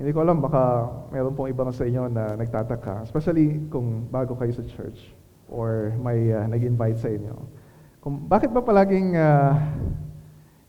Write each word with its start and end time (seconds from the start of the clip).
Hindi 0.00 0.16
ko 0.16 0.24
alam, 0.24 0.40
baka 0.40 0.88
meron 1.12 1.36
pong 1.36 1.52
ibang 1.52 1.68
sa 1.76 1.84
inyo 1.84 2.08
na 2.08 2.32
nagtataka, 2.32 3.04
especially 3.04 3.60
kung 3.68 4.08
bago 4.08 4.32
kayo 4.32 4.48
sa 4.48 4.64
church 4.64 4.96
or 5.44 5.92
may 6.00 6.32
uh, 6.32 6.48
nag-invite 6.48 6.96
sa 6.96 7.12
inyo. 7.12 7.36
Kung 8.00 8.16
bakit 8.24 8.48
ba 8.48 8.64
palaging 8.64 9.12
uh, 9.12 9.60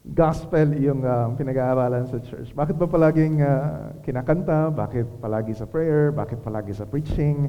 gospel 0.04 0.76
yung 0.76 1.08
uh, 1.08 1.32
pinag-aaralan 1.40 2.12
sa 2.12 2.20
church? 2.20 2.52
Bakit 2.52 2.76
ba 2.76 2.92
palaging 2.92 3.40
uh, 3.40 3.96
kinakanta? 4.04 4.68
Bakit 4.68 5.24
palagi 5.24 5.56
sa 5.56 5.64
prayer? 5.64 6.12
Bakit 6.12 6.44
palagi 6.44 6.76
sa 6.76 6.84
preaching? 6.84 7.48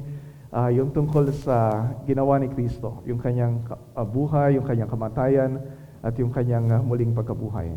Uh, 0.55 0.71
yung 0.71 0.95
tungkol 0.95 1.35
sa 1.35 1.83
ginawa 2.07 2.39
ni 2.39 2.47
Kristo, 2.47 3.03
yung 3.03 3.19
kanyang 3.19 3.59
uh, 3.91 4.07
buhay, 4.07 4.55
yung 4.55 4.63
kanyang 4.63 4.87
kamatayan, 4.87 5.59
at 5.99 6.15
yung 6.15 6.31
kanyang 6.31 6.71
uh, 6.71 6.79
muling 6.79 7.11
pagkabuhay. 7.11 7.75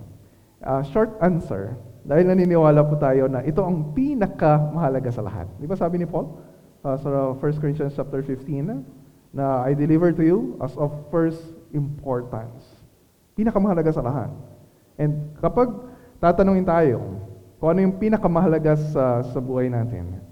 Uh, 0.64 0.80
short 0.88 1.12
answer, 1.20 1.76
dahil 2.06 2.32
naniniwala 2.32 2.80
po 2.86 2.96
tayo 2.96 3.26
na 3.26 3.42
ito 3.42 3.60
ang 3.60 3.92
pinakamahalaga 3.92 5.10
sa 5.10 5.20
lahat. 5.20 5.50
Di 5.58 5.66
ba 5.68 5.74
sabi 5.74 6.00
ni 6.00 6.06
Paul 6.06 6.38
uh, 6.86 6.96
sa 6.96 7.34
1 7.34 7.60
Corinthians 7.60 7.92
chapter 7.92 8.22
15 8.22 9.36
na 9.36 9.66
I 9.66 9.76
deliver 9.76 10.14
to 10.14 10.22
you 10.22 10.38
as 10.62 10.72
of 10.78 10.94
first 11.12 11.42
importance. 11.74 12.64
Pinakamahalaga 13.36 13.92
sa 13.92 14.00
lahat. 14.00 14.32
And 14.96 15.36
kapag 15.42 15.76
tatanungin 16.22 16.64
tayo 16.64 17.20
kung 17.60 17.76
ano 17.76 17.78
yung 17.84 17.96
pinakamahalaga 18.00 18.78
sa, 18.94 19.20
sa 19.26 19.38
buhay 19.42 19.68
natin, 19.68 20.22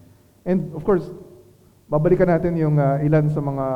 and 0.48 0.72
of 0.72 0.86
course, 0.86 1.04
babalikan 1.90 2.32
natin 2.32 2.56
yung 2.56 2.80
uh, 2.80 2.96
ilan 3.04 3.28
sa 3.28 3.40
mga 3.44 3.66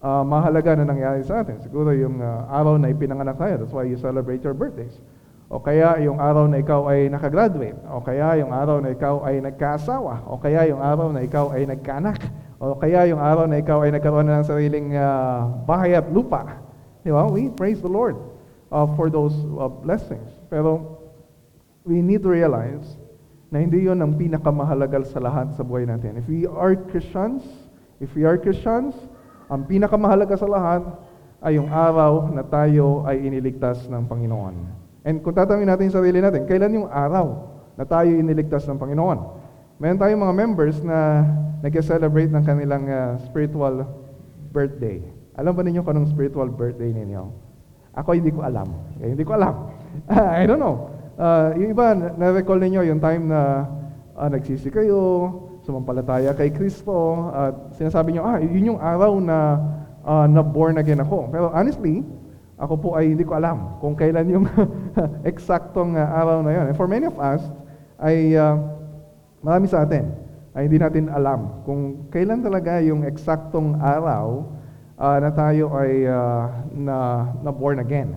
uh, 0.00 0.22
mahalaga 0.24 0.80
na 0.80 0.88
nangyari 0.88 1.20
sa 1.24 1.44
atin. 1.44 1.60
Siguro 1.60 1.92
yung 1.92 2.20
uh, 2.20 2.48
araw 2.48 2.76
na 2.80 2.88
ipinanganak 2.88 3.36
tayo. 3.36 3.60
That's 3.60 3.74
why 3.74 3.84
you 3.84 3.98
celebrate 4.00 4.40
your 4.46 4.56
birthdays. 4.56 4.96
O 5.52 5.60
kaya 5.60 6.00
yung 6.00 6.16
araw 6.16 6.48
na 6.48 6.64
ikaw 6.64 6.88
ay 6.88 7.12
nakagraduate. 7.12 7.76
O 7.92 8.00
kaya 8.00 8.40
yung 8.40 8.56
araw 8.56 8.80
na 8.80 8.96
ikaw 8.96 9.20
ay 9.28 9.36
nagkaasawa. 9.44 10.24
O 10.24 10.40
kaya 10.40 10.64
yung 10.72 10.80
araw 10.80 11.12
na 11.12 11.20
ikaw 11.20 11.52
ay 11.52 11.68
nagkaanak. 11.68 12.24
O 12.56 12.72
kaya 12.80 13.04
yung 13.12 13.20
araw 13.20 13.44
na 13.44 13.60
ikaw 13.60 13.84
ay 13.84 13.92
nagkaroon 13.92 14.32
na 14.32 14.40
ng 14.40 14.48
sariling 14.48 14.96
uh, 14.96 15.52
bahay 15.68 15.92
at 15.92 16.08
lupa. 16.08 16.56
Di 17.04 17.12
ba? 17.12 17.28
We 17.28 17.52
praise 17.52 17.84
the 17.84 17.92
Lord 17.92 18.16
uh, 18.72 18.88
for 18.96 19.12
those 19.12 19.36
uh, 19.60 19.68
blessings. 19.68 20.32
Pero 20.48 21.04
we 21.84 22.00
need 22.00 22.24
to 22.24 22.32
realize 22.32 22.96
na 23.52 23.60
hindi 23.60 23.84
yon 23.84 24.00
ang 24.00 24.16
pinakamahalagal 24.16 25.04
sa 25.12 25.20
lahat 25.20 25.52
sa 25.52 25.60
buhay 25.60 25.84
natin. 25.84 26.16
If 26.16 26.32
we 26.32 26.48
are 26.48 26.72
Christians, 26.88 27.44
if 28.00 28.08
we 28.16 28.24
are 28.24 28.40
Christians, 28.40 28.96
ang 29.52 29.68
pinakamahalaga 29.68 30.32
sa 30.32 30.48
lahat 30.48 30.80
ay 31.44 31.60
yung 31.60 31.68
araw 31.68 32.32
na 32.32 32.40
tayo 32.40 33.04
ay 33.04 33.20
iniligtas 33.20 33.84
ng 33.92 34.08
Panginoon. 34.08 34.81
And 35.02 35.18
kung 35.18 35.34
tatanungin 35.34 35.66
natin 35.66 35.90
yung 35.90 35.96
sarili 35.98 36.18
natin, 36.22 36.46
kailan 36.46 36.78
yung 36.78 36.88
araw 36.88 37.50
na 37.74 37.82
tayo 37.82 38.10
iniligtas 38.14 38.62
ng 38.70 38.78
Panginoon? 38.78 39.18
Meron 39.82 39.98
tayong 39.98 40.22
mga 40.22 40.34
members 40.38 40.78
na 40.86 41.26
nag-celebrate 41.58 42.30
ng 42.30 42.44
kanilang 42.46 42.86
uh, 42.86 43.18
spiritual 43.26 43.82
birthday. 44.54 45.02
Alam 45.34 45.58
ba 45.58 45.62
ninyo 45.66 45.82
kung 45.82 45.98
anong 45.98 46.14
spiritual 46.14 46.46
birthday 46.54 46.94
ninyo? 46.94 47.34
Ako 47.98 48.14
hindi 48.14 48.30
ko 48.30 48.46
alam. 48.46 48.70
Eh, 49.02 49.10
hindi 49.10 49.26
ko 49.26 49.34
alam. 49.34 49.74
I 50.40 50.46
don't 50.46 50.62
know. 50.62 50.86
Uh, 51.18 51.50
yung 51.58 51.74
iba, 51.74 51.92
na-recall 51.94 52.62
ninyo 52.62 52.86
yung 52.86 53.00
time 53.02 53.26
na 53.26 53.66
uh, 54.14 54.28
nagsisi 54.30 54.70
kayo, 54.70 55.28
sumampalataya 55.66 56.30
kay 56.38 56.54
Kristo, 56.54 57.28
at 57.34 57.74
sinasabi 57.74 58.14
nyo, 58.14 58.22
ah, 58.22 58.38
yun 58.38 58.74
yung 58.74 58.80
araw 58.80 59.18
na 59.18 59.38
uh, 60.06 60.26
na-born 60.30 60.78
again 60.78 61.02
ako. 61.02 61.26
Pero 61.30 61.50
honestly, 61.50 62.06
ako 62.62 62.74
po 62.78 62.88
ay 62.94 63.10
hindi 63.10 63.26
ko 63.26 63.34
alam 63.34 63.82
kung 63.82 63.98
kailan 63.98 64.30
yung 64.30 64.46
eksaktong 65.30 65.98
uh, 65.98 66.06
araw 66.06 66.46
na 66.46 66.54
yun. 66.54 66.64
And 66.70 66.76
for 66.78 66.86
many 66.86 67.10
of 67.10 67.18
us, 67.18 67.42
ay 67.98 68.38
uh, 68.38 68.54
marami 69.42 69.66
sa 69.66 69.82
atin 69.82 70.14
ay 70.54 70.70
hindi 70.70 70.78
natin 70.78 71.10
alam 71.10 71.64
kung 71.66 72.06
kailan 72.12 72.44
talaga 72.44 72.78
yung 72.78 73.02
eksaktong 73.02 73.82
araw 73.82 74.46
uh, 74.94 75.18
na 75.18 75.30
tayo 75.34 75.74
ay 75.74 76.06
uh, 76.06 76.44
na, 76.70 76.96
na 77.42 77.50
born 77.50 77.82
again. 77.82 78.14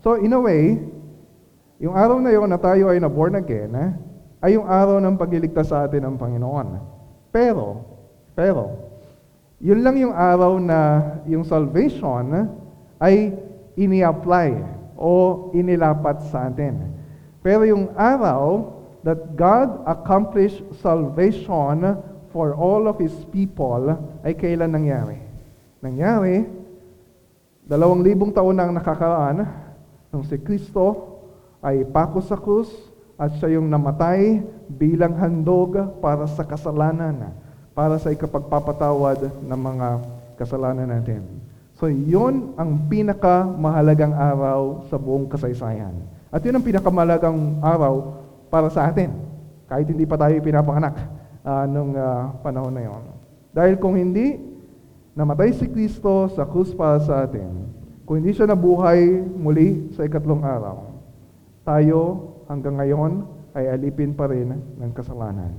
So 0.00 0.16
in 0.16 0.32
a 0.32 0.40
way, 0.40 0.80
yung 1.82 1.92
araw 1.92 2.16
na 2.22 2.32
yon 2.32 2.48
na 2.48 2.56
tayo 2.56 2.88
ay 2.88 2.96
na 2.96 3.12
born 3.12 3.36
again, 3.36 3.74
eh, 3.76 3.90
ay 4.40 4.56
yung 4.56 4.64
araw 4.64 5.02
ng 5.02 5.20
pagliligtas 5.20 5.68
sa 5.68 5.84
atin 5.84 6.06
ng 6.08 6.16
Panginoon. 6.16 6.78
Pero, 7.34 7.82
pero, 8.32 8.78
yun 9.58 9.82
lang 9.82 9.98
yung 9.98 10.14
araw 10.14 10.62
na 10.62 10.78
yung 11.26 11.42
salvation 11.42 12.50
ay 13.02 13.34
ini-apply 13.74 14.50
o 14.96 15.48
inilapat 15.56 16.28
sa 16.30 16.46
atin. 16.46 16.94
Pero 17.42 17.66
yung 17.66 17.90
araw 17.98 18.70
that 19.02 19.34
God 19.34 19.82
accomplished 19.82 20.62
salvation 20.78 21.98
for 22.30 22.54
all 22.54 22.86
of 22.86 23.02
His 23.02 23.12
people 23.34 23.98
ay 24.22 24.38
kailan 24.38 24.70
nangyari? 24.70 25.18
Nangyari, 25.82 26.46
dalawang 27.66 28.06
libong 28.06 28.30
taon 28.30 28.54
nang 28.54 28.70
nakakaraan 28.70 29.42
nung 30.14 30.22
si 30.22 30.38
Kristo 30.38 31.18
ay 31.58 31.82
pako 31.82 32.22
sa 32.22 32.38
krus 32.38 32.70
at 33.18 33.34
siya 33.38 33.58
yung 33.58 33.66
namatay 33.66 34.38
bilang 34.70 35.18
handog 35.18 35.78
para 35.98 36.26
sa 36.30 36.46
kasalanan, 36.46 37.34
para 37.74 37.98
sa 37.98 38.14
ikapagpapatawad 38.14 39.30
ng 39.42 39.60
mga 39.60 39.88
kasalanan 40.38 40.86
natin. 40.86 41.41
So, 41.82 41.90
yun 41.90 42.54
ang 42.54 42.86
pinakamahalagang 42.86 44.14
araw 44.14 44.86
sa 44.86 44.94
buong 44.94 45.26
kasaysayan. 45.26 45.90
At 46.30 46.38
yun 46.46 46.54
ang 46.54 46.62
pinakamahalagang 46.62 47.58
araw 47.58 48.22
para 48.54 48.70
sa 48.70 48.86
atin. 48.86 49.10
Kahit 49.66 49.90
hindi 49.90 50.06
pa 50.06 50.14
tayo 50.14 50.38
pinapanganak 50.38 50.94
uh, 51.42 51.66
nung 51.66 51.98
uh, 51.98 52.38
panahon 52.38 52.70
na 52.70 52.86
yon. 52.86 53.02
Dahil 53.50 53.82
kung 53.82 53.98
hindi 53.98 54.38
namatay 55.18 55.58
si 55.58 55.66
Kristo 55.66 56.30
sa 56.30 56.46
krus 56.46 56.70
para 56.70 57.02
sa 57.02 57.26
atin, 57.26 57.50
kung 58.06 58.22
hindi 58.22 58.30
siya 58.30 58.46
nabuhay 58.46 59.18
muli 59.34 59.90
sa 59.98 60.06
ikatlong 60.06 60.46
araw, 60.46 60.86
tayo 61.66 62.30
hanggang 62.46 62.78
ngayon 62.78 63.26
ay 63.58 63.74
alipin 63.74 64.14
pa 64.14 64.30
rin 64.30 64.54
ng 64.54 64.92
kasalanan. 64.94 65.50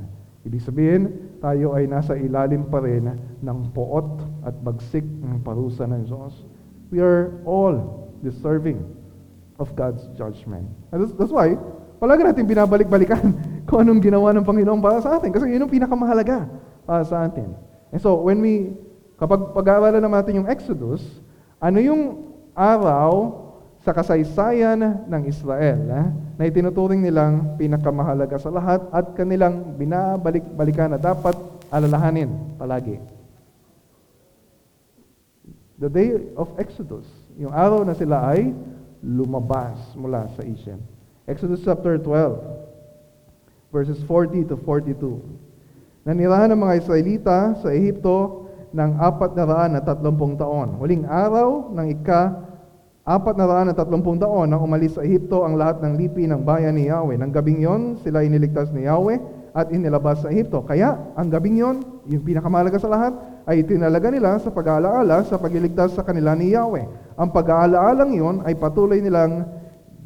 Ibig 0.47 0.63
sabihin, 0.63 1.03
tayo 1.43 1.75
ay 1.75 1.83
nasa 1.83 2.15
ilalim 2.15 2.63
pa 2.71 2.79
rin 2.79 3.11
ng 3.43 3.59
poot 3.75 4.23
at 4.43 4.55
bagsik 4.63 5.03
ng 5.03 5.41
parusa 5.41 5.87
ng 5.87 6.07
Diyos. 6.07 6.45
We 6.91 6.99
are 6.99 7.39
all 7.47 8.07
deserving 8.21 8.83
of 9.57 9.71
God's 9.73 10.05
judgment. 10.15 10.67
And 10.91 11.03
that's, 11.03 11.13
that's 11.15 11.33
why, 11.33 11.55
palagi 11.99 12.21
natin 12.27 12.43
binabalik-balikan 12.47 13.23
kung 13.67 13.83
anong 13.83 14.03
ginawa 14.03 14.35
ng 14.35 14.45
Panginoon 14.45 14.79
para 14.83 14.99
sa 14.99 15.17
atin. 15.17 15.31
Kasi 15.31 15.51
yun 15.51 15.63
ang 15.63 15.71
pinakamahalaga 15.71 16.47
para 16.83 17.03
sa 17.07 17.23
atin. 17.23 17.55
And 17.89 18.01
so, 18.01 18.19
when 18.19 18.43
we, 18.43 18.75
kapag 19.15 19.55
pag-aaralan 19.55 20.03
natin 20.03 20.43
yung 20.43 20.47
Exodus, 20.49 21.01
ano 21.63 21.79
yung 21.79 22.01
araw 22.53 23.43
sa 23.83 23.91
kasaysayan 23.91 24.79
ng 25.07 25.21
Israel 25.27 25.79
eh, 25.91 26.07
na 26.39 26.43
itinuturing 26.47 27.03
nilang 27.03 27.59
pinakamahalaga 27.59 28.39
sa 28.39 28.47
lahat 28.47 28.79
at 28.95 29.11
kanilang 29.11 29.75
binabalik-balikan 29.75 30.95
na 30.95 30.99
dapat 30.99 31.35
alalahanin 31.67 32.31
palagi. 32.55 32.95
The 35.83 35.91
day 35.91 36.15
of 36.39 36.47
Exodus, 36.55 37.03
yung 37.35 37.51
araw 37.51 37.83
na 37.83 37.91
sila 37.91 38.31
ay 38.31 38.55
lumabas 39.03 39.75
mula 39.99 40.31
sa 40.31 40.39
Egypt. 40.47 40.79
Exodus 41.27 41.59
chapter 41.59 41.99
12, 41.99 42.39
verses 43.67 43.99
40 44.07 44.47
to 44.47 44.55
42. 44.63 45.19
Nanirahan 46.07 46.55
ng 46.55 46.61
mga 46.63 46.79
Israelita 46.79 47.59
sa 47.59 47.67
Ehipto 47.75 48.47
ng 48.71 48.95
apat 48.95 49.35
na 49.35 49.43
raan 49.43 49.75
na 49.75 49.83
tatlumpong 49.83 50.39
taon. 50.39 50.79
Huling 50.79 51.03
araw 51.03 51.75
ng 51.75 51.87
ika 51.99 52.31
Apat 53.03 53.35
na 53.35 53.43
raan 53.43 53.67
at 53.67 53.75
tatlumpung 53.75 54.15
taon 54.15 54.47
nang 54.47 54.63
umalis 54.63 54.95
sa 54.95 55.03
Ehipto 55.03 55.43
ang 55.43 55.59
lahat 55.59 55.83
ng 55.83 55.99
lipi 55.99 56.23
ng 56.23 56.39
bayan 56.39 56.79
ni 56.79 56.87
Yahweh. 56.87 57.19
Nang 57.19 57.35
gabing 57.35 57.59
yon, 57.59 57.99
sila 57.99 58.23
iniligtas 58.23 58.71
ni 58.71 58.87
Yahweh 58.87 59.19
at 59.53 59.69
inilabas 59.69 60.25
sa 60.25 60.33
Ehipto. 60.33 60.65
Kaya, 60.65 61.13
ang 61.13 61.29
gabing 61.29 61.61
yon, 61.61 61.77
yung 62.09 62.25
pinakamalaga 62.25 62.81
sa 62.81 62.89
lahat, 62.89 63.13
ay 63.45 63.61
tinalaga 63.61 64.09
nila 64.09 64.41
sa 64.41 64.49
pag-aalaala 64.49 65.21
sa 65.29 65.37
pagliligtas 65.37 65.93
sa 65.93 66.01
kanila 66.01 66.33
ni 66.33 66.57
Yahweh. 66.57 67.15
Ang 67.21 67.29
pag-aalaalang 67.29 68.11
yon 68.17 68.35
ay 68.49 68.57
patuloy 68.57 68.97
nilang 68.97 69.45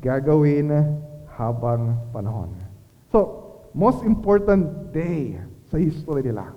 gagawin 0.04 0.68
habang 1.31 1.95
panahon. 2.12 2.51
So, 3.07 3.45
most 3.71 4.04
important 4.04 4.92
day 4.92 5.39
sa 5.71 5.80
history 5.80 6.27
nila 6.27 6.51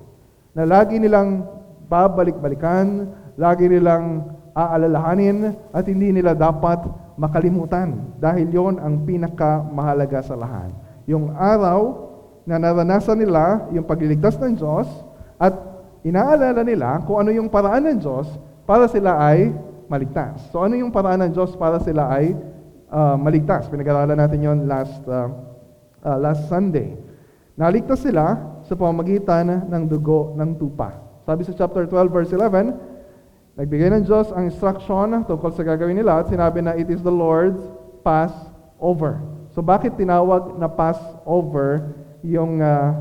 na 0.57 0.67
lagi 0.67 0.99
nilang 0.99 1.47
babalik-balikan, 1.87 3.13
lagi 3.39 3.71
nilang 3.71 4.35
aalalahanin 4.57 5.55
at 5.71 5.87
hindi 5.87 6.11
nila 6.11 6.35
dapat 6.35 6.81
makalimutan 7.15 8.17
dahil 8.19 8.51
yon 8.51 8.77
ang 8.83 9.07
pinakamahalaga 9.07 10.25
sa 10.27 10.35
lahat. 10.35 10.73
Yung 11.07 11.31
araw 11.37 12.10
na 12.49 12.57
naranasan 12.57 13.21
nila 13.21 13.69
yung 13.75 13.85
pagliligtas 13.85 14.37
ng 14.41 14.57
Diyos 14.57 14.89
at 15.37 15.53
inaalala 16.01 16.65
nila 16.65 17.05
kung 17.05 17.21
ano 17.21 17.31
yung 17.33 17.53
paraan 17.53 17.85
ng 17.93 17.99
Diyos 18.01 18.29
para 18.65 18.89
sila 18.89 19.19
ay 19.21 19.53
maligtas. 19.91 20.49
So 20.55 20.63
ano 20.63 20.79
yung 20.79 20.95
paraan 20.95 21.27
ng 21.27 21.33
Diyos 21.35 21.53
para 21.59 21.83
sila 21.83 22.09
ay 22.09 22.33
uh, 22.89 23.17
maligtas? 23.19 23.69
Pinag-aralan 23.69 24.17
natin 24.17 24.41
yon 24.41 24.59
last, 24.65 25.03
uh, 25.11 25.29
uh, 26.07 26.17
last 26.17 26.47
Sunday. 26.49 26.97
Naligtas 27.59 28.01
sila 28.01 28.39
sa 28.65 28.73
pamamagitan 28.79 29.69
ng 29.69 29.83
dugo 29.85 30.33
ng 30.39 30.57
tupa. 30.57 30.97
Sabi 31.29 31.45
sa 31.45 31.53
chapter 31.53 31.85
12 31.85 32.09
verse 32.09 32.33
11, 32.33 32.73
nagbigay 33.59 33.93
ng 33.93 34.09
Diyos 34.09 34.33
ang 34.33 34.49
instruction 34.49 35.27
tungkol 35.29 35.53
sa 35.53 35.61
gagawin 35.61 36.01
nila 36.01 36.25
at 36.25 36.33
sinabi 36.33 36.65
na 36.65 36.73
it 36.73 36.89
is 36.89 37.05
the 37.05 37.13
Lord's 37.13 37.61
Passover. 38.01 39.21
So 39.53 39.61
bakit 39.61 39.99
tinawag 40.01 40.57
na 40.57 40.71
Passover 40.71 42.00
yung, 42.25 42.61
ah, 42.61 42.95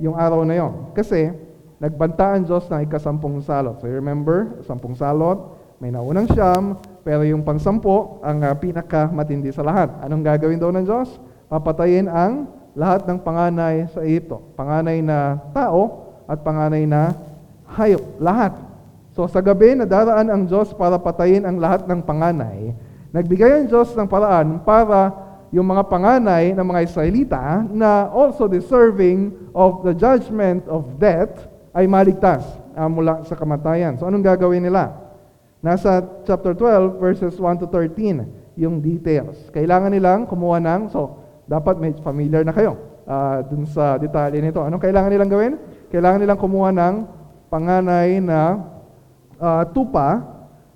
yung 0.00 0.16
araw 0.16 0.44
na 0.44 0.54
yon? 0.56 0.92
Kasi 0.92 1.32
nagbanta 1.76 2.36
ang 2.36 2.44
Diyos 2.44 2.64
ng 2.68 2.80
ikasampung 2.88 3.40
salot. 3.44 3.76
So 3.80 3.88
you 3.88 3.96
remember, 4.00 4.60
sampung 4.64 4.96
salot, 4.96 5.56
may 5.76 5.92
naunang 5.92 6.28
siyam, 6.32 6.80
pero 7.04 7.20
yung 7.22 7.44
pangsampo 7.44 8.18
ang 8.24 8.40
uh, 8.40 8.56
pinakamatindi 8.56 9.52
sa 9.52 9.60
lahat. 9.60 9.92
Anong 10.00 10.24
gagawin 10.24 10.56
daw 10.56 10.72
ng 10.72 10.88
Diyos? 10.88 11.20
Papatayin 11.52 12.08
ang 12.08 12.48
lahat 12.72 13.04
ng 13.04 13.20
panganay 13.20 13.84
sa 13.92 14.00
ito. 14.02 14.40
Panganay 14.56 15.04
na 15.04 15.36
tao 15.52 16.08
at 16.24 16.40
panganay 16.40 16.88
na 16.88 17.12
hayop. 17.76 18.02
Lahat. 18.18 18.56
So 19.12 19.28
sa 19.28 19.40
gabi, 19.44 19.76
nadaraan 19.76 20.28
ang 20.28 20.42
Diyos 20.44 20.72
para 20.76 21.00
patayin 21.00 21.44
ang 21.44 21.56
lahat 21.56 21.88
ng 21.88 22.00
panganay. 22.04 22.72
Nagbigay 23.12 23.64
ang 23.64 23.66
Diyos 23.68 23.96
ng 23.96 24.08
paraan 24.08 24.60
para 24.60 25.12
yung 25.56 25.72
mga 25.72 25.88
panganay 25.88 26.52
ng 26.52 26.66
mga 26.68 26.80
Israelita 26.84 27.64
na 27.72 28.12
also 28.12 28.44
deserving 28.44 29.32
of 29.56 29.80
the 29.88 29.96
judgment 29.96 30.60
of 30.68 31.00
death 31.00 31.48
ay 31.72 31.88
maligtas 31.88 32.44
uh, 32.76 32.84
mula 32.84 33.24
sa 33.24 33.32
kamatayan. 33.32 33.96
So 33.96 34.04
anong 34.04 34.20
gagawin 34.20 34.68
nila? 34.68 34.92
Nasa 35.64 36.04
chapter 36.28 36.52
12, 36.52 37.00
verses 37.00 37.34
1 37.40 37.64
to 37.64 37.66
13, 37.72 38.60
yung 38.60 38.84
details. 38.84 39.48
Kailangan 39.48 39.96
nilang 39.96 40.28
kumuha 40.28 40.60
ng, 40.60 40.92
so, 40.92 41.24
dapat 41.48 41.80
may 41.80 41.96
familiar 42.04 42.44
na 42.44 42.52
kayo 42.52 42.76
uh, 43.08 43.40
dun 43.48 43.64
sa 43.64 43.96
detalye 43.96 44.44
nito. 44.44 44.60
Anong 44.60 44.82
kailangan 44.84 45.08
nilang 45.08 45.32
gawin? 45.32 45.52
Kailangan 45.88 46.20
nilang 46.20 46.36
kumuha 46.36 46.68
ng 46.68 46.94
panganay 47.48 48.20
na 48.20 48.60
uh, 49.40 49.64
tupa, 49.72 50.20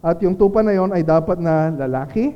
at 0.00 0.17
yung 0.25 0.32
tupa 0.32 0.65
na 0.65 0.73
yon 0.73 0.97
ay 0.97 1.05
dapat 1.05 1.37
na 1.37 1.69
lalaki, 1.69 2.32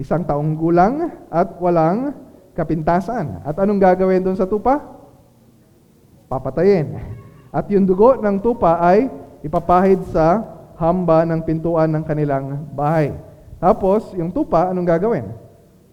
isang 0.00 0.24
taong 0.24 0.56
gulang, 0.56 1.12
at 1.28 1.60
walang 1.60 2.16
kapintasan. 2.56 3.44
At 3.44 3.60
anong 3.60 3.76
gagawin 3.76 4.24
doon 4.24 4.34
sa 4.40 4.48
tupa? 4.48 4.80
Papatayin. 6.32 6.96
At 7.52 7.68
yung 7.68 7.84
dugo 7.84 8.16
ng 8.16 8.40
tupa 8.40 8.80
ay 8.80 9.12
ipapahid 9.44 10.00
sa 10.08 10.40
hamba 10.80 11.28
ng 11.28 11.44
pintuan 11.44 11.92
ng 11.92 12.04
kanilang 12.08 12.64
bahay. 12.72 13.12
Tapos, 13.60 14.16
yung 14.16 14.32
tupa, 14.32 14.72
anong 14.72 14.88
gagawin? 14.88 15.36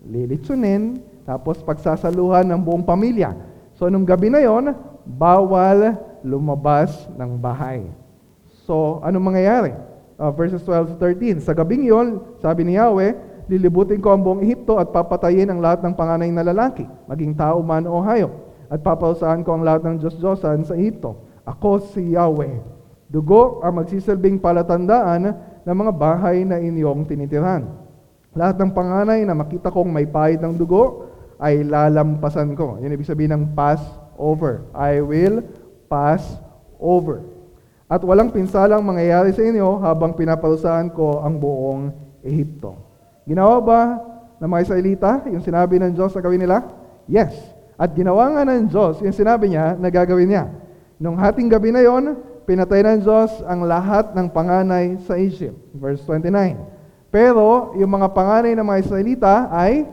Lilitsunin, 0.08 1.04
tapos 1.28 1.60
pagsasaluhan 1.60 2.48
ng 2.48 2.62
buong 2.64 2.88
pamilya. 2.88 3.36
So, 3.76 3.92
nung 3.92 4.08
gabi 4.08 4.32
na 4.32 4.40
yon, 4.40 4.72
bawal 5.04 6.00
lumabas 6.24 7.12
ng 7.20 7.36
bahay. 7.36 7.84
So, 8.64 9.04
anong 9.04 9.36
mangyayari? 9.36 9.76
Uh, 10.16 10.32
verses 10.32 10.64
12 10.64 10.96
to 10.96 10.96
13. 11.04 11.44
Sa 11.44 11.52
gabing 11.52 11.84
yon, 11.84 12.24
sabi 12.40 12.64
ni 12.64 12.80
Yahweh, 12.80 13.27
lilibutin 13.48 14.04
ko 14.04 14.12
ang 14.14 14.22
buong 14.22 14.44
Ehipto 14.44 14.76
at 14.78 14.92
papatayin 14.92 15.48
ang 15.48 15.64
lahat 15.64 15.84
ng 15.84 15.96
panganay 15.96 16.30
na 16.32 16.44
lalaki, 16.44 16.84
maging 17.08 17.34
tao 17.34 17.64
man 17.64 17.88
o 17.88 18.04
hayop, 18.04 18.32
at 18.68 18.84
papausahan 18.84 19.42
ko 19.42 19.56
ang 19.56 19.64
lahat 19.64 19.88
ng 19.88 19.96
Diyos-Diyosan 20.04 20.68
sa 20.68 20.76
Ehipto. 20.76 21.24
Ako 21.48 21.80
si 21.80 22.14
Yahweh. 22.16 22.60
Dugo 23.08 23.64
ang 23.64 23.80
magsisilbing 23.80 24.44
palatandaan 24.44 25.32
ng 25.64 25.76
mga 25.76 25.92
bahay 25.96 26.44
na 26.44 26.60
inyong 26.60 27.08
tinitiran. 27.08 27.64
Lahat 28.36 28.60
ng 28.60 28.76
panganay 28.76 29.24
na 29.24 29.32
makita 29.32 29.72
kong 29.72 29.88
may 29.88 30.04
pahid 30.04 30.44
ng 30.44 30.60
dugo 30.60 31.08
ay 31.40 31.64
lalampasan 31.64 32.52
ko. 32.54 32.76
Yan 32.84 32.92
ibig 32.92 33.08
sabihin 33.08 33.32
ng 33.32 33.44
pass 33.56 33.80
over. 34.20 34.68
I 34.76 35.00
will 35.00 35.40
pass 35.88 36.36
over. 36.78 37.24
At 37.88 38.04
walang 38.04 38.36
pinsalang 38.36 38.84
mangyayari 38.84 39.32
sa 39.32 39.40
inyo 39.40 39.80
habang 39.80 40.12
pinaparusahan 40.12 40.92
ko 40.92 41.24
ang 41.24 41.40
buong 41.40 41.96
Ehipto. 42.20 42.87
Ginawa 43.28 43.60
ba 43.60 43.82
ng 44.40 44.48
mga 44.48 44.64
Israelita 44.64 45.12
yung 45.28 45.44
sinabi 45.44 45.76
ng 45.84 45.92
Diyos 45.92 46.16
na 46.16 46.24
gawin 46.24 46.40
nila? 46.40 46.64
Yes. 47.12 47.36
At 47.76 47.92
ginawa 47.92 48.32
nga 48.32 48.48
ng 48.48 48.72
Diyos 48.72 49.04
yung 49.04 49.12
sinabi 49.12 49.52
niya 49.52 49.76
na 49.76 49.92
gagawin 49.92 50.32
niya. 50.32 50.48
Nung 50.96 51.20
hating 51.20 51.52
gabi 51.52 51.76
na 51.76 51.84
yon, 51.84 52.16
pinatay 52.48 52.82
ng 52.88 53.04
Diyos 53.04 53.44
ang 53.44 53.68
lahat 53.68 54.16
ng 54.16 54.32
panganay 54.32 54.96
sa 55.04 55.20
Egypt. 55.20 55.60
Verse 55.76 56.00
29. 56.08 56.56
Pero 57.12 57.76
yung 57.76 57.92
mga 57.92 58.16
panganay 58.16 58.56
ng 58.56 58.64
mga 58.64 58.80
Israelita 58.88 59.52
ay 59.52 59.84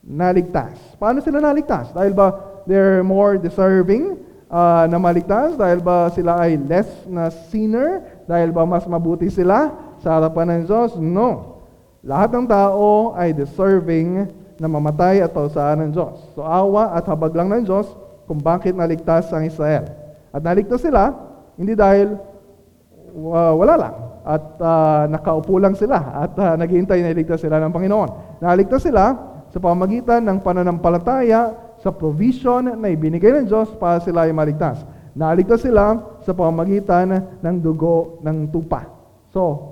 naligtas. 0.00 0.80
Paano 0.96 1.20
sila 1.20 1.44
naligtas? 1.44 1.92
Dahil 1.92 2.16
ba 2.16 2.40
they're 2.64 3.04
more 3.04 3.36
deserving 3.36 4.16
uh, 4.48 4.88
na 4.88 4.96
maligtas? 4.96 5.60
Dahil 5.60 5.84
ba 5.84 6.08
sila 6.16 6.40
ay 6.40 6.56
less 6.56 6.88
na 7.04 7.28
sinner? 7.52 8.24
Dahil 8.24 8.48
ba 8.48 8.64
mas 8.64 8.88
mabuti 8.88 9.28
sila 9.28 9.70
sa 10.00 10.16
harapan 10.16 10.56
ng 10.56 10.62
Diyos? 10.64 10.96
No. 10.96 11.51
Lahat 12.02 12.34
ng 12.34 12.50
tao 12.50 13.14
ay 13.14 13.30
deserving 13.30 14.26
na 14.58 14.66
mamatay 14.66 15.22
at 15.22 15.30
pausahan 15.30 15.86
ng 15.86 15.90
Diyos. 15.94 16.18
So 16.34 16.42
awa 16.42 16.98
at 16.98 17.06
habag 17.06 17.30
lang 17.30 17.46
ng 17.54 17.62
Diyos 17.62 17.86
kung 18.26 18.42
bakit 18.42 18.74
naligtas 18.74 19.30
ang 19.30 19.46
Israel. 19.46 19.86
At 20.34 20.42
naligtas 20.42 20.82
sila 20.82 21.14
hindi 21.54 21.78
dahil 21.78 22.18
uh, 23.14 23.54
wala 23.54 23.74
lang 23.78 23.94
at 24.22 24.44
uh, 24.58 25.04
nakaupo 25.14 25.62
lang 25.62 25.78
sila 25.78 26.26
at 26.26 26.34
uh, 26.38 26.54
naghihintay 26.58 27.06
na 27.06 27.14
iligtas 27.14 27.38
sila 27.38 27.62
ng 27.62 27.70
Panginoon. 27.70 28.42
Naligtas 28.42 28.82
sila 28.82 29.14
sa 29.54 29.58
pamagitan 29.62 30.26
ng 30.26 30.42
pananampalataya 30.42 31.54
sa 31.78 31.94
provision 31.94 32.66
na 32.78 32.88
ibinigay 32.90 33.30
ng 33.42 33.46
Diyos 33.46 33.70
para 33.78 34.02
sila 34.02 34.26
ay 34.26 34.34
maligtas. 34.34 34.82
Naligtas 35.14 35.62
sila 35.62 36.18
sa 36.26 36.32
pamagitan 36.34 37.38
ng 37.38 37.56
dugo 37.62 38.22
ng 38.26 38.48
tupa. 38.48 38.88
So, 39.28 39.71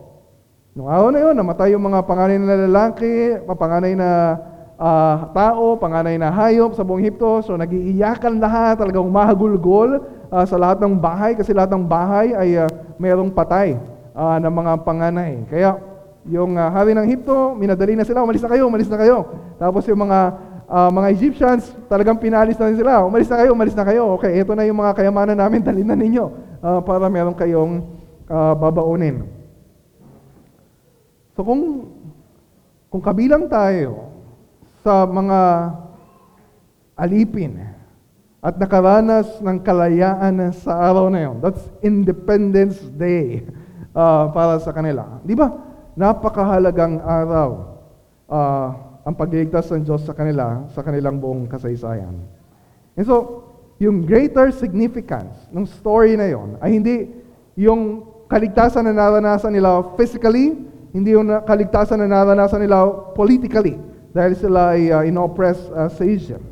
nung 0.80 0.88
araw 0.88 1.12
na 1.12 1.20
yun, 1.20 1.36
namatay 1.36 1.76
yung 1.76 1.84
mga 1.84 2.00
panganay 2.08 2.40
na 2.40 2.56
lalaki, 2.64 3.36
panganay 3.44 3.92
na 3.92 4.40
uh, 4.80 5.28
tao, 5.36 5.76
panganay 5.76 6.16
na 6.16 6.32
hayop 6.32 6.72
sa 6.72 6.80
buong 6.80 7.04
Hipto. 7.04 7.44
So, 7.44 7.52
nagiiyakan 7.60 8.40
lahat, 8.40 8.80
talagang 8.80 9.04
mahagulgol 9.12 10.00
uh, 10.32 10.44
sa 10.48 10.56
lahat 10.56 10.80
ng 10.80 10.96
bahay 10.96 11.36
kasi 11.36 11.52
lahat 11.52 11.76
ng 11.76 11.84
bahay 11.84 12.32
ay 12.32 12.64
uh, 12.64 12.68
mayroong 12.96 13.28
patay 13.28 13.76
uh, 14.16 14.40
ng 14.40 14.48
mga 14.48 14.72
panganay. 14.80 15.44
Kaya 15.52 15.76
yung 16.24 16.56
uh, 16.56 16.72
hari 16.72 16.96
ng 16.96 17.04
Hipto, 17.12 17.52
minadali 17.60 17.92
na 17.92 18.08
sila, 18.08 18.24
umalis 18.24 18.40
na 18.40 18.48
kayo, 18.48 18.64
umalis 18.64 18.88
na 18.88 18.96
kayo. 18.96 19.28
Tapos 19.60 19.84
yung 19.84 20.00
mga 20.00 20.18
uh, 20.64 20.88
mga 20.88 21.08
Egyptians, 21.12 21.76
talagang 21.92 22.16
pinalis 22.16 22.56
na 22.56 22.72
sila, 22.72 23.04
umalis 23.04 23.28
na 23.28 23.36
kayo, 23.36 23.52
umalis 23.52 23.76
na 23.76 23.84
kayo. 23.84 24.16
Okay, 24.16 24.32
ito 24.32 24.56
na 24.56 24.64
yung 24.64 24.80
mga 24.80 24.96
kayamanan 24.96 25.36
namin, 25.36 25.60
dalhin 25.60 25.84
na 25.84 25.92
ninyo 25.92 26.24
uh, 26.64 26.80
para 26.80 27.04
meron 27.12 27.36
kayong 27.36 27.84
uh, 28.32 28.56
babaunin. 28.56 29.39
So 31.40 31.48
kung 31.48 31.88
kung 32.92 33.00
kabilang 33.00 33.48
tayo 33.48 34.12
sa 34.84 35.08
mga 35.08 35.72
alipin 37.00 37.64
at 38.44 38.60
nakaranas 38.60 39.40
ng 39.40 39.56
kalayaan 39.64 40.52
sa 40.52 40.76
araw 40.92 41.08
na 41.08 41.24
yon. 41.24 41.40
That's 41.40 41.64
Independence 41.80 42.76
Day 42.92 43.48
uh, 43.96 44.28
para 44.36 44.60
sa 44.60 44.68
kanila. 44.68 45.16
Di 45.24 45.32
ba? 45.32 45.48
Napakahalagang 45.96 47.00
araw 47.08 47.80
uh, 48.28 48.68
ang 49.08 49.16
pagliligtas 49.16 49.72
ng 49.72 49.88
Diyos 49.88 50.04
sa 50.04 50.12
kanila, 50.12 50.68
sa 50.76 50.84
kanilang 50.84 51.24
buong 51.24 51.48
kasaysayan. 51.48 52.20
And 53.00 53.06
so, 53.08 53.48
yung 53.80 54.04
greater 54.04 54.52
significance 54.52 55.40
ng 55.48 55.64
story 55.64 56.20
na 56.20 56.28
yon 56.28 56.60
ay 56.60 56.76
hindi 56.76 57.08
yung 57.56 58.04
kaligtasan 58.28 58.84
na 58.84 58.92
naranasan 58.92 59.56
nila 59.56 59.96
physically, 59.96 60.68
hindi 60.90 61.14
yung 61.14 61.30
kaligtasan 61.46 62.02
na 62.02 62.10
naranasan 62.10 62.66
nila 62.66 62.90
politically 63.14 63.78
dahil 64.10 64.34
sila 64.34 64.74
ay 64.74 64.90
uh, 64.90 65.02
inoppress 65.06 65.58
uh, 65.70 65.86
sa 65.86 66.02
Egypt. 66.02 66.42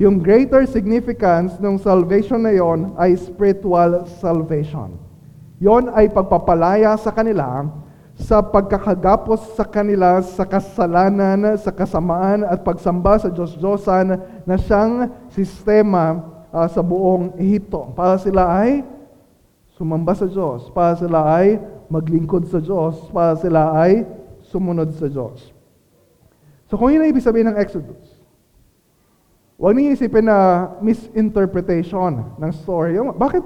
Yung 0.00 0.18
greater 0.18 0.64
significance 0.64 1.60
ng 1.60 1.76
salvation 1.76 2.42
na 2.42 2.56
yon 2.56 2.96
ay 2.96 3.12
spiritual 3.14 4.08
salvation. 4.18 4.96
Yon 5.60 5.92
ay 5.92 6.08
pagpapalaya 6.08 6.96
sa 6.96 7.12
kanila 7.12 7.68
sa 8.16 8.44
pagkakagapos 8.44 9.56
sa 9.56 9.64
kanila 9.64 10.20
sa 10.20 10.44
kasalanan, 10.44 11.56
sa 11.56 11.72
kasamaan 11.72 12.44
at 12.44 12.60
pagsamba 12.60 13.20
sa 13.20 13.28
Diyos-Diyosan 13.32 14.20
na 14.44 14.56
siyang 14.56 15.08
sistema 15.32 16.20
uh, 16.52 16.68
sa 16.68 16.84
buong 16.84 17.36
Ehipto. 17.40 17.92
Para 17.96 18.20
sila 18.20 18.48
ay 18.48 18.84
sumamba 19.76 20.12
sa 20.12 20.28
Diyos, 20.28 20.68
para 20.70 20.94
sila 20.96 21.24
ay 21.24 21.56
maglingkod 21.90 22.46
sa 22.50 22.62
Diyos, 22.62 22.98
para 23.10 23.34
sila 23.38 23.72
ay 23.74 24.06
sumunod 24.52 24.92
sa 24.94 25.08
Diyos. 25.08 25.54
So 26.68 26.76
kung 26.76 26.92
yun 26.92 27.02
ang 27.04 27.10
ibig 27.10 27.24
sabihin 27.24 27.50
ng 27.50 27.58
Exodus, 27.58 28.22
Huwag 29.62 29.78
niyo 29.78 29.94
isipin 29.94 30.26
na 30.26 30.74
misinterpretation 30.82 32.34
ng 32.34 32.50
story. 32.50 32.98
Bakit? 32.98 33.44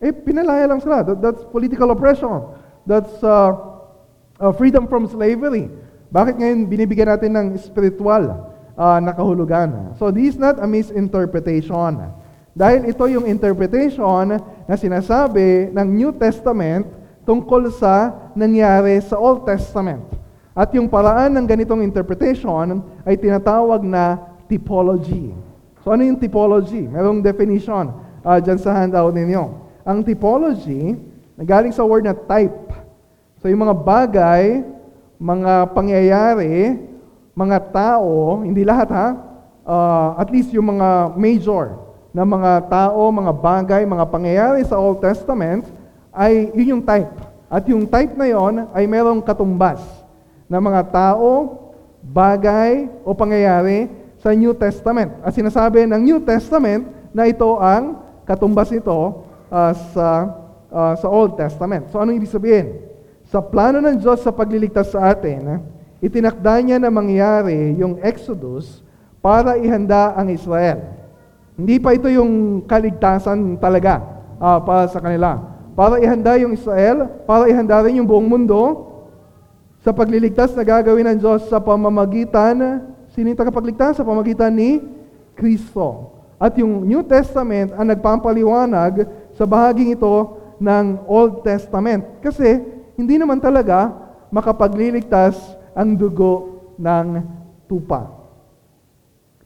Eh, 0.00 0.16
pinalaya 0.16 0.64
lang 0.64 0.80
sila. 0.80 1.04
That, 1.04 1.20
that's 1.20 1.44
political 1.44 1.92
oppression. 1.92 2.56
That's 2.88 3.12
uh, 3.20 3.52
uh, 4.40 4.48
freedom 4.56 4.88
from 4.88 5.04
slavery. 5.12 5.68
Bakit 6.08 6.40
ngayon 6.40 6.72
binibigyan 6.72 7.12
natin 7.12 7.36
ng 7.36 7.46
spiritual 7.60 8.48
uh, 8.80 8.96
na 8.96 9.12
kahulugan? 9.12 9.92
So, 10.00 10.08
this 10.08 10.32
is 10.32 10.38
not 10.40 10.56
a 10.56 10.64
misinterpretation 10.64 12.16
Dahil 12.56 12.88
ito 12.88 13.04
yung 13.04 13.28
interpretation 13.28 14.40
na 14.40 14.74
sinasabi 14.74 15.68
ng 15.68 15.86
New 15.94 16.16
Testament 16.16 16.88
tungkol 17.28 17.68
sa 17.68 18.16
nangyari 18.32 18.96
sa 19.04 19.20
Old 19.20 19.44
Testament. 19.44 20.00
At 20.56 20.72
yung 20.72 20.88
paraan 20.88 21.36
ng 21.36 21.44
ganitong 21.44 21.84
interpretation 21.84 22.80
ay 23.04 23.20
tinatawag 23.20 23.84
na 23.84 24.16
typology. 24.48 25.36
So 25.84 25.92
ano 25.92 26.08
yung 26.08 26.16
typology? 26.16 26.88
Merong 26.88 27.20
definition 27.20 27.92
uh, 28.24 28.40
dyan 28.40 28.56
sa 28.56 28.72
handout 28.72 29.12
ninyo. 29.12 29.44
Ang 29.84 30.00
typology, 30.08 30.96
nagaling 31.36 31.70
sa 31.70 31.84
word 31.84 32.08
na 32.08 32.16
type. 32.16 32.72
So 33.44 33.52
yung 33.52 33.60
mga 33.60 33.76
bagay, 33.76 34.64
mga 35.20 35.76
pangyayari, 35.76 36.80
mga 37.36 37.58
tao, 37.70 38.40
hindi 38.40 38.64
lahat 38.64 38.88
ha, 38.90 39.08
uh, 39.68 40.10
at 40.16 40.32
least 40.32 40.50
yung 40.56 40.74
mga 40.74 41.14
major 41.14 41.76
na 42.10 42.24
mga 42.24 42.66
tao, 42.72 43.12
mga 43.12 43.32
bagay, 43.36 43.82
mga 43.84 44.04
pangyayari 44.08 44.64
sa 44.64 44.80
Old 44.80 44.98
Testament, 45.04 45.68
ay 46.18 46.50
yun 46.58 46.78
yung 46.78 46.82
type. 46.82 47.14
At 47.46 47.62
yung 47.70 47.86
type 47.86 48.18
na 48.18 48.26
yon 48.26 48.66
ay 48.74 48.90
merong 48.90 49.22
katumbas 49.22 49.78
na 50.50 50.58
mga 50.58 50.82
tao, 50.90 51.54
bagay 52.02 52.90
o 53.06 53.14
pangyayari 53.14 53.86
sa 54.18 54.34
New 54.34 54.50
Testament. 54.58 55.14
At 55.22 55.30
sinasabi 55.32 55.86
ng 55.86 56.02
New 56.02 56.18
Testament 56.26 56.90
na 57.14 57.30
ito 57.30 57.46
ang 57.62 58.02
katumbas 58.26 58.74
nito 58.74 59.22
uh, 59.48 59.72
sa, 59.94 60.08
uh, 60.68 60.94
sa 60.98 61.06
Old 61.06 61.38
Testament. 61.38 61.88
So 61.94 62.02
ano 62.02 62.10
ibig 62.10 62.28
sabihin? 62.28 62.82
Sa 63.30 63.38
plano 63.38 63.78
ng 63.78 63.96
Diyos 64.00 64.24
sa 64.24 64.34
pagliligtas 64.34 64.90
sa 64.90 65.12
atin, 65.14 65.62
itinakda 66.02 66.58
niya 66.64 66.76
na 66.82 66.90
mangyari 66.90 67.76
yung 67.78 68.00
Exodus 68.02 68.82
para 69.22 69.54
ihanda 69.60 70.16
ang 70.16 70.32
Israel. 70.32 70.96
Hindi 71.54 71.76
pa 71.78 71.92
ito 71.92 72.08
yung 72.08 72.64
kaligtasan 72.64 73.60
talaga 73.60 74.00
uh, 74.40 74.58
para 74.62 74.88
sa 74.88 75.00
kanila. 75.00 75.57
Para 75.78 76.02
ihanda 76.02 76.34
yung 76.42 76.58
Israel, 76.58 77.06
para 77.22 77.46
ihanda 77.46 77.78
rin 77.86 78.02
yung 78.02 78.08
buong 78.10 78.26
mundo 78.26 78.90
sa 79.78 79.94
pagliligtas 79.94 80.50
na 80.58 80.66
gagawin 80.66 81.06
ng 81.06 81.22
Diyos 81.22 81.46
sa 81.46 81.62
pamamagitan, 81.62 82.82
sino 83.14 83.30
yung 83.30 83.38
tagapagligtas? 83.38 83.94
Sa 83.94 84.02
pamamagitan 84.02 84.50
ni 84.50 84.82
Kristo. 85.38 86.18
At 86.34 86.58
yung 86.58 86.82
New 86.82 87.06
Testament 87.06 87.70
ang 87.78 87.94
nagpampaliwanag 87.94 89.06
sa 89.38 89.46
bahaging 89.46 89.94
ito 89.94 90.42
ng 90.58 91.06
Old 91.06 91.46
Testament. 91.46 92.02
Kasi 92.26 92.58
hindi 92.98 93.14
naman 93.14 93.38
talaga 93.38 93.94
makapagliligtas 94.34 95.38
ang 95.78 95.94
dugo 95.94 96.58
ng 96.74 97.22
tupa. 97.70 98.18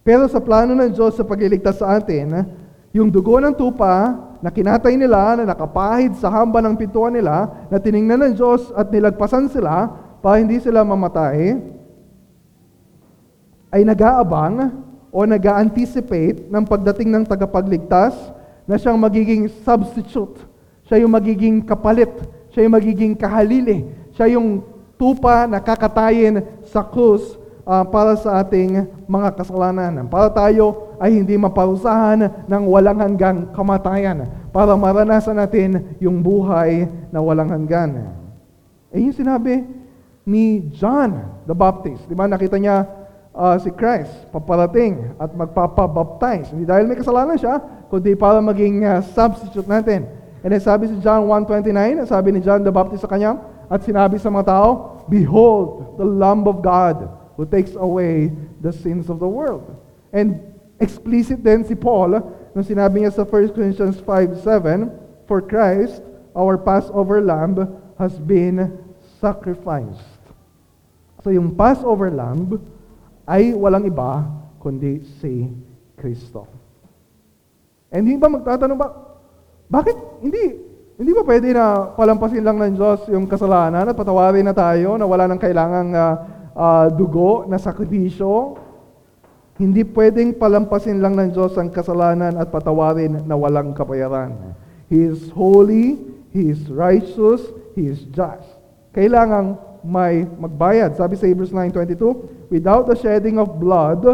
Pero 0.00 0.24
sa 0.32 0.40
plano 0.40 0.72
ng 0.72 0.96
Diyos 0.96 1.12
sa 1.12 1.28
pagliligtas 1.28 1.76
sa 1.76 1.92
atin, 2.00 2.56
yung 2.88 3.12
dugo 3.12 3.36
ng 3.36 3.52
tupa 3.52 4.31
na 4.42 4.50
kinatay 4.50 4.98
nila, 4.98 5.38
na 5.38 5.46
nakapahid 5.46 6.18
sa 6.18 6.26
hamba 6.26 6.58
ng 6.58 6.74
pintuan 6.74 7.14
nila, 7.14 7.46
na 7.70 7.78
tiningnan 7.78 8.26
ng 8.26 8.34
Diyos 8.34 8.74
at 8.74 8.90
nilagpasan 8.90 9.46
sila 9.46 9.86
para 10.18 10.42
hindi 10.42 10.58
sila 10.58 10.82
mamatay, 10.82 11.62
ay 13.70 13.86
nag-aabang 13.86 14.82
o 15.14 15.22
nag-anticipate 15.22 16.50
ng 16.50 16.64
pagdating 16.66 17.08
ng 17.08 17.24
tagapagligtas 17.24 18.18
na 18.66 18.74
siyang 18.74 18.98
magiging 18.98 19.46
substitute. 19.62 20.42
Siya 20.90 21.06
yung 21.06 21.14
magiging 21.14 21.62
kapalit. 21.62 22.10
Siya 22.52 22.66
yung 22.66 22.74
magiging 22.76 23.14
kahalili. 23.16 23.88
Siya 24.12 24.28
yung 24.34 24.60
tupa 25.00 25.48
na 25.48 25.62
kakatayin 25.62 26.44
sa 26.68 26.84
krus 26.84 27.40
uh, 27.64 27.84
para 27.86 28.18
sa 28.18 28.44
ating 28.44 28.86
mga 29.08 29.28
kasalanan. 29.38 30.04
Para 30.06 30.28
tayo 30.28 30.91
ay 31.02 31.18
hindi 31.18 31.34
maparusahan 31.34 32.46
ng 32.46 32.62
walang 32.70 33.02
hanggang 33.02 33.50
kamatayan. 33.50 34.22
Para 34.54 34.78
maranasan 34.78 35.34
natin 35.34 35.98
yung 35.98 36.22
buhay 36.22 36.86
na 37.10 37.18
walang 37.18 37.50
hanggan. 37.50 38.14
Eh 38.94 39.02
yung 39.02 39.16
sinabi 39.16 39.66
ni 40.22 40.70
John 40.70 41.42
the 41.42 41.56
Baptist. 41.58 42.06
Di 42.06 42.14
ba 42.14 42.30
nakita 42.30 42.54
niya 42.54 42.86
uh, 43.34 43.58
si 43.58 43.74
Christ 43.74 44.30
paparating 44.30 45.18
at 45.18 45.34
magpapabaptize. 45.34 46.54
Hindi 46.54 46.70
dahil 46.70 46.86
may 46.86 46.94
kasalanan 46.94 47.34
siya, 47.34 47.58
kundi 47.90 48.14
para 48.14 48.38
maging 48.38 48.86
uh, 48.86 49.02
substitute 49.02 49.66
natin. 49.66 50.06
And 50.46 50.54
then 50.54 50.62
sabi 50.62 50.86
si 50.86 51.02
John 51.02 51.26
1.29, 51.26 52.06
sabi 52.06 52.28
ni 52.30 52.38
John 52.46 52.62
the 52.62 52.70
Baptist 52.70 53.02
sa 53.02 53.10
kanya, 53.10 53.42
at 53.66 53.82
sinabi 53.82 54.22
sa 54.22 54.30
mga 54.30 54.54
tao, 54.54 54.70
Behold, 55.10 55.98
the 55.98 56.06
Lamb 56.06 56.46
of 56.46 56.62
God 56.62 57.10
who 57.34 57.42
takes 57.42 57.74
away 57.74 58.30
the 58.62 58.70
sins 58.70 59.10
of 59.10 59.18
the 59.18 59.26
world. 59.26 59.66
And 60.12 60.51
explicit 60.82 61.38
din 61.38 61.62
si 61.62 61.78
Paul 61.78 62.18
nung 62.52 62.66
sinabi 62.66 63.06
niya 63.06 63.14
sa 63.14 63.24
1 63.24 63.54
Corinthians 63.54 64.02
5.7, 64.02 65.24
For 65.30 65.40
Christ, 65.40 66.02
our 66.34 66.58
Passover 66.58 67.22
Lamb, 67.22 67.62
has 67.96 68.18
been 68.18 68.74
sacrificed. 69.22 70.20
So 71.22 71.30
yung 71.30 71.54
Passover 71.54 72.10
Lamb 72.10 72.58
ay 73.30 73.54
walang 73.54 73.86
iba 73.86 74.26
kundi 74.58 75.06
si 75.22 75.46
Kristo. 75.94 76.50
And 77.94 78.02
hindi 78.02 78.18
ba 78.18 78.26
magtatanong 78.26 78.78
ba, 78.78 78.88
bakit 79.70 79.94
hindi 80.18 80.72
hindi 80.98 81.12
ba 81.14 81.22
pwede 81.24 81.50
na 81.50 81.94
palampasin 81.96 82.44
lang 82.44 82.58
ng 82.60 82.74
Diyos 82.76 83.06
yung 83.10 83.26
kasalanan 83.26 83.86
at 83.86 83.96
patawarin 83.96 84.44
na 84.46 84.54
tayo 84.54 84.94
na 84.94 85.06
wala 85.08 85.24
nang 85.26 85.40
kailangang 85.40 85.90
uh, 85.94 86.14
uh, 86.54 86.86
dugo 86.92 87.48
na 87.48 87.56
sakripisyo. 87.58 88.58
Hindi 89.60 89.84
pwedeng 89.84 90.32
palampasin 90.40 91.04
lang 91.04 91.12
ng 91.20 91.36
Diyos 91.36 91.60
ang 91.60 91.68
kasalanan 91.68 92.40
at 92.40 92.48
patawarin 92.48 93.28
na 93.28 93.36
walang 93.36 93.76
kapayaran. 93.76 94.56
He 94.88 95.04
is 95.04 95.28
holy, 95.32 96.00
He 96.32 96.48
is 96.48 96.72
righteous, 96.72 97.52
He 97.76 97.92
is 97.92 98.08
just. 98.08 98.48
Kailangang 98.96 99.60
may 99.84 100.24
magbayad. 100.24 100.96
Sabi 100.96 101.20
sa 101.20 101.28
Hebrews 101.28 101.52
9.22, 101.52 102.48
Without 102.48 102.88
the 102.88 102.96
shedding 102.96 103.36
of 103.36 103.60
blood, 103.60 104.04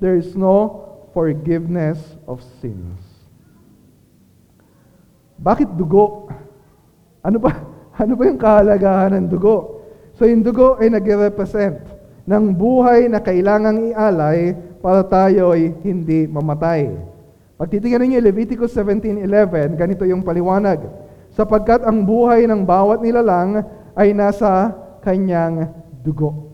there 0.00 0.16
is 0.16 0.32
no 0.32 0.84
forgiveness 1.12 2.00
of 2.24 2.40
sins. 2.60 3.00
Bakit 5.38 5.76
dugo? 5.76 6.32
Ano 7.20 7.38
ba, 7.38 7.52
ano 8.02 8.12
ba 8.16 8.22
yung 8.24 8.40
kahalagahan 8.40 9.12
ng 9.20 9.26
dugo? 9.28 9.84
So 10.16 10.26
yung 10.26 10.42
dugo 10.42 10.80
ay 10.80 10.90
nagre-represent 10.90 11.82
ng 12.28 12.44
buhay 12.52 13.08
na 13.08 13.22
kailangang 13.22 13.94
ialay 13.94 14.52
para 14.78 15.02
tayo 15.06 15.54
ay 15.54 15.74
hindi 15.82 16.26
mamatay. 16.30 16.94
Pag 17.58 17.68
titingnan 17.74 18.06
ninyo 18.06 18.18
Leviticus 18.22 18.70
17.11, 18.78 19.74
ganito 19.74 20.06
yung 20.06 20.22
paliwanag. 20.22 20.86
Sapagkat 21.34 21.82
ang 21.82 22.06
buhay 22.06 22.46
ng 22.46 22.62
bawat 22.62 23.02
nilalang 23.02 23.66
ay 23.98 24.14
nasa 24.14 24.70
kanyang 25.02 25.66
dugo. 26.06 26.48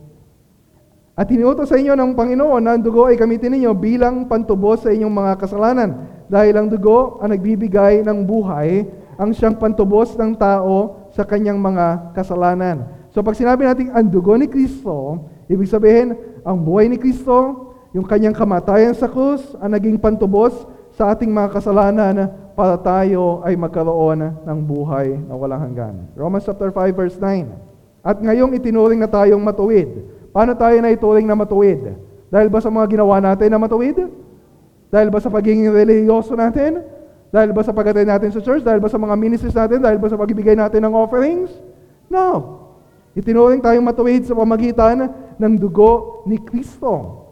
At 1.14 1.30
iniutos 1.30 1.70
sa 1.70 1.78
inyo 1.78 1.94
ng 1.94 2.16
Panginoon 2.18 2.58
na 2.64 2.74
ang 2.74 2.82
dugo 2.82 3.06
ay 3.06 3.14
gamitin 3.14 3.54
ninyo 3.54 3.70
bilang 3.76 4.26
pantubos 4.26 4.82
sa 4.82 4.90
inyong 4.90 5.14
mga 5.14 5.32
kasalanan. 5.38 5.90
Dahil 6.26 6.58
ang 6.58 6.66
dugo 6.66 7.22
ang 7.22 7.30
nagbibigay 7.30 8.02
ng 8.02 8.26
buhay, 8.26 8.82
ang 9.14 9.30
siyang 9.30 9.54
pantubos 9.54 10.18
ng 10.18 10.34
tao 10.34 11.06
sa 11.14 11.22
kanyang 11.22 11.60
mga 11.60 12.16
kasalanan. 12.18 12.90
So 13.14 13.22
pag 13.22 13.38
sinabi 13.38 13.62
natin 13.62 13.94
ang 13.94 14.10
dugo 14.10 14.34
ni 14.34 14.50
Kristo, 14.50 15.22
ibig 15.46 15.70
sabihin, 15.70 16.18
ang 16.42 16.58
buhay 16.58 16.90
ni 16.90 16.98
Kristo, 16.98 17.70
yung 17.94 18.02
kanyang 18.02 18.34
kamatayan 18.34 18.90
sa 18.90 19.06
krus, 19.06 19.54
ang 19.62 19.70
naging 19.70 20.02
pantubos 20.02 20.50
sa 20.98 21.14
ating 21.14 21.30
mga 21.30 21.54
kasalanan 21.54 22.26
para 22.58 22.74
tayo 22.74 23.38
ay 23.46 23.54
magkaroon 23.54 24.34
ng 24.42 24.58
buhay 24.66 25.14
na 25.14 25.38
walang 25.38 25.62
hanggan. 25.62 25.94
Romans 26.18 26.42
chapter 26.42 26.74
5 26.74 26.90
verse 26.90 27.14
9. 27.22 27.46
At 28.02 28.18
ngayong 28.18 28.50
itinuring 28.58 28.98
na 28.98 29.06
tayong 29.06 29.38
matuwid. 29.38 30.10
Paano 30.34 30.58
tayo 30.58 30.74
na 30.82 30.90
ituring 30.90 31.22
na 31.22 31.38
matuwid? 31.38 31.94
Dahil 32.34 32.50
ba 32.50 32.58
sa 32.58 32.66
mga 32.66 32.98
ginawa 32.98 33.22
natin 33.22 33.46
na 33.46 33.62
matuwid? 33.62 34.10
Dahil 34.90 35.08
ba 35.14 35.22
sa 35.22 35.30
pagiging 35.30 35.70
religyoso 35.70 36.34
natin? 36.34 36.82
Dahil 37.30 37.54
ba 37.54 37.62
sa 37.62 37.70
pag 37.70 37.94
natin 37.94 38.30
sa 38.34 38.42
church? 38.42 38.66
Dahil 38.66 38.82
ba 38.82 38.90
sa 38.90 38.98
mga 38.98 39.14
ministries 39.14 39.54
natin? 39.54 39.78
Dahil 39.78 40.02
ba 40.02 40.10
sa 40.10 40.18
pagbibigay 40.18 40.58
natin 40.58 40.82
ng 40.82 40.94
offerings? 40.94 41.50
No. 42.10 42.58
Itinuring 43.14 43.62
tayong 43.62 43.86
matuwid 43.86 44.26
sa 44.26 44.34
pamagitan 44.34 45.14
ng 45.38 45.52
dugo 45.58 46.26
ni 46.26 46.42
Kristo. 46.42 47.23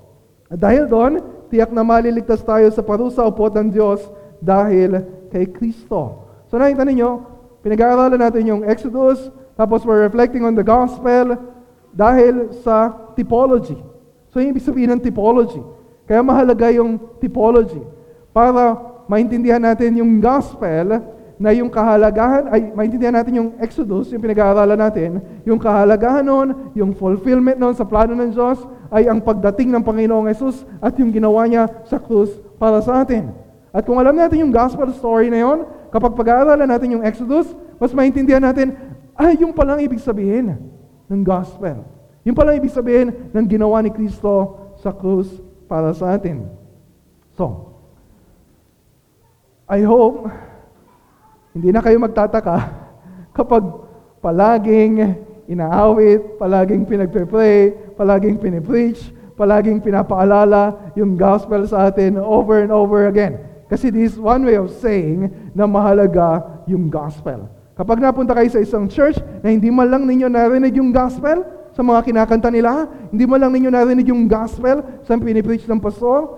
At 0.52 0.60
dahil 0.60 0.84
doon, 0.84 1.24
tiyak 1.48 1.72
na 1.72 1.80
maliligtas 1.80 2.44
tayo 2.44 2.68
sa 2.68 2.84
parusa 2.84 3.24
o 3.24 3.32
pot 3.32 3.56
ng 3.56 3.72
Diyos 3.72 4.04
dahil 4.36 5.00
kay 5.32 5.48
Kristo. 5.48 6.28
So 6.52 6.60
nakita 6.60 6.84
ninyo, 6.84 7.10
pinag-aaralan 7.64 8.20
natin 8.20 8.44
yung 8.44 8.62
Exodus, 8.68 9.32
tapos 9.56 9.80
we're 9.88 10.04
reflecting 10.04 10.44
on 10.44 10.52
the 10.52 10.64
gospel 10.64 11.40
dahil 11.96 12.52
sa 12.60 12.92
typology. 13.16 13.80
So 14.28 14.44
yung 14.44 14.52
ibig 14.52 14.64
sabihin 14.64 14.92
ng 14.92 15.00
typology. 15.00 15.60
Kaya 16.04 16.20
mahalaga 16.20 16.68
yung 16.68 17.00
typology 17.16 17.80
para 18.36 18.76
maintindihan 19.08 19.60
natin 19.60 19.96
yung 19.96 20.20
gospel 20.20 21.00
na 21.40 21.50
yung 21.50 21.72
kahalagahan, 21.72 22.48
ay 22.52 22.70
maintindihan 22.76 23.16
natin 23.16 23.34
yung 23.34 23.50
Exodus, 23.58 24.12
yung 24.12 24.22
pinag-aaralan 24.22 24.78
natin, 24.78 25.10
yung 25.42 25.58
kahalagahan 25.58 26.22
nun, 26.22 26.70
yung 26.76 26.92
fulfillment 26.92 27.58
nun 27.58 27.74
sa 27.74 27.82
plano 27.82 28.14
ng 28.14 28.30
Diyos, 28.30 28.62
ay 28.92 29.08
ang 29.08 29.24
pagdating 29.24 29.72
ng 29.72 29.80
Panginoong 29.80 30.28
Yesus 30.28 30.68
at 30.84 30.92
yung 31.00 31.08
ginawa 31.08 31.48
niya 31.48 31.64
sa 31.88 31.96
krus 31.96 32.28
para 32.60 32.84
sa 32.84 33.00
atin. 33.00 33.32
At 33.72 33.88
kung 33.88 33.96
alam 33.96 34.12
natin 34.12 34.44
yung 34.44 34.52
gospel 34.52 34.92
story 34.92 35.32
na 35.32 35.40
yon, 35.40 35.64
kapag 35.88 36.12
pag-aaralan 36.12 36.68
natin 36.68 37.00
yung 37.00 37.04
Exodus, 37.04 37.48
mas 37.80 37.96
maintindihan 37.96 38.44
natin, 38.44 38.76
ay, 39.16 39.40
yung 39.40 39.56
palang 39.56 39.80
ibig 39.80 39.96
sabihin 39.96 40.60
ng 41.08 41.22
gospel. 41.24 41.88
Yung 42.22 42.36
palang 42.36 42.60
ibig 42.60 42.70
sabihin 42.70 43.32
ng 43.32 43.46
ginawa 43.48 43.80
ni 43.80 43.88
Kristo 43.88 44.60
sa 44.84 44.92
krus 44.92 45.28
para 45.64 45.96
sa 45.96 46.12
atin. 46.12 46.44
So, 47.32 47.72
I 49.64 49.80
hope 49.88 50.28
hindi 51.56 51.72
na 51.72 51.80
kayo 51.80 51.96
magtataka 51.96 52.56
kapag 53.32 53.64
palaging 54.20 55.16
inaawit, 55.52 56.40
palaging 56.40 56.88
pinagpe-pray, 56.88 57.92
palaging 57.94 58.40
pinipreach, 58.40 59.12
palaging 59.36 59.80
pinapaalala 59.84 60.92
yung 60.96 61.16
gospel 61.16 61.64
sa 61.68 61.92
atin 61.92 62.16
over 62.16 62.64
and 62.64 62.72
over 62.72 63.08
again. 63.08 63.40
Kasi 63.68 63.88
this 63.88 64.12
is 64.12 64.20
one 64.20 64.44
way 64.44 64.60
of 64.60 64.68
saying 64.68 65.32
na 65.56 65.64
mahalaga 65.64 66.44
yung 66.68 66.92
gospel. 66.92 67.48
Kapag 67.72 68.04
napunta 68.04 68.36
kayo 68.36 68.52
sa 68.52 68.60
isang 68.60 68.84
church 68.84 69.16
na 69.40 69.48
hindi 69.48 69.72
man 69.72 69.88
lang 69.88 70.04
ninyo 70.04 70.28
narinig 70.28 70.76
yung 70.76 70.92
gospel 70.92 71.40
sa 71.72 71.80
mga 71.80 72.04
kinakanta 72.04 72.52
nila, 72.52 72.84
hindi 73.08 73.24
man 73.24 73.40
lang 73.40 73.52
ninyo 73.56 73.70
narinig 73.72 74.12
yung 74.12 74.28
gospel 74.28 74.84
sa 75.08 75.16
pinipreach 75.16 75.64
ng 75.64 75.80
pastor, 75.80 76.36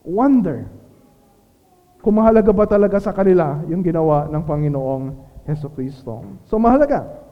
wonder 0.00 0.64
kung 2.00 2.22
mahalaga 2.22 2.54
ba 2.54 2.64
talaga 2.64 2.96
sa 3.02 3.12
kanila 3.12 3.60
yung 3.68 3.84
ginawa 3.84 4.30
ng 4.30 4.42
Panginoong 4.46 5.04
Heso 5.44 5.66
Kristo. 5.68 6.22
So 6.48 6.56
mahalaga. 6.56 7.25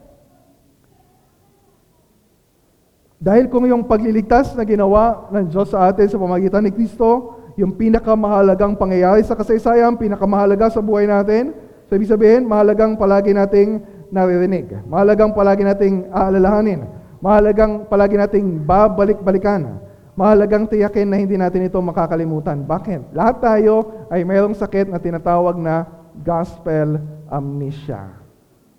Dahil 3.15 3.47
kung 3.47 3.63
yung 3.63 3.87
pagliligtas 3.87 4.51
na 4.53 4.67
ginawa 4.67 5.31
ng 5.31 5.47
Diyos 5.47 5.71
sa 5.71 5.87
atin 5.87 6.05
sa 6.11 6.19
pamagitan 6.19 6.63
ni 6.67 6.71
Kristo, 6.75 7.39
yung 7.55 7.71
pinakamahalagang 7.75 8.75
pangyayari 8.75 9.23
sa 9.23 9.39
kasaysayan, 9.39 9.95
pinakamahalaga 9.95 10.67
sa 10.67 10.83
buhay 10.83 11.07
natin. 11.07 11.55
So, 11.87 11.95
ibig 11.95 12.11
sabihin, 12.11 12.43
mahalagang 12.43 12.99
palagi 12.99 13.31
nating 13.31 13.79
naririnig. 14.11 14.67
Mahalagang 14.91 15.31
palagi 15.31 15.63
nating 15.63 16.11
aalalahanin. 16.11 16.83
Mahalagang 17.23 17.87
palagi 17.87 18.19
nating 18.19 18.67
babalik-balikan. 18.67 19.79
Mahalagang 20.15 20.67
tiyakin 20.67 21.07
na 21.07 21.19
hindi 21.19 21.39
natin 21.39 21.67
ito 21.67 21.79
makakalimutan. 21.79 22.63
Bakit? 22.63 23.15
Lahat 23.15 23.39
tayo 23.39 24.07
ay 24.11 24.23
mayroong 24.23 24.55
sakit 24.55 24.91
na 24.91 24.99
tinatawag 24.99 25.55
na 25.59 25.87
gospel 26.23 26.99
amnesia. 27.27 28.15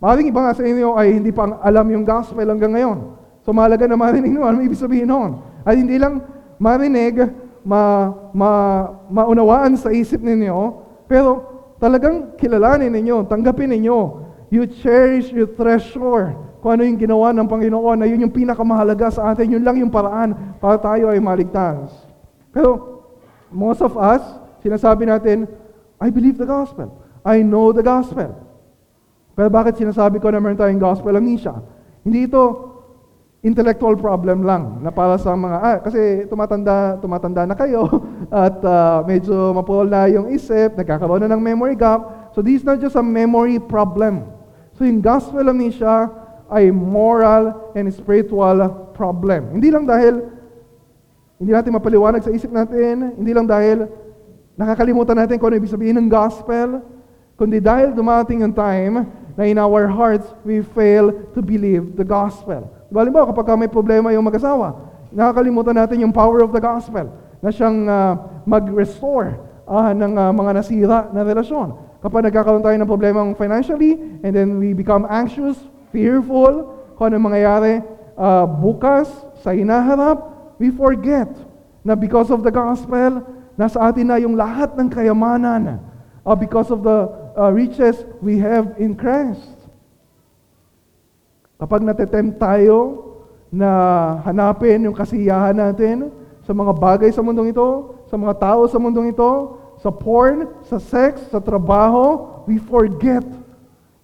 Maraming 0.00 0.33
iba 0.33 0.40
nga 0.45 0.57
sa 0.57 0.64
inyo 0.64 0.97
ay 0.97 1.16
hindi 1.16 1.33
pa 1.33 1.61
alam 1.61 1.87
yung 1.93 2.05
gospel 2.05 2.45
hanggang 2.45 2.73
ngayon. 2.73 2.99
So 3.47 3.55
mahalaga 3.55 3.87
na 3.87 3.95
marinig 3.95 4.35
naman, 4.37 4.59
ano 4.59 4.67
ibig 4.67 4.76
sabihin 4.76 5.07
noon. 5.07 5.38
At 5.62 5.79
hindi 5.79 6.03
lang 6.03 6.19
marinig, 6.59 7.31
ma, 7.62 8.11
ma, 8.35 8.50
maunawaan 9.07 9.79
sa 9.79 9.95
isip 9.95 10.19
ninyo, 10.19 10.83
pero 11.07 11.47
talagang 11.79 12.35
kilalanin 12.35 12.91
ninyo, 12.91 13.31
tanggapin 13.31 13.71
ninyo. 13.71 14.26
You 14.50 14.67
cherish, 14.67 15.31
you 15.31 15.47
treasure 15.47 16.35
kung 16.62 16.79
ano 16.79 16.83
yung 16.83 16.99
ginawa 16.99 17.31
ng 17.35 17.47
Panginoon 17.47 17.99
na 18.03 18.07
yun 18.11 18.26
yung 18.26 18.35
pinakamahalaga 18.35 19.15
sa 19.15 19.31
atin. 19.31 19.55
Yun 19.55 19.62
lang 19.62 19.79
yung 19.79 19.91
paraan 19.91 20.59
para 20.59 20.79
tayo 20.79 21.11
ay 21.11 21.19
maligtas. 21.23 21.91
Pero 22.50 23.03
most 23.50 23.83
of 23.83 23.95
us, 23.99 24.23
sinasabi 24.62 25.07
natin, 25.07 25.50
I 25.99 26.11
believe 26.11 26.38
the 26.38 26.47
gospel. 26.47 26.91
I 27.26 27.43
know 27.43 27.75
the 27.75 27.83
gospel. 27.83 28.35
Pero 29.35 29.49
bakit 29.50 29.79
sinasabi 29.79 30.23
ko 30.23 30.31
na 30.31 30.38
meron 30.38 30.59
tayong 30.59 30.79
gospel 30.79 31.19
amnesia? 31.19 31.59
Hindi 32.07 32.31
ito 32.31 32.75
intellectual 33.47 33.95
problem 33.95 34.43
lang 34.43 34.83
na 34.83 34.91
para 34.91 35.15
sa 35.23 35.38
mga 35.38 35.57
ah, 35.62 35.79
kasi 35.79 36.26
tumatanda 36.26 36.99
tumatanda 36.99 37.47
na 37.47 37.55
kayo 37.55 37.87
at 38.45 38.59
uh, 38.67 39.07
medyo 39.07 39.55
mapul 39.55 39.87
na 39.87 40.11
yung 40.11 40.35
isip, 40.35 40.75
nagkakaroon 40.75 41.23
na 41.23 41.31
ng 41.31 41.38
memory 41.38 41.79
gap. 41.79 42.35
So 42.35 42.43
this 42.43 42.59
is 42.59 42.67
not 42.67 42.83
just 42.83 42.99
a 42.99 43.05
memory 43.07 43.62
problem. 43.62 44.26
So 44.75 44.82
yung 44.82 44.99
gospel 44.99 45.47
amnesia 45.47 46.11
ay 46.50 46.75
moral 46.75 47.71
and 47.78 47.87
spiritual 47.95 48.67
problem. 48.99 49.54
Hindi 49.54 49.71
lang 49.71 49.87
dahil 49.87 50.26
hindi 51.39 51.54
natin 51.54 51.71
mapaliwanag 51.78 52.26
sa 52.26 52.35
isip 52.35 52.50
natin, 52.50 53.15
hindi 53.15 53.30
lang 53.30 53.47
dahil 53.47 53.87
nakakalimutan 54.59 55.23
natin 55.23 55.39
kung 55.39 55.54
ano 55.54 55.61
ibig 55.63 55.71
sabihin 55.71 56.02
ng 56.02 56.11
gospel, 56.11 56.82
kundi 57.39 57.63
dahil 57.63 57.95
dumating 57.95 58.43
yung 58.43 58.56
time 58.56 59.06
na 59.39 59.47
in 59.47 59.61
our 59.61 59.87
hearts 59.87 60.35
we 60.43 60.65
fail 60.75 61.15
to 61.30 61.39
believe 61.45 61.95
the 61.95 62.04
gospel. 62.04 62.75
Halimbawa, 62.90 63.30
kapag 63.34 63.58
may 63.58 63.70
problema 63.70 64.14
yung 64.14 64.26
mag-asawa, 64.26 64.78
nakakalimutan 65.10 65.75
natin 65.75 66.02
yung 66.06 66.14
power 66.14 66.42
of 66.42 66.54
the 66.54 66.62
gospel 66.62 67.10
na 67.42 67.50
siyang 67.50 67.86
uh, 67.86 68.14
mag-restore 68.46 69.42
uh, 69.66 69.90
ng 69.90 70.12
uh, 70.14 70.30
mga 70.30 70.50
nasira 70.54 70.99
na 71.10 71.26
relasyon. 71.26 71.75
Kapag 71.99 72.30
nagkakaroon 72.30 72.62
tayo 72.62 72.76
ng 72.78 72.86
problema 72.86 73.20
financially, 73.34 73.99
and 74.22 74.30
then 74.30 74.62
we 74.62 74.70
become 74.70 75.02
anxious, 75.10 75.58
fearful, 75.90 76.70
kung 76.94 77.10
ano 77.10 77.18
mangyayari 77.18 77.82
uh, 78.14 78.46
bukas 78.46 79.10
sa 79.42 79.50
hinaharap, 79.50 80.22
we 80.62 80.70
forget 80.70 81.28
na 81.82 81.99
because 81.99 82.30
of 82.30 82.46
the 82.46 82.52
gospel, 82.52 83.22
nasa 83.58 83.82
atin 83.82 84.06
na 84.10 84.16
yung 84.22 84.38
lahat 84.38 84.75
ng 84.78 84.88
kayamanan 84.90 85.82
uh, 86.22 86.36
because 86.36 86.70
of 86.70 86.86
the 86.86 87.08
uh, 87.34 87.50
riches 87.50 88.06
we 88.22 88.38
have 88.38 88.75
in 88.78 88.94
Christ. 88.94 89.55
Kapag 91.56 91.80
natetempt 91.80 92.36
tayo 92.36 93.04
na 93.49 93.71
hanapin 94.28 94.84
yung 94.84 94.92
kasiyahan 94.92 95.56
natin 95.56 96.12
sa 96.45 96.52
mga 96.52 96.73
bagay 96.76 97.08
sa 97.08 97.25
mundong 97.25 97.56
ito, 97.56 97.97
sa 98.12 98.21
mga 98.21 98.34
tao 98.36 98.69
sa 98.69 98.76
mundong 98.76 99.16
ito, 99.16 99.56
sa 99.80 99.88
porn, 99.88 100.49
sa 100.69 100.76
sex, 100.76 101.32
sa 101.32 101.40
trabaho, 101.40 102.45
we 102.45 102.60
forget 102.60 103.25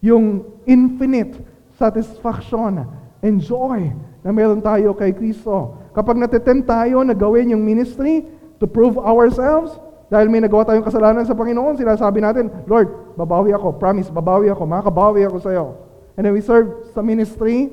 yung 0.01 0.45
infinite 0.65 1.37
satisfaction 1.77 2.89
and 3.21 3.37
joy 3.45 3.93
na 4.25 4.31
meron 4.33 4.65
tayo 4.65 4.97
kay 4.97 5.13
Kristo. 5.13 5.77
Kapag 5.93 6.17
natetempt 6.17 6.65
tayo 6.65 7.05
na 7.05 7.13
gawin 7.13 7.53
yung 7.53 7.61
ministry 7.61 8.25
to 8.57 8.65
prove 8.65 8.97
ourselves, 8.97 9.77
dahil 10.09 10.29
may 10.29 10.41
nagawa 10.41 10.65
tayong 10.65 10.85
kasalanan 10.85 11.25
sa 11.25 11.37
Panginoon, 11.37 11.77
sinasabi 11.77 12.21
natin, 12.21 12.49
Lord, 12.65 13.17
babawi 13.17 13.53
ako, 13.57 13.77
promise, 13.77 14.09
babawi 14.13 14.49
ako, 14.49 14.65
makabawi 14.65 15.25
ako 15.25 15.37
sa 15.41 15.53
iyo. 15.53 15.92
And 16.17 16.27
then 16.27 16.33
we 16.37 16.45
serve 16.45 16.93
sa 16.93 17.01
ministry, 17.01 17.73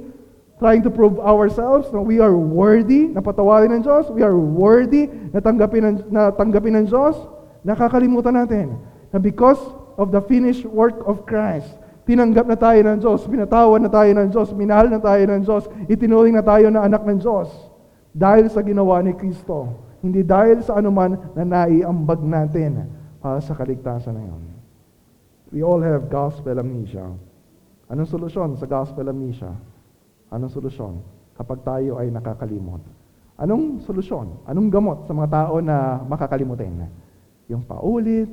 trying 0.60 0.84
to 0.84 0.92
prove 0.92 1.20
ourselves 1.20 1.88
na 1.92 2.04
we 2.04 2.20
are 2.20 2.36
worthy 2.36 3.08
na 3.08 3.24
patawarin 3.24 3.72
ng 3.80 3.82
Diyos, 3.84 4.12
we 4.12 4.24
are 4.24 4.36
worthy 4.36 5.08
na 5.32 5.40
tanggapin 5.40 5.84
ng, 5.88 5.96
na 6.12 6.36
tanggapin 6.36 6.76
ng 6.84 6.86
Diyos, 6.88 7.16
nakakalimutan 7.64 8.36
natin 8.36 8.76
na 9.12 9.18
because 9.20 9.60
of 9.96 10.12
the 10.12 10.20
finished 10.28 10.68
work 10.68 11.00
of 11.08 11.24
Christ, 11.24 11.68
tinanggap 12.04 12.48
na 12.48 12.60
tayo 12.60 12.80
ng 12.84 13.00
Diyos, 13.00 13.24
pinatawan 13.28 13.84
na 13.84 13.92
tayo 13.92 14.12
ng 14.12 14.28
Diyos, 14.32 14.52
minahal 14.52 14.92
na 14.92 15.00
tayo 15.00 15.24
ng 15.24 15.42
Diyos, 15.48 15.64
itinuring 15.88 16.36
na 16.36 16.44
tayo 16.44 16.68
na 16.68 16.84
anak 16.84 17.08
ng 17.08 17.20
Diyos 17.24 17.48
dahil 18.12 18.52
sa 18.52 18.60
ginawa 18.60 19.00
ni 19.00 19.16
Kristo. 19.16 19.72
Hindi 20.00 20.24
dahil 20.24 20.64
sa 20.64 20.80
anuman 20.80 21.36
na 21.36 21.44
naiambag 21.44 22.24
natin 22.24 22.88
para 23.20 23.44
sa 23.44 23.52
kaligtasan 23.52 24.16
na 24.16 24.24
yun. 24.24 24.44
We 25.52 25.60
all 25.60 25.84
have 25.84 26.08
gospel 26.08 26.56
amnesia. 26.56 27.04
Anong 27.90 28.06
solusyon 28.06 28.54
sa 28.54 28.70
gospel 28.70 29.10
amnesia? 29.10 29.50
Anong 30.30 30.54
solusyon 30.54 31.02
kapag 31.34 31.66
tayo 31.66 31.98
ay 31.98 32.14
nakakalimot? 32.14 32.86
Anong 33.34 33.82
solusyon? 33.82 34.46
Anong 34.46 34.70
gamot 34.70 35.10
sa 35.10 35.14
mga 35.18 35.30
tao 35.34 35.58
na 35.58 35.98
makakalimutin? 36.06 36.86
Yung 37.50 37.66
paulit, 37.66 38.30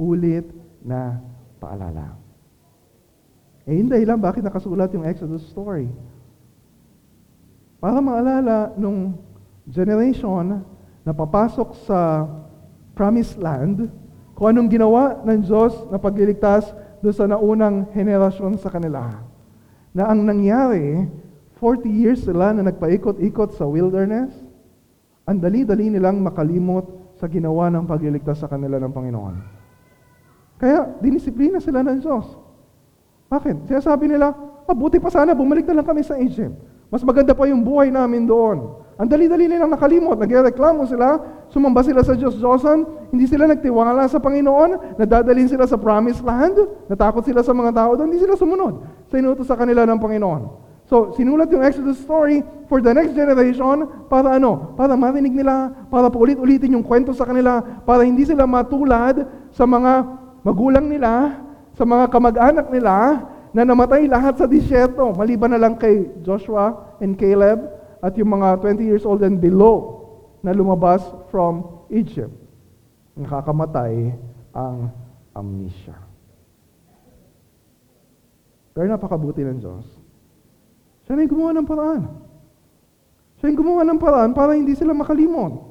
ulit 0.00 0.48
na 0.80 1.20
paalala. 1.60 2.16
Eh, 3.68 3.76
hindi 3.76 3.92
dahilan 3.92 4.16
bakit 4.16 4.40
nakasulat 4.40 4.88
yung 4.96 5.04
Exodus 5.04 5.44
story. 5.52 5.92
Para 7.76 8.00
maalala 8.00 8.72
nung 8.80 9.20
generation 9.68 10.64
na 11.04 11.12
papasok 11.12 11.76
sa 11.84 12.24
promised 12.96 13.36
land, 13.36 13.92
kung 14.32 14.48
anong 14.48 14.72
ginawa 14.72 15.20
ng 15.28 15.44
Diyos 15.44 15.76
na 15.92 16.00
pagliligtas 16.00 16.72
doon 17.04 17.12
sa 17.12 17.28
naunang 17.28 17.92
henerasyon 17.92 18.56
sa 18.56 18.72
kanila. 18.72 19.20
Na 19.92 20.08
ang 20.08 20.24
nangyari, 20.24 21.04
40 21.60 21.84
years 21.92 22.24
sila 22.24 22.56
na 22.56 22.64
nagpaikot-ikot 22.64 23.52
sa 23.52 23.68
wilderness, 23.68 24.32
ang 25.28 25.36
dali-dali 25.36 25.92
nilang 25.92 26.24
makalimot 26.24 27.16
sa 27.20 27.28
ginawa 27.28 27.68
ng 27.68 27.84
pagliligtas 27.84 28.40
sa 28.40 28.48
kanila 28.48 28.80
ng 28.80 28.92
Panginoon. 28.92 29.36
Kaya, 30.56 30.96
dinisiplina 31.00 31.60
sila 31.60 31.84
ng 31.84 32.00
Diyos. 32.00 32.26
Bakit? 33.28 33.68
Sinasabi 33.68 34.08
nila, 34.08 34.32
mabuti 34.64 34.96
pa 34.96 35.12
sana, 35.12 35.36
bumalik 35.36 35.68
na 35.68 35.80
lang 35.80 35.86
kami 35.86 36.00
sa 36.00 36.16
Egypt. 36.16 36.56
Mas 36.88 37.04
maganda 37.04 37.36
pa 37.36 37.44
yung 37.44 37.60
buhay 37.60 37.92
namin 37.92 38.24
doon. 38.24 38.83
Ang 38.94 39.10
dali-dali 39.10 39.50
nilang 39.50 39.74
nakalimot, 39.74 40.14
nagreklamo 40.14 40.86
sila, 40.86 41.18
sumamba 41.50 41.82
sila 41.82 42.06
sa 42.06 42.14
Diyos 42.14 42.38
Diyosan, 42.38 43.10
hindi 43.10 43.26
sila 43.26 43.50
nagtiwala 43.50 44.06
sa 44.06 44.22
Panginoon, 44.22 44.98
nadadalhin 45.02 45.50
sila 45.50 45.66
sa 45.66 45.74
promised 45.74 46.22
land, 46.22 46.54
natakot 46.86 47.26
sila 47.26 47.42
sa 47.42 47.50
mga 47.50 47.74
tao 47.74 47.98
doon, 47.98 48.14
hindi 48.14 48.22
sila 48.22 48.38
sumunod 48.38 48.86
sa 49.10 49.18
inutos 49.18 49.50
sa 49.50 49.58
kanila 49.58 49.82
ng 49.82 49.98
Panginoon. 49.98 50.42
So, 50.86 51.10
sinulat 51.16 51.50
yung 51.50 51.64
Exodus 51.64 51.98
story 52.06 52.44
for 52.70 52.78
the 52.78 52.94
next 52.94 53.18
generation 53.18 54.06
para 54.06 54.38
ano? 54.38 54.76
Para 54.78 54.94
marinig 54.94 55.32
nila, 55.32 55.74
para 55.90 56.06
paulit-ulitin 56.06 56.78
yung 56.78 56.86
kwento 56.86 57.10
sa 57.16 57.26
kanila, 57.26 57.64
para 57.82 58.06
hindi 58.06 58.22
sila 58.22 58.46
matulad 58.46 59.26
sa 59.50 59.66
mga 59.66 60.06
magulang 60.46 60.86
nila, 60.86 61.40
sa 61.74 61.82
mga 61.82 62.06
kamag-anak 62.14 62.66
nila 62.70 63.26
na 63.50 63.66
namatay 63.66 64.06
lahat 64.06 64.38
sa 64.38 64.46
disyerto, 64.46 65.10
maliban 65.18 65.50
na 65.50 65.58
lang 65.58 65.74
kay 65.74 66.14
Joshua 66.22 66.94
and 67.02 67.18
Caleb 67.18 67.83
at 68.04 68.12
yung 68.20 68.36
mga 68.36 68.60
20 68.60 68.84
years 68.84 69.08
old 69.08 69.24
and 69.24 69.40
below 69.40 70.04
na 70.44 70.52
lumabas 70.52 71.00
from 71.32 71.64
Egypt. 71.88 72.36
Nakakamatay 73.16 74.12
ang 74.52 74.92
amnesia. 75.32 75.96
Pero 78.76 78.92
napakabuti 78.92 79.40
ng 79.40 79.56
Diyos. 79.56 79.88
Siya 81.08 81.16
na 81.16 81.24
yung 81.24 81.32
gumawa 81.32 81.52
ng 81.56 81.64
paraan. 81.64 82.02
Siya 83.40 83.48
yung 83.48 83.60
gumawa 83.64 83.82
ng 83.88 84.00
paraan 84.02 84.30
para 84.36 84.52
hindi 84.52 84.76
sila 84.76 84.92
makalimot. 84.92 85.64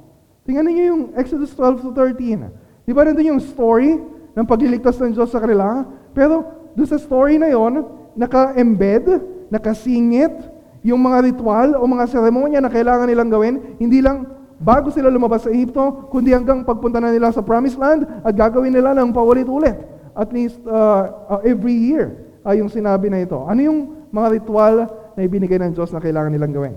Tingnan 0.49 0.73
niyo 0.73 0.83
yung 0.89 1.03
Exodus 1.13 1.53
12 1.53 1.85
to 1.85 1.89
13. 1.93 2.49
Di 2.81 2.91
ba 2.97 3.05
nandun 3.05 3.37
yung 3.37 3.43
story 3.45 4.01
ng 4.33 4.45
pagliligtas 4.49 4.97
ng 4.97 5.13
Diyos 5.13 5.29
sa 5.29 5.37
kanila? 5.37 5.85
Pero 6.17 6.49
doon 6.73 6.89
sa 6.89 6.97
story 6.97 7.37
na 7.37 7.53
yon, 7.53 7.85
naka-embed, 8.17 9.21
nakasingit, 9.53 10.52
yung 10.83 10.99
mga 10.99 11.31
ritual 11.31 11.79
o 11.79 11.87
mga 11.87 12.05
seremonya 12.11 12.59
na 12.59 12.67
kailangan 12.67 13.07
nilang 13.07 13.31
gawin, 13.31 13.55
hindi 13.79 14.03
lang 14.03 14.27
bago 14.59 14.91
sila 14.91 15.07
lumabas 15.07 15.47
sa 15.47 15.51
Egypto, 15.51 16.11
kundi 16.11 16.35
hanggang 16.35 16.67
pagpunta 16.67 16.99
na 16.99 17.11
nila 17.11 17.31
sa 17.31 17.39
Promised 17.43 17.79
Land 17.79 18.03
at 18.23 18.33
gagawin 18.35 18.75
nila 18.75 18.91
ng 18.95 19.15
paulit-ulit. 19.15 19.79
At 20.13 20.29
least 20.29 20.59
uh, 20.67 21.39
uh, 21.39 21.41
every 21.41 21.73
year 21.73 22.29
uh, 22.43 22.53
yung 22.53 22.69
sinabi 22.69 23.07
na 23.07 23.23
ito. 23.23 23.39
Ano 23.47 23.59
yung 23.63 23.79
mga 24.11 24.27
ritual 24.37 24.75
na 25.15 25.21
ibinigay 25.23 25.57
ng 25.57 25.73
Diyos 25.73 25.89
na 25.89 26.03
kailangan 26.03 26.29
nilang 26.35 26.53
gawin? 26.53 26.75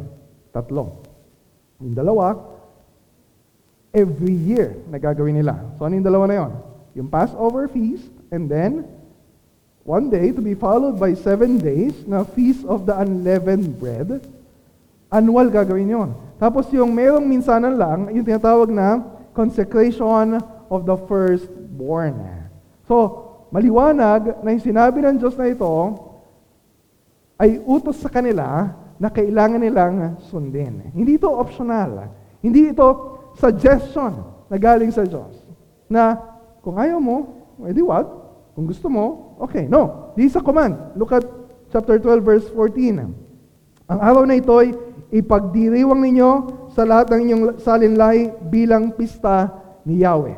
Tatlo. 0.55 1.05
Yung 1.83 1.93
dalawa, 1.93 2.33
every 3.93 4.33
year 4.33 4.81
na 4.89 4.97
gagawin 4.97 5.37
nila. 5.37 5.61
So 5.77 5.85
ano 5.85 5.99
yung 5.99 6.07
dalawa 6.07 6.25
na 6.31 6.37
yon? 6.41 6.53
Yung 6.97 7.09
Passover 7.13 7.69
feast, 7.69 8.09
and 8.33 8.49
then 8.49 8.89
one 9.87 10.11
day 10.11 10.35
to 10.35 10.43
be 10.43 10.59
followed 10.59 10.99
by 10.99 11.15
seven 11.15 11.63
days 11.63 11.95
na 12.11 12.27
Feast 12.27 12.67
of 12.67 12.91
the 12.91 12.95
Unleavened 12.99 13.79
Bread. 13.79 14.19
Annual 15.15 15.55
gagawin 15.55 15.87
yon. 15.87 16.11
Tapos 16.43 16.67
yung 16.75 16.91
merong 16.91 17.23
minsanan 17.23 17.79
lang, 17.79 18.11
yung 18.11 18.27
tinatawag 18.27 18.67
na 18.67 18.99
consecration 19.31 20.43
of 20.67 20.83
the 20.83 20.99
firstborn. 21.07 22.19
So, 22.91 23.25
maliwanag 23.55 24.43
na 24.43 24.49
yung 24.51 24.67
sinabi 24.67 25.07
ng 25.07 25.23
Diyos 25.23 25.39
na 25.39 25.47
ito 25.47 25.71
ay 27.39 27.63
utos 27.63 28.03
sa 28.03 28.11
kanila 28.11 28.75
na 28.99 29.07
kailangan 29.07 29.63
nilang 29.63 30.19
sundin. 30.27 30.91
Hindi 30.91 31.15
ito 31.15 31.31
optional. 31.31 32.11
Hindi 32.43 32.75
ito 32.75 32.89
suggestion 33.39 34.19
na 34.51 34.57
galing 34.59 34.91
sa 34.91 35.07
Diyos. 35.07 35.39
Na 35.87 36.19
kung 36.59 36.75
ayaw 36.75 36.99
mo, 36.99 37.47
edi 37.71 37.87
wag. 37.87 38.11
Kung 38.59 38.67
gusto 38.67 38.91
mo, 38.91 39.26
okay. 39.41 39.65
No, 39.69 40.13
this 40.17 40.33
is 40.33 40.37
a 40.37 40.43
command. 40.43 40.77
Look 40.97 41.13
at 41.13 41.25
chapter 41.71 41.99
12 41.99 42.25
verse 42.25 42.47
14. 42.53 43.05
Ang 43.87 43.99
araw 44.03 44.27
na 44.27 44.39
ito 44.39 44.51
ay 44.57 44.75
ipagdiriwang 45.15 46.03
ninyo 46.03 46.31
sa 46.75 46.83
lahat 46.83 47.15
ng 47.15 47.21
inyong 47.23 47.45
salinlay 47.63 48.35
bilang 48.51 48.91
pista 48.93 49.53
ni 49.87 50.03
Yahweh. 50.03 50.35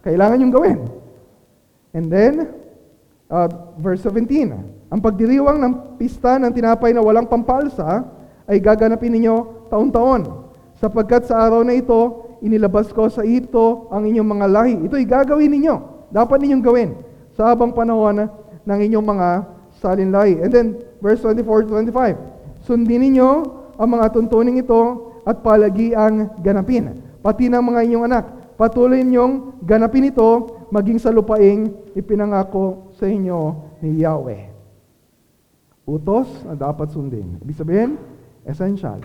Kailangan 0.00 0.40
yung 0.40 0.54
gawin. 0.54 0.78
And 1.92 2.08
then, 2.08 2.56
uh, 3.28 3.48
verse 3.76 4.00
17. 4.04 4.88
Ang 4.88 5.00
pagdiriwang 5.02 5.58
ng 5.60 5.72
pista 6.00 6.40
ng 6.40 6.52
tinapay 6.54 6.94
na 6.96 7.04
walang 7.04 7.28
pampalsa 7.28 8.06
ay 8.46 8.62
gaganapin 8.62 9.12
ninyo 9.12 9.68
taon-taon. 9.68 10.46
Sapagkat 10.78 11.28
sa 11.28 11.42
araw 11.44 11.66
na 11.66 11.74
ito, 11.76 12.38
inilabas 12.40 12.92
ko 12.94 13.08
sa 13.10 13.26
ito 13.26 13.90
ang 13.90 14.06
inyong 14.06 14.28
mga 14.28 14.46
lahi. 14.48 14.74
Ito'y 14.86 15.04
gagawin 15.04 15.50
ninyo. 15.52 15.74
Dapat 16.14 16.38
ninyong 16.40 16.64
gawin 16.64 16.90
sa 17.36 17.52
habang 17.52 17.70
panahon 17.70 18.26
ng 18.64 18.78
inyong 18.90 19.06
mga 19.06 19.28
salinlahi. 19.78 20.42
And 20.42 20.50
then, 20.50 20.68
verse 21.04 21.20
24 21.20 21.68
to 21.68 21.78
25. 21.78 22.64
Sundin 22.64 23.04
ninyo 23.04 23.30
ang 23.76 23.88
mga 23.92 24.16
tuntuning 24.16 24.58
ito 24.58 25.12
at 25.22 25.44
palagi 25.44 25.92
ang 25.92 26.32
ganapin. 26.40 27.04
Pati 27.20 27.52
ng 27.52 27.62
mga 27.62 27.80
inyong 27.86 28.04
anak. 28.08 28.24
Patuloy 28.56 29.04
ninyong 29.04 29.60
ganapin 29.68 30.08
ito 30.08 30.64
maging 30.72 30.96
sa 30.96 31.12
lupaing 31.12 31.68
ipinangako 31.92 32.88
sa 32.96 33.04
inyo 33.04 33.68
ni 33.84 34.00
Yahweh. 34.00 34.48
Utos 35.86 36.26
na 36.42 36.56
dapat 36.56 36.90
sundin. 36.90 37.36
Ibig 37.44 37.60
sabihin, 37.60 38.00
essential. 38.48 38.98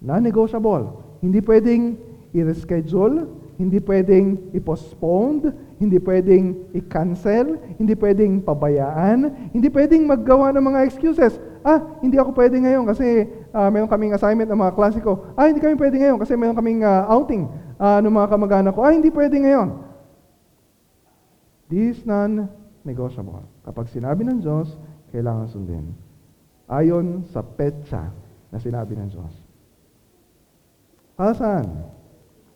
Non-negotiable. 0.00 0.96
Hindi 1.20 1.38
pwedeng 1.44 1.94
i-reschedule, 2.32 3.28
hindi 3.60 3.78
pwedeng 3.84 4.50
i-postpone, 4.56 5.52
hindi 5.76 6.00
pwedeng 6.00 6.72
i-cancel, 6.72 7.60
hindi 7.76 7.92
pwedeng 7.96 8.40
pabayaan, 8.40 9.52
hindi 9.52 9.68
pwedeng 9.68 10.08
maggawa 10.08 10.52
ng 10.56 10.64
mga 10.64 10.80
excuses. 10.88 11.36
Ah, 11.60 12.00
hindi 12.00 12.16
ako 12.16 12.32
pwede 12.32 12.56
ngayon 12.62 12.84
kasi 12.88 13.28
uh, 13.52 13.68
meron 13.68 13.90
kaming 13.90 14.14
assignment 14.14 14.48
ng 14.48 14.56
mga 14.56 14.72
klase 14.72 14.98
ko. 15.04 15.34
Ah, 15.36 15.50
hindi 15.50 15.60
kami 15.60 15.76
pwede 15.76 16.00
ngayon 16.00 16.18
kasi 16.22 16.32
meron 16.38 16.56
kaming 16.56 16.80
uh, 16.86 17.04
outing 17.12 17.50
uh, 17.76 17.98
ng 18.00 18.12
mga 18.12 18.28
kamag-anak 18.32 18.72
ko. 18.72 18.80
Ah, 18.86 18.94
hindi 18.94 19.10
pwede 19.12 19.36
ngayon. 19.36 19.68
This 21.66 21.98
is 21.98 22.06
non-negotiable. 22.06 23.44
Kapag 23.66 23.90
sinabi 23.90 24.22
ng 24.22 24.38
Diyos, 24.38 24.78
kailangan 25.10 25.50
sundin 25.50 26.06
ayon 26.66 27.26
sa 27.30 27.42
petsa 27.42 28.10
na 28.50 28.58
sinabi 28.58 28.98
ng 28.98 29.08
Diyos. 29.10 29.34
Para 31.14 31.32
saan? 31.32 31.66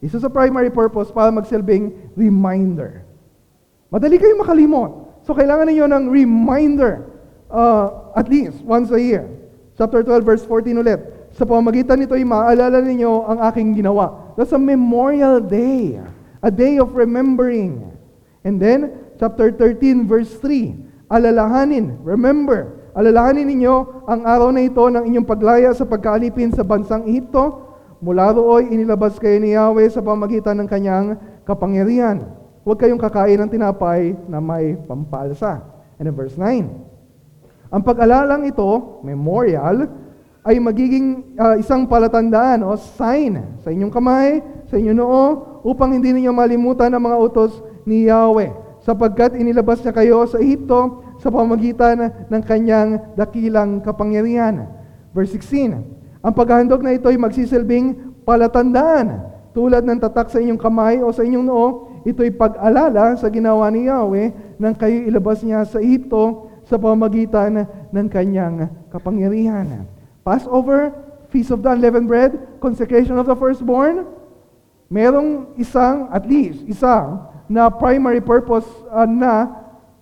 Isa 0.01 0.19
sa 0.21 0.33
primary 0.33 0.73
purpose 0.73 1.13
para 1.13 1.31
magsilbing 1.33 2.15
reminder. 2.17 3.05
Madali 3.91 4.17
kayong 4.17 4.43
makalimot. 4.47 4.91
So 5.27 5.35
kailangan 5.37 5.69
ninyo 5.69 5.87
ng 5.91 6.05
reminder 6.09 7.11
uh, 7.51 8.15
at 8.17 8.31
least 8.31 8.63
once 8.63 8.89
a 8.95 9.01
year. 9.03 9.27
Chapter 9.77 10.07
12 10.07 10.23
verse 10.25 10.45
14 10.47 10.81
ulit. 10.81 11.01
Sa 11.35 11.47
pamagitan 11.47 11.99
nito 11.99 12.15
ay 12.15 12.27
maaalala 12.27 12.83
ninyo 12.83 13.27
ang 13.27 13.39
aking 13.51 13.75
ginawa. 13.75 14.35
That's 14.35 14.55
a 14.55 14.59
memorial 14.59 15.39
day. 15.43 15.99
A 16.41 16.51
day 16.51 16.81
of 16.81 16.97
remembering. 16.97 17.87
And 18.41 18.57
then, 18.57 18.97
chapter 19.21 19.53
13 19.53 20.09
verse 20.09 20.33
3. 20.41 21.13
Alalahanin, 21.13 22.01
remember, 22.01 22.81
Alalahanin 22.91 23.47
ninyo 23.47 24.03
ang 24.11 24.27
araw 24.27 24.51
na 24.51 24.67
ito 24.67 24.83
ng 24.83 25.07
inyong 25.07 25.27
paglaya 25.29 25.71
sa 25.71 25.87
pagkaalipin 25.87 26.51
sa 26.51 26.67
bansang 26.67 27.07
Ehipto. 27.07 27.71
Mula 28.03 28.35
rooy 28.35 28.73
inilabas 28.75 29.21
kayo 29.21 29.39
ni 29.39 29.55
Yahweh 29.55 29.87
sa 29.93 30.03
pamagitan 30.03 30.59
ng 30.59 30.67
kanyang 30.67 31.15
kapangyarihan. 31.47 32.40
Huwag 32.61 32.77
kayong 32.77 33.01
kakain 33.01 33.41
ng 33.41 33.51
tinapay 33.51 34.13
na 34.29 34.37
may 34.37 34.77
pampalsa. 34.85 35.65
And 35.97 36.09
in 36.09 36.15
verse 36.17 36.37
9, 36.37 36.91
ang 37.71 37.83
pag-alalang 37.87 38.45
ito, 38.51 39.01
memorial, 39.07 39.87
ay 40.43 40.57
magiging 40.59 41.37
uh, 41.37 41.55
isang 41.61 41.85
palatandaan 41.85 42.65
o 42.65 42.75
sign 42.75 43.61
sa 43.61 43.69
inyong 43.69 43.93
kamay, 43.93 44.41
sa 44.67 44.81
inyong 44.81 44.99
noo, 44.99 45.25
upang 45.63 45.93
hindi 45.93 46.11
ninyo 46.11 46.33
malimutan 46.33 46.91
ang 46.91 47.05
mga 47.05 47.17
utos 47.21 47.61
ni 47.85 48.09
Yahweh. 48.09 48.51
Sapagkat 48.81 49.37
inilabas 49.37 49.85
niya 49.85 49.93
kayo 49.93 50.25
sa 50.25 50.41
Ehipto 50.41 51.05
sa 51.21 51.29
pamagitan 51.29 52.29
ng 52.33 52.43
kanyang 52.43 53.13
dakilang 53.13 53.85
kapangyarihan. 53.85 54.67
Verse 55.13 55.37
16, 55.37 56.25
Ang 56.25 56.33
paghahandog 56.33 56.81
na 56.81 56.97
ito 56.97 57.13
ay 57.13 57.21
magsisilbing 57.21 58.17
palatandaan. 58.25 59.29
Tulad 59.53 59.85
ng 59.85 60.01
tatak 60.01 60.33
sa 60.33 60.41
inyong 60.41 60.61
kamay 60.61 61.05
o 61.05 61.13
sa 61.13 61.21
inyong 61.21 61.45
noo, 61.45 61.90
ito'y 62.05 62.33
pag-alala 62.33 63.17
sa 63.17 63.29
ginawa 63.29 63.69
ni 63.69 63.87
Yahweh 63.89 64.57
nang 64.57 64.75
kayo 64.77 65.05
ilabas 65.05 65.45
niya 65.45 65.65
sa 65.65 65.81
Egypto 65.81 66.49
sa 66.69 66.79
pamagitan 66.79 67.67
ng 67.91 68.07
kanyang 68.07 68.71
kapangyarihan. 68.95 69.85
Passover, 70.23 70.95
Feast 71.31 71.51
of 71.55 71.63
the 71.63 71.71
Unleavened 71.71 72.11
Bread, 72.11 72.37
Consecration 72.59 73.19
of 73.19 73.27
the 73.27 73.35
Firstborn, 73.35 74.07
merong 74.91 75.55
isang, 75.55 76.11
at 76.11 76.27
least, 76.27 76.67
isang 76.67 77.27
na 77.47 77.71
primary 77.71 78.23
purpose 78.23 78.67
uh, 78.91 79.07
na 79.07 79.51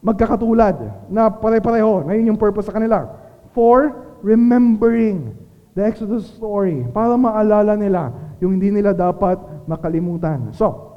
magkakatulad, 0.01 1.09
na 1.13 1.29
pare-pareho, 1.29 2.05
na 2.05 2.17
yun 2.17 2.33
yung 2.35 2.41
purpose 2.41 2.69
sa 2.69 2.77
kanila. 2.77 3.09
For 3.53 3.93
remembering 4.25 5.37
the 5.77 5.85
Exodus 5.85 6.29
story, 6.37 6.89
para 6.93 7.17
maalala 7.17 7.77
nila 7.77 8.11
yung 8.41 8.57
hindi 8.57 8.73
nila 8.73 8.97
dapat 8.97 9.37
makalimutan. 9.69 10.53
So, 10.57 10.88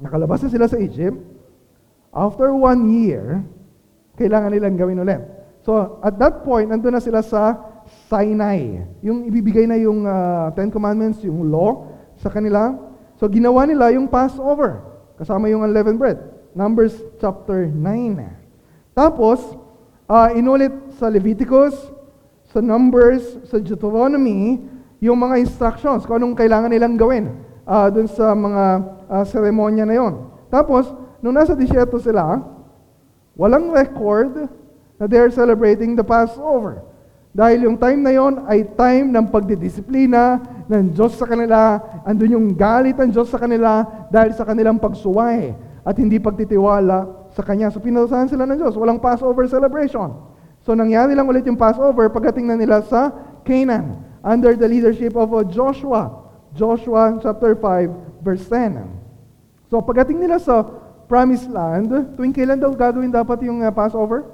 nakalabas 0.00 0.44
na 0.44 0.50
sila 0.52 0.66
sa 0.68 0.76
Egypt. 0.80 1.16
After 2.12 2.52
one 2.52 2.88
year, 2.88 3.44
kailangan 4.16 4.52
nilang 4.52 4.76
gawin 4.80 5.00
ulit. 5.00 5.20
So, 5.64 6.00
at 6.00 6.16
that 6.22 6.46
point, 6.46 6.72
nandun 6.72 6.96
na 6.96 7.02
sila 7.02 7.20
sa 7.20 7.58
Sinai. 8.08 8.86
Yung 9.02 9.26
ibibigay 9.26 9.68
na 9.68 9.76
yung 9.76 10.06
uh, 10.06 10.48
Ten 10.54 10.72
Commandments, 10.72 11.20
yung 11.26 11.50
law 11.52 11.90
sa 12.16 12.32
kanila. 12.32 12.72
So, 13.20 13.28
ginawa 13.28 13.66
nila 13.68 13.92
yung 13.92 14.08
Passover, 14.08 14.80
kasama 15.20 15.50
yung 15.50 15.66
unleavened 15.66 16.00
bread. 16.00 16.16
Numbers 16.56 16.96
chapter 17.20 17.68
9. 17.68 17.76
Tapos, 18.96 19.42
uh, 20.08 20.32
inulit 20.32 20.72
sa 20.96 21.12
Leviticus, 21.12 21.76
sa 22.48 22.64
Numbers, 22.64 23.44
sa 23.50 23.60
Deuteronomy, 23.60 24.64
yung 25.04 25.20
mga 25.20 25.36
instructions, 25.44 26.08
kung 26.08 26.16
anong 26.16 26.32
kailangan 26.32 26.72
nilang 26.72 26.96
gawin 26.96 27.28
uh, 27.66 27.90
dun 27.90 28.06
sa 28.06 28.32
mga 28.32 28.64
uh, 29.10 29.24
seremonya 29.26 29.84
na 29.84 29.98
yon. 29.98 30.30
Tapos, 30.48 30.88
nung 31.18 31.34
nasa 31.34 31.58
disyerto 31.58 31.98
sila, 31.98 32.40
walang 33.34 33.74
record 33.74 34.48
na 34.96 35.04
they're 35.04 35.28
celebrating 35.34 35.98
the 35.98 36.06
Passover. 36.06 36.80
Dahil 37.36 37.68
yung 37.68 37.76
time 37.76 38.00
na 38.00 38.16
yon 38.16 38.48
ay 38.48 38.64
time 38.64 39.12
ng 39.12 39.28
pagdidisiplina 39.28 40.40
ng 40.72 40.96
Diyos 40.96 41.20
sa 41.20 41.28
kanila. 41.28 41.76
Andun 42.08 42.32
yung 42.32 42.48
galit 42.56 42.96
ng 42.96 43.12
Diyos 43.12 43.28
sa 43.28 43.36
kanila 43.36 43.84
dahil 44.08 44.32
sa 44.32 44.48
kanilang 44.48 44.80
pagsuway 44.80 45.52
at 45.84 45.94
hindi 46.00 46.16
pagtitiwala 46.16 47.28
sa 47.36 47.44
Kanya. 47.44 47.68
So 47.68 47.84
pinarusahan 47.84 48.32
sila 48.32 48.48
ng 48.48 48.56
Diyos. 48.56 48.72
Walang 48.80 49.04
Passover 49.04 49.44
celebration. 49.52 50.16
So 50.64 50.72
nangyari 50.72 51.12
lang 51.12 51.28
ulit 51.28 51.44
yung 51.44 51.60
Passover 51.60 52.08
pagdating 52.08 52.48
na 52.48 52.56
nila 52.56 52.80
sa 52.88 53.12
Canaan 53.44 54.00
under 54.24 54.56
the 54.56 54.66
leadership 54.66 55.12
of 55.12 55.28
Joshua. 55.52 56.25
Joshua 56.56 57.20
chapter 57.20 57.52
5 57.54 58.24
verse 58.24 58.44
10. 58.48 58.82
So 59.68 59.78
pagdating 59.84 60.24
nila 60.24 60.40
sa 60.40 60.64
promised 61.06 61.46
land, 61.46 61.92
tuwing 62.18 62.34
kailan 62.34 62.58
daw 62.58 62.74
gagawin 62.74 63.12
dapat 63.12 63.46
yung 63.46 63.62
uh, 63.62 63.70
Passover? 63.70 64.26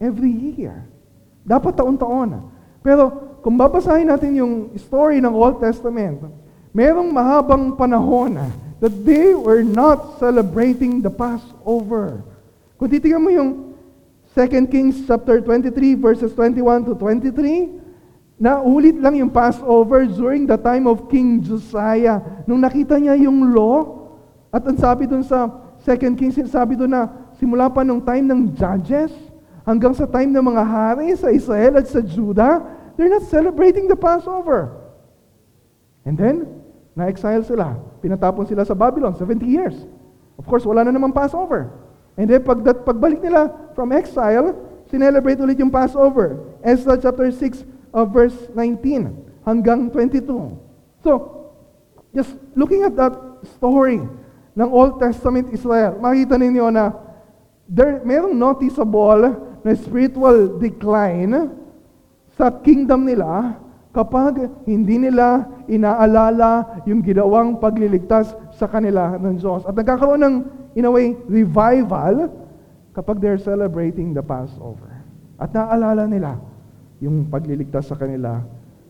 Every 0.00 0.32
year. 0.32 0.88
Dapat 1.44 1.76
taon-taon. 1.76 2.48
Pero 2.80 3.36
kung 3.44 3.58
babasahin 3.58 4.08
natin 4.08 4.38
yung 4.38 4.54
story 4.80 5.20
ng 5.20 5.32
Old 5.32 5.60
Testament, 5.60 6.22
merong 6.72 7.10
mahabang 7.12 7.74
panahon 7.74 8.36
that 8.80 8.94
they 9.04 9.32
were 9.32 9.64
not 9.64 10.20
celebrating 10.20 11.00
the 11.00 11.12
Passover. 11.12 12.20
Kung 12.76 12.88
titingnan 12.92 13.22
mo 13.22 13.30
yung 13.32 13.50
2 14.36 14.68
Kings 14.68 15.00
chapter 15.08 15.40
23 15.40 15.96
verses 15.96 16.28
21 16.36 16.84
to 16.84 16.92
23, 16.92 17.85
naulit 18.36 19.00
lang 19.00 19.16
yung 19.16 19.32
Passover 19.32 20.04
during 20.04 20.44
the 20.44 20.60
time 20.60 20.84
of 20.84 21.08
King 21.08 21.40
Josiah. 21.40 22.20
Nung 22.44 22.60
nakita 22.60 23.00
niya 23.00 23.16
yung 23.16 23.56
law, 23.56 24.08
at 24.52 24.64
ang 24.64 24.76
sabi 24.76 25.08
dun 25.08 25.24
sa 25.24 25.48
2 25.84 26.16
Kings, 26.16 26.36
sabi 26.48 26.76
dun 26.76 26.92
na 26.92 27.08
simula 27.36 27.68
pa 27.68 27.84
nung 27.84 28.00
time 28.00 28.24
ng 28.28 28.52
judges, 28.56 29.12
hanggang 29.66 29.92
sa 29.92 30.06
time 30.06 30.30
ng 30.30 30.44
mga 30.44 30.62
hari 30.62 31.12
sa 31.18 31.28
Israel 31.32 31.80
at 31.80 31.88
sa 31.88 32.00
Judah, 32.00 32.62
they're 32.94 33.10
not 33.10 33.26
celebrating 33.26 33.88
the 33.88 33.98
Passover. 33.98 34.72
And 36.06 36.14
then, 36.14 36.62
na-exile 36.94 37.42
sila. 37.42 37.76
Pinatapon 38.00 38.46
sila 38.46 38.62
sa 38.62 38.72
Babylon, 38.72 39.18
70 39.18 39.42
years. 39.44 39.76
Of 40.38 40.46
course, 40.46 40.62
wala 40.62 40.86
na 40.86 40.94
naman 40.94 41.12
Passover. 41.12 41.72
And 42.16 42.30
then, 42.30 42.40
pag, 42.46 42.62
pagbalik 42.62 43.20
nila 43.20 43.52
from 43.76 43.92
exile, 43.92 44.54
sinelebrate 44.88 45.42
ulit 45.42 45.58
yung 45.60 45.72
Passover. 45.72 46.56
Ezra 46.64 46.96
chapter 46.96 47.28
6, 47.28 47.75
uh, 47.96 48.04
verse 48.04 48.36
19 48.52 49.48
hanggang 49.48 49.88
22. 49.88 50.28
So, 51.00 51.12
just 52.12 52.36
looking 52.52 52.84
at 52.84 52.92
that 53.00 53.16
story 53.56 54.04
ng 54.52 54.68
Old 54.68 55.00
Testament 55.00 55.48
Israel, 55.56 55.96
makita 55.96 56.36
ninyo 56.36 56.68
na 56.68 56.92
there, 57.64 58.04
merong 58.04 58.36
noticeable 58.36 59.32
na 59.64 59.70
spiritual 59.72 60.60
decline 60.60 61.56
sa 62.36 62.52
kingdom 62.52 63.08
nila 63.08 63.56
kapag 63.96 64.44
hindi 64.68 65.00
nila 65.00 65.48
inaalala 65.64 66.84
yung 66.84 67.00
ginawang 67.00 67.56
pagliligtas 67.56 68.36
sa 68.52 68.68
kanila 68.68 69.16
ng 69.16 69.40
Diyos. 69.40 69.64
At 69.64 69.72
nagkakaroon 69.72 70.20
ng, 70.20 70.36
in 70.76 70.84
a 70.84 70.92
way, 70.92 71.16
revival 71.24 72.28
kapag 72.92 73.24
they're 73.24 73.40
celebrating 73.40 74.12
the 74.12 74.20
Passover. 74.20 75.00
At 75.40 75.56
naaalala 75.56 76.04
nila 76.04 76.36
yung 77.00 77.28
pagliligtas 77.28 77.92
sa 77.92 77.96
kanila 77.96 78.40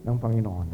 ng 0.06 0.16
Panginoon. 0.16 0.68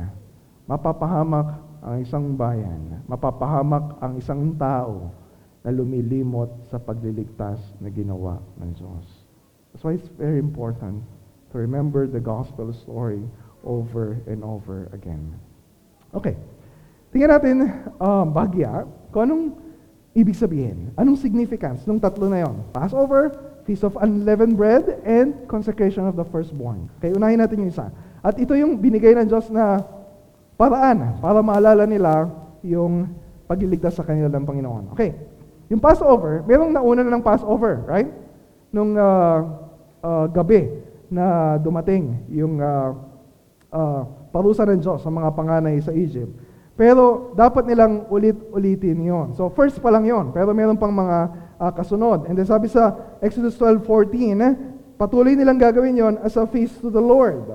Mapapahamak 0.69 1.49
ang 1.83 1.97
isang 1.99 2.39
bayan, 2.39 3.03
mapapahamak 3.11 3.99
ang 3.99 4.15
isang 4.21 4.55
tao 4.55 5.11
na 5.63 5.71
lumilimot 5.75 6.51
sa 6.71 6.79
pagliligtas 6.79 7.59
na 7.83 7.91
ginawa 7.91 8.39
ng 8.59 8.71
Diyos. 8.75 9.07
That's 9.73 9.83
why 9.83 9.97
it's 9.97 10.11
very 10.15 10.39
important 10.39 11.03
to 11.51 11.59
remember 11.59 12.07
the 12.07 12.21
gospel 12.21 12.71
story 12.71 13.25
over 13.65 14.21
and 14.27 14.45
over 14.45 14.91
again. 14.93 15.39
Okay. 16.13 16.37
Tingnan 17.13 17.31
natin 17.31 17.57
um, 18.01 18.33
bagya 18.33 18.89
kung 19.13 19.23
anong 19.29 19.45
ibig 20.17 20.37
sabihin. 20.37 20.93
Anong 20.97 21.21
significance 21.21 21.85
ng 21.85 22.01
tatlo 22.01 22.29
na 22.29 22.45
yon? 22.45 22.65
Passover, 22.73 23.52
Feast 23.63 23.87
of 23.87 23.95
Unleavened 24.01 24.59
Bread, 24.59 25.03
and 25.07 25.47
Consecration 25.47 26.07
of 26.07 26.19
the 26.19 26.27
Firstborn. 26.27 26.91
Okay, 26.99 27.15
unahin 27.15 27.39
natin 27.39 27.63
yung 27.63 27.71
isa. 27.71 27.91
At 28.23 28.39
ito 28.39 28.55
yung 28.59 28.79
binigay 28.79 29.15
ng 29.19 29.27
Diyos 29.31 29.51
na 29.51 29.83
paraan 30.59 31.19
para 31.23 31.43
maalala 31.43 31.87
nila 31.87 32.27
yung 32.63 33.11
pagliligtas 33.47 33.99
sa 33.99 34.07
kanila 34.07 34.31
ng 34.31 34.47
Panginoon. 34.47 34.85
Okay, 34.95 35.15
yung 35.71 35.83
Passover, 35.83 36.43
merong 36.47 36.75
nauna 36.75 37.03
na 37.07 37.17
ng 37.19 37.25
Passover, 37.25 37.87
right? 37.87 38.11
Nung 38.75 38.99
uh, 38.99 39.39
uh, 40.03 40.27
gabi 40.31 40.69
na 41.13 41.57
dumating 41.61 42.25
yung 42.33 42.59
uh, 42.59 42.93
uh, 43.73 44.03
parusa 44.33 44.65
ng 44.69 44.81
Diyos 44.81 45.05
sa 45.05 45.11
mga 45.13 45.29
panganay 45.33 45.77
sa 45.81 45.93
Egypt. 45.93 46.33
Pero 46.73 47.37
dapat 47.37 47.69
nilang 47.69 48.09
ulit-ulitin 48.09 48.97
yon. 49.05 49.29
So 49.37 49.53
first 49.53 49.77
pa 49.85 49.93
lang 49.93 50.09
yon, 50.09 50.33
pero 50.33 50.57
meron 50.57 50.81
pang 50.81 50.93
mga 50.93 51.42
uh, 51.63 51.71
kasunod. 51.71 52.27
And 52.27 52.35
then 52.35 52.47
sabi 52.51 52.67
sa 52.67 52.99
Exodus 53.23 53.55
12:14, 53.55 54.43
eh, 54.43 54.55
patuloy 54.99 55.39
nilang 55.39 55.63
gagawin 55.63 55.95
yon 55.95 56.19
as 56.27 56.35
a 56.35 56.43
feast 56.51 56.83
to 56.83 56.91
the 56.91 56.99
Lord. 56.99 57.47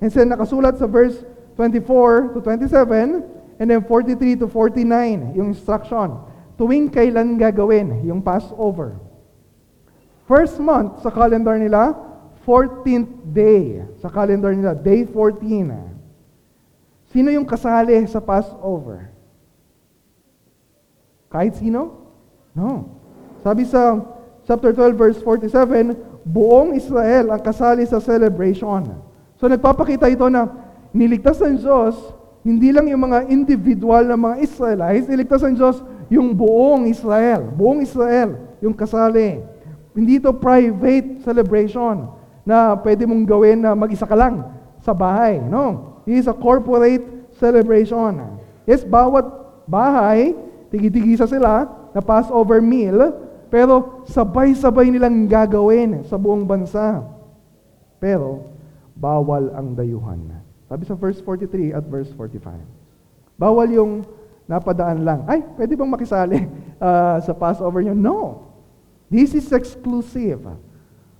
And 0.00 0.08
then 0.08 0.32
nakasulat 0.32 0.80
sa 0.80 0.88
verse 0.88 1.20
24 1.60 2.32
to 2.32 2.40
27, 2.40 3.60
and 3.60 3.66
then 3.68 3.84
43 3.84 4.40
to 4.40 4.48
49, 4.48 5.36
yung 5.36 5.52
instruction. 5.52 6.16
Tuwing 6.56 6.88
kailan 6.88 7.36
gagawin 7.36 8.00
yung 8.08 8.24
Passover. 8.24 8.96
First 10.24 10.56
month 10.56 11.04
sa 11.04 11.12
calendar 11.12 11.60
nila, 11.60 11.92
14th 12.48 13.12
day 13.36 13.84
sa 14.00 14.08
calendar 14.08 14.56
nila, 14.56 14.72
day 14.72 15.04
14. 15.04 15.92
Sino 17.12 17.28
yung 17.28 17.44
kasali 17.44 18.00
sa 18.08 18.24
Passover? 18.24 19.12
Kahit 21.28 21.60
sino? 21.60 22.08
No. 22.56 23.01
Sabi 23.42 23.66
sa 23.66 23.98
chapter 24.46 24.70
12 24.70 24.94
verse 24.94 25.18
47, 25.20 25.98
buong 26.22 26.78
Israel 26.78 27.34
ang 27.34 27.42
kasali 27.42 27.82
sa 27.86 27.98
celebration. 27.98 28.94
So 29.38 29.50
nagpapakita 29.50 30.06
ito 30.06 30.26
na 30.30 30.46
niligtas 30.94 31.42
ng 31.42 31.58
Diyos, 31.58 31.98
hindi 32.46 32.70
lang 32.70 32.86
yung 32.90 33.06
mga 33.06 33.26
individual 33.30 34.06
na 34.06 34.18
mga 34.18 34.46
Israelites, 34.46 35.10
niligtas 35.10 35.42
ng 35.42 35.54
Diyos 35.58 35.82
yung 36.10 36.34
buong 36.34 36.86
Israel. 36.86 37.50
Buong 37.50 37.82
Israel 37.82 38.38
yung 38.62 38.74
kasali. 38.74 39.42
Hindi 39.94 40.22
ito 40.22 40.30
private 40.30 41.22
celebration 41.26 42.06
na 42.46 42.74
pwede 42.78 43.06
mong 43.06 43.22
gawin 43.26 43.58
na 43.62 43.74
mag-isa 43.74 44.06
ka 44.06 44.14
lang 44.14 44.46
sa 44.82 44.94
bahay. 44.94 45.38
No. 45.38 45.98
It 46.06 46.18
is 46.18 46.26
a 46.26 46.34
corporate 46.34 47.02
celebration. 47.38 48.38
Yes, 48.66 48.82
bawat 48.82 49.26
bahay, 49.66 50.34
tigi-tigisa 50.70 51.26
sila 51.26 51.66
na 51.94 52.00
Passover 52.02 52.58
meal, 52.58 53.14
pero 53.52 54.00
sabay-sabay 54.08 54.88
nilang 54.88 55.28
gagawin 55.28 56.08
sa 56.08 56.16
buong 56.16 56.48
bansa. 56.48 57.04
Pero, 58.00 58.48
bawal 58.96 59.52
ang 59.52 59.76
dayuhan. 59.76 60.24
Sabi 60.72 60.88
sa 60.88 60.96
verse 60.96 61.20
43 61.20 61.76
at 61.76 61.84
verse 61.84 62.08
45. 62.16 62.48
Bawal 63.36 63.68
yung 63.76 63.92
napadaan 64.48 65.04
lang. 65.04 65.28
Ay, 65.28 65.44
pwede 65.60 65.76
bang 65.76 65.92
makisali 65.92 66.48
uh, 66.80 67.20
sa 67.28 67.36
Passover 67.36 67.84
nyo? 67.84 67.92
No. 67.92 68.18
This 69.12 69.36
is 69.36 69.52
exclusive 69.52 70.40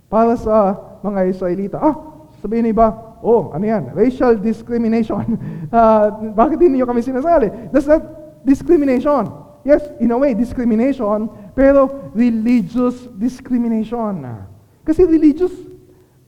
para 0.09 0.33
sa 0.33 0.73
mga 1.05 1.29
Israelita. 1.29 1.77
Ah, 1.77 2.01
sabihin 2.41 2.65
iba, 2.65 2.97
oh, 3.21 3.53
ano 3.53 3.61
yan? 3.61 3.93
Racial 3.93 4.41
discrimination. 4.41 5.37
uh, 5.69 6.09
bakit 6.41 6.57
hindi 6.57 6.81
nyo 6.81 6.89
kami 6.89 7.05
sinasali? 7.05 7.69
That's 7.69 7.85
not 7.85 8.01
discrimination. 8.41 9.42
Yes, 9.63 9.79
in 10.03 10.11
a 10.11 10.17
way, 10.19 10.35
discrimination, 10.35 11.31
pero 11.55 12.11
religious 12.11 13.07
discrimination. 13.15 14.27
Kasi 14.83 15.07
religious, 15.07 15.55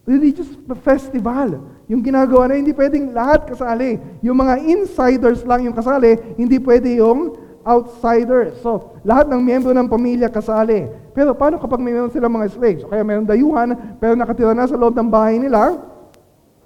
religious 0.08 0.48
festival. 0.80 1.60
Yung 1.92 2.00
ginagawa 2.00 2.48
na 2.48 2.56
hindi 2.56 2.72
pwedeng 2.72 3.12
lahat 3.12 3.52
kasali. 3.52 4.00
Yung 4.24 4.40
mga 4.40 4.64
insiders 4.64 5.44
lang 5.44 5.68
yung 5.68 5.76
kasali, 5.76 6.16
hindi 6.40 6.64
pwede 6.64 6.96
yung 6.96 7.36
outsiders. 7.68 8.56
So, 8.64 8.96
lahat 9.04 9.28
ng 9.28 9.42
miyembro 9.44 9.76
ng 9.76 9.92
pamilya 9.92 10.32
kasali. 10.32 10.88
Pero 11.12 11.36
paano 11.36 11.60
kapag 11.60 11.84
may 11.84 11.92
meron 11.92 12.14
silang 12.14 12.32
mga 12.32 12.56
slaves? 12.56 12.88
O 12.88 12.90
kaya 12.90 13.04
meron 13.04 13.28
dayuhan, 13.28 13.76
pero 14.00 14.16
nakatira 14.16 14.56
na 14.56 14.70
sa 14.70 14.80
loob 14.80 14.96
ng 14.96 15.12
bahay 15.12 15.42
nila? 15.42 15.76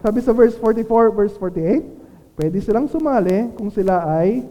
Sabi 0.06 0.22
sa 0.22 0.32
verse 0.32 0.56
44, 0.62 1.12
verse 1.12 1.36
48, 1.36 2.38
pwede 2.40 2.58
silang 2.64 2.88
sumali 2.88 3.52
kung 3.58 3.68
sila 3.68 4.06
ay 4.06 4.48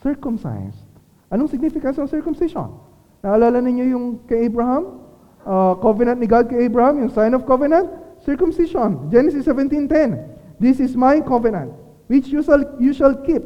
circumcised. 0.00 0.87
Anong 1.28 1.52
significance 1.52 2.00
ng 2.00 2.08
circumcision? 2.08 2.72
Naalala 3.20 3.60
ninyo 3.60 3.84
yung 3.92 4.06
kay 4.24 4.48
Abraham? 4.48 5.04
Uh, 5.44 5.76
covenant 5.80 6.20
ni 6.20 6.28
God 6.28 6.48
kay 6.48 6.68
Abraham, 6.68 7.04
yung 7.04 7.12
sign 7.12 7.32
of 7.32 7.44
covenant? 7.48 8.08
circumcision. 8.24 9.10
Genesis 9.10 9.46
17:10. 9.46 10.18
This 10.58 10.80
is 10.80 10.96
my 10.98 11.20
covenant, 11.22 11.72
which 12.10 12.28
you 12.28 12.42
shall, 12.42 12.62
you 12.82 12.92
shall 12.92 13.14
keep 13.22 13.42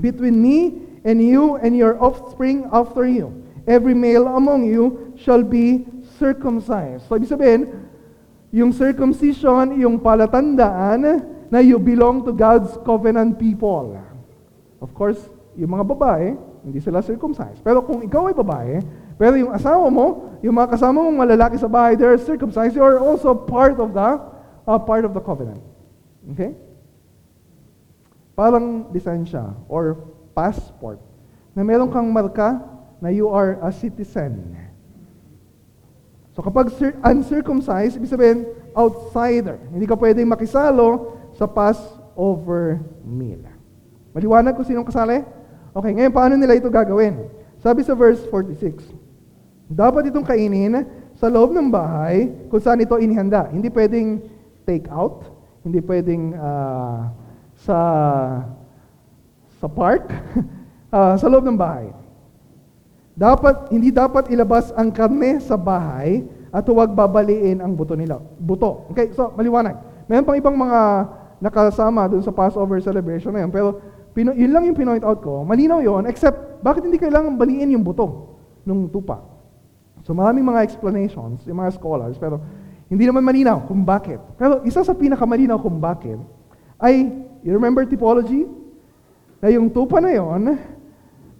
between 0.00 0.40
me 0.40 0.80
and 1.04 1.20
you 1.20 1.60
and 1.60 1.76
your 1.76 2.00
offspring 2.00 2.64
after 2.72 3.04
you. 3.04 3.30
Every 3.68 3.94
male 3.94 4.26
among 4.26 4.64
you 4.64 5.12
shall 5.14 5.44
be 5.44 5.86
circumcised. 6.18 7.06
So, 7.06 7.14
ibig 7.14 7.30
sabihin, 7.30 7.68
yung 8.50 8.72
circumcision, 8.72 9.78
yung 9.78 10.00
palatandaan 10.00 11.22
na 11.52 11.58
you 11.60 11.78
belong 11.78 12.24
to 12.24 12.32
God's 12.32 12.74
covenant 12.82 13.38
people. 13.38 14.00
Of 14.80 14.90
course, 14.96 15.20
yung 15.54 15.78
mga 15.78 15.84
babae, 15.94 16.34
hindi 16.62 16.78
sila 16.78 17.02
circumcised. 17.02 17.60
Pero 17.66 17.82
kung 17.82 18.00
ikaw 18.06 18.30
ay 18.30 18.36
babae, 18.38 18.74
pero 19.18 19.34
yung 19.38 19.50
asawa 19.50 19.86
mo, 19.90 20.38
yung 20.42 20.54
mga 20.54 20.78
kasama 20.78 21.02
mong 21.02 21.18
malalaki 21.18 21.56
sa 21.58 21.70
bahay, 21.70 21.98
they're 21.98 22.18
circumcised, 22.18 22.74
you 22.74 22.82
are 22.82 22.98
also 23.02 23.34
part 23.34 23.78
of 23.78 23.94
the 23.94 24.10
uh, 24.66 24.78
part 24.78 25.02
of 25.02 25.12
the 25.14 25.22
covenant. 25.22 25.62
Okay? 26.34 26.54
Parang 28.32 28.88
lisensya 28.94 29.52
or 29.66 29.98
passport 30.32 31.02
na 31.52 31.60
meron 31.66 31.90
kang 31.92 32.08
marka 32.08 32.62
na 33.02 33.12
you 33.12 33.28
are 33.28 33.58
a 33.60 33.70
citizen. 33.74 34.56
So 36.32 36.40
kapag 36.40 36.72
uncircumcised, 37.04 38.00
ibig 38.00 38.08
sabihin, 38.08 38.48
outsider. 38.72 39.60
Hindi 39.68 39.84
ka 39.84 39.98
pwedeng 40.00 40.32
makisalo 40.32 41.12
sa 41.36 41.44
Passover 41.44 42.80
meal. 43.04 43.44
Maliwanag 44.16 44.56
kung 44.56 44.64
sinong 44.64 44.88
kasali? 44.88 45.24
Okay, 45.72 45.92
ngayon 45.96 46.12
paano 46.12 46.36
nila 46.36 46.52
ito 46.52 46.68
gagawin? 46.68 47.32
Sabi 47.64 47.80
sa 47.80 47.96
verse 47.96 48.20
46, 48.28 48.92
dapat 49.72 50.12
itong 50.12 50.26
kainin 50.26 50.84
sa 51.16 51.32
loob 51.32 51.56
ng 51.56 51.72
bahay 51.72 52.28
kung 52.52 52.60
saan 52.60 52.84
ito 52.84 52.92
inihanda. 53.00 53.48
Hindi 53.48 53.72
pwedeng 53.72 54.20
take 54.68 54.84
out, 54.92 55.32
hindi 55.64 55.80
pwedeng 55.80 56.36
uh, 56.36 57.08
sa 57.56 57.78
sa 59.56 59.66
park, 59.70 60.12
uh, 60.92 61.16
sa 61.20 61.26
loob 61.32 61.48
ng 61.48 61.56
bahay. 61.56 61.88
Dapat 63.16 63.72
hindi 63.72 63.88
dapat 63.88 64.28
ilabas 64.28 64.76
ang 64.76 64.92
karne 64.92 65.40
sa 65.40 65.56
bahay 65.56 66.20
at 66.52 66.68
huwag 66.68 66.92
babaliin 66.92 67.64
ang 67.64 67.72
buto 67.72 67.96
nila. 67.96 68.20
Buto. 68.36 68.92
Okay, 68.92 69.08
so 69.16 69.32
maliwanag. 69.40 69.80
Mayroon 70.04 70.28
pang 70.28 70.36
ibang 70.36 70.56
mga 70.56 70.80
nakasama 71.40 72.12
dun 72.12 72.20
sa 72.20 72.28
Passover 72.28 72.76
celebration 72.84 73.32
na 73.32 73.48
yun. 73.48 73.52
Pero 73.52 73.80
pino, 74.12 74.30
yun 74.36 74.52
lang 74.52 74.68
yung 74.68 74.76
pinoint 74.76 75.04
out 75.04 75.20
ko. 75.20 75.44
Malinaw 75.44 75.80
yon 75.80 76.04
except 76.08 76.60
bakit 76.64 76.84
hindi 76.84 77.00
kailangan 77.00 77.36
baliin 77.36 77.72
yung 77.72 77.84
buto 77.84 78.38
ng 78.64 78.92
tupa. 78.92 79.20
So 80.06 80.12
maraming 80.12 80.46
mga 80.46 80.64
explanations, 80.64 81.44
yung 81.48 81.58
mga 81.58 81.74
scholars, 81.76 82.16
pero 82.20 82.38
hindi 82.92 83.08
naman 83.08 83.24
malinaw 83.24 83.64
kung 83.66 83.82
bakit. 83.82 84.20
Pero 84.36 84.60
isa 84.68 84.84
sa 84.84 84.92
pinakamalinaw 84.92 85.56
kung 85.58 85.80
bakit 85.80 86.20
ay, 86.82 87.14
you 87.46 87.54
remember 87.54 87.86
typology? 87.86 88.50
Na 89.38 89.54
yung 89.54 89.70
tupa 89.70 90.02
na 90.02 90.10
yon 90.10 90.58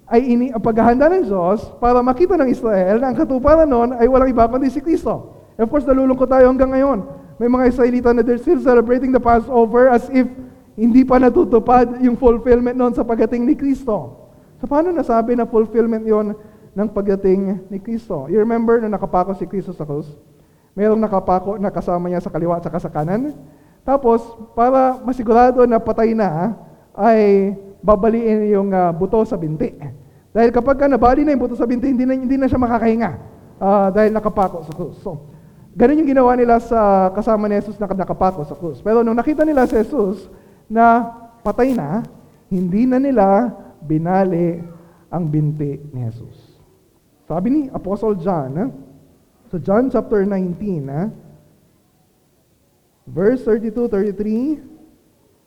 ay 0.06 0.20
ini 0.22 0.46
paghahanda 0.54 1.10
ng 1.10 1.26
Diyos 1.26 1.66
para 1.82 1.98
makita 1.98 2.38
ng 2.38 2.46
Israel 2.46 3.02
na 3.02 3.10
ang 3.10 3.16
katuparan 3.18 3.66
nun 3.66 3.90
ay 3.98 4.06
walang 4.06 4.30
iba 4.30 4.46
kundi 4.46 4.70
si 4.70 4.78
Kristo. 4.78 5.34
Of 5.58 5.66
course, 5.66 5.86
nalulungkot 5.86 6.30
tayo 6.30 6.46
hanggang 6.46 6.70
ngayon. 6.70 6.98
May 7.42 7.50
mga 7.50 7.74
Israelita 7.74 8.08
na 8.14 8.22
they're 8.22 8.38
still 8.38 8.62
celebrating 8.62 9.10
the 9.10 9.22
Passover 9.22 9.90
as 9.90 10.06
if 10.14 10.30
hindi 10.78 11.04
pa 11.04 11.20
natutupad 11.20 12.00
yung 12.00 12.16
fulfillment 12.16 12.76
noon 12.76 12.96
sa 12.96 13.04
pagdating 13.04 13.44
ni 13.44 13.54
Kristo. 13.56 14.22
So 14.60 14.64
paano 14.64 14.94
nasabi 14.94 15.36
na 15.36 15.44
fulfillment 15.44 16.06
yon 16.06 16.32
ng 16.72 16.88
pagdating 16.88 17.68
ni 17.68 17.78
Kristo? 17.82 18.30
You 18.32 18.40
remember 18.40 18.80
na 18.80 18.88
nakapako 18.88 19.36
si 19.36 19.44
Kristo 19.44 19.76
sa 19.76 19.84
krus? 19.84 20.08
Mayroong 20.72 21.00
nakapako 21.00 21.60
na 21.60 21.68
kasama 21.68 22.08
niya 22.08 22.24
sa 22.24 22.32
kaliwa 22.32 22.56
at 22.56 22.64
sa 22.64 22.88
kanan. 22.88 23.36
Tapos, 23.84 24.24
para 24.56 25.02
masigurado 25.04 25.66
na 25.68 25.76
patay 25.76 26.16
na, 26.16 26.56
ay 26.96 27.52
babaliin 27.82 28.48
yung 28.54 28.70
uh, 28.72 28.88
buto 28.94 29.20
sa 29.26 29.36
binti. 29.36 29.74
Dahil 30.32 30.48
kapag 30.48 30.80
ka 30.80 30.86
nabali 30.88 31.26
na 31.26 31.36
yung 31.36 31.44
buto 31.44 31.58
sa 31.58 31.68
binti, 31.68 31.92
hindi 31.92 32.08
na, 32.08 32.14
hindi 32.16 32.36
na 32.40 32.48
siya 32.48 32.56
makakahinga 32.56 33.10
uh, 33.60 33.88
dahil 33.92 34.14
nakapako 34.14 34.64
sa 34.64 34.72
krus. 34.72 34.96
So, 35.04 35.28
ganun 35.76 36.00
yung 36.00 36.10
ginawa 36.14 36.32
nila 36.38 36.56
sa 36.62 37.12
kasama 37.12 37.50
ni 37.50 37.60
Jesus 37.60 37.76
na 37.76 37.90
nakapako 37.90 38.48
sa 38.48 38.56
krus. 38.56 38.80
Pero 38.80 39.04
nung 39.04 39.18
nakita 39.18 39.44
nila 39.44 39.68
si 39.68 39.76
Jesus 39.76 40.30
na 40.72 41.04
patay 41.44 41.76
na, 41.76 42.00
hindi 42.48 42.88
na 42.88 42.96
nila 42.96 43.52
binali 43.84 44.64
ang 45.12 45.28
binti 45.28 45.76
ni 45.92 46.08
Jesus. 46.08 46.56
Sabi 47.28 47.52
ni 47.52 47.60
Apostle 47.68 48.16
John, 48.16 48.50
eh, 48.56 48.68
sa 49.52 49.60
John 49.60 49.92
chapter 49.92 50.24
19, 50.24 50.88
eh, 50.88 51.06
verse 53.04 53.44
32-33, 53.44 54.72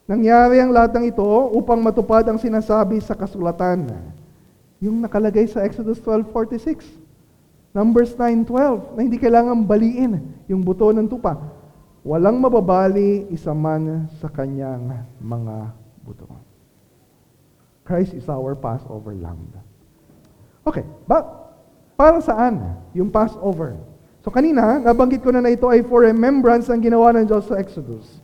Nangyari 0.06 0.62
ang 0.62 0.70
lahat 0.70 0.94
ng 0.94 1.10
ito 1.10 1.26
upang 1.50 1.82
matupad 1.82 2.22
ang 2.30 2.38
sinasabi 2.38 3.02
sa 3.02 3.18
kasulatan. 3.18 3.90
Yung 4.78 5.02
nakalagay 5.02 5.50
sa 5.50 5.66
Exodus 5.66 5.98
12.46, 5.98 6.86
Numbers 7.74 8.14
9.12, 8.14 8.94
na 8.94 9.00
hindi 9.02 9.18
kailangan 9.18 9.66
baliin 9.66 10.22
yung 10.46 10.62
buto 10.62 10.94
ng 10.94 11.10
tupa. 11.10 11.34
Walang 12.06 12.38
mababali 12.38 13.26
isa 13.34 13.50
man 13.50 14.06
sa 14.22 14.30
kanyang 14.30 15.02
mga 15.18 15.74
buto. 16.06 16.30
Christ 17.82 18.14
is 18.14 18.30
our 18.30 18.54
Passover 18.54 19.10
Lamb. 19.10 19.50
Okay, 20.62 20.86
but 21.10 21.26
para 21.98 22.22
saan 22.22 22.78
yung 22.94 23.10
Passover? 23.10 23.74
So 24.22 24.30
kanina, 24.30 24.78
nabanggit 24.78 25.18
ko 25.18 25.34
na 25.34 25.42
na 25.42 25.50
ito 25.50 25.66
ay 25.66 25.82
for 25.82 26.06
remembrance 26.06 26.70
ang 26.70 26.78
ginawa 26.78 27.10
ng 27.10 27.26
Diyos 27.26 27.50
sa 27.50 27.58
Exodus. 27.58 28.22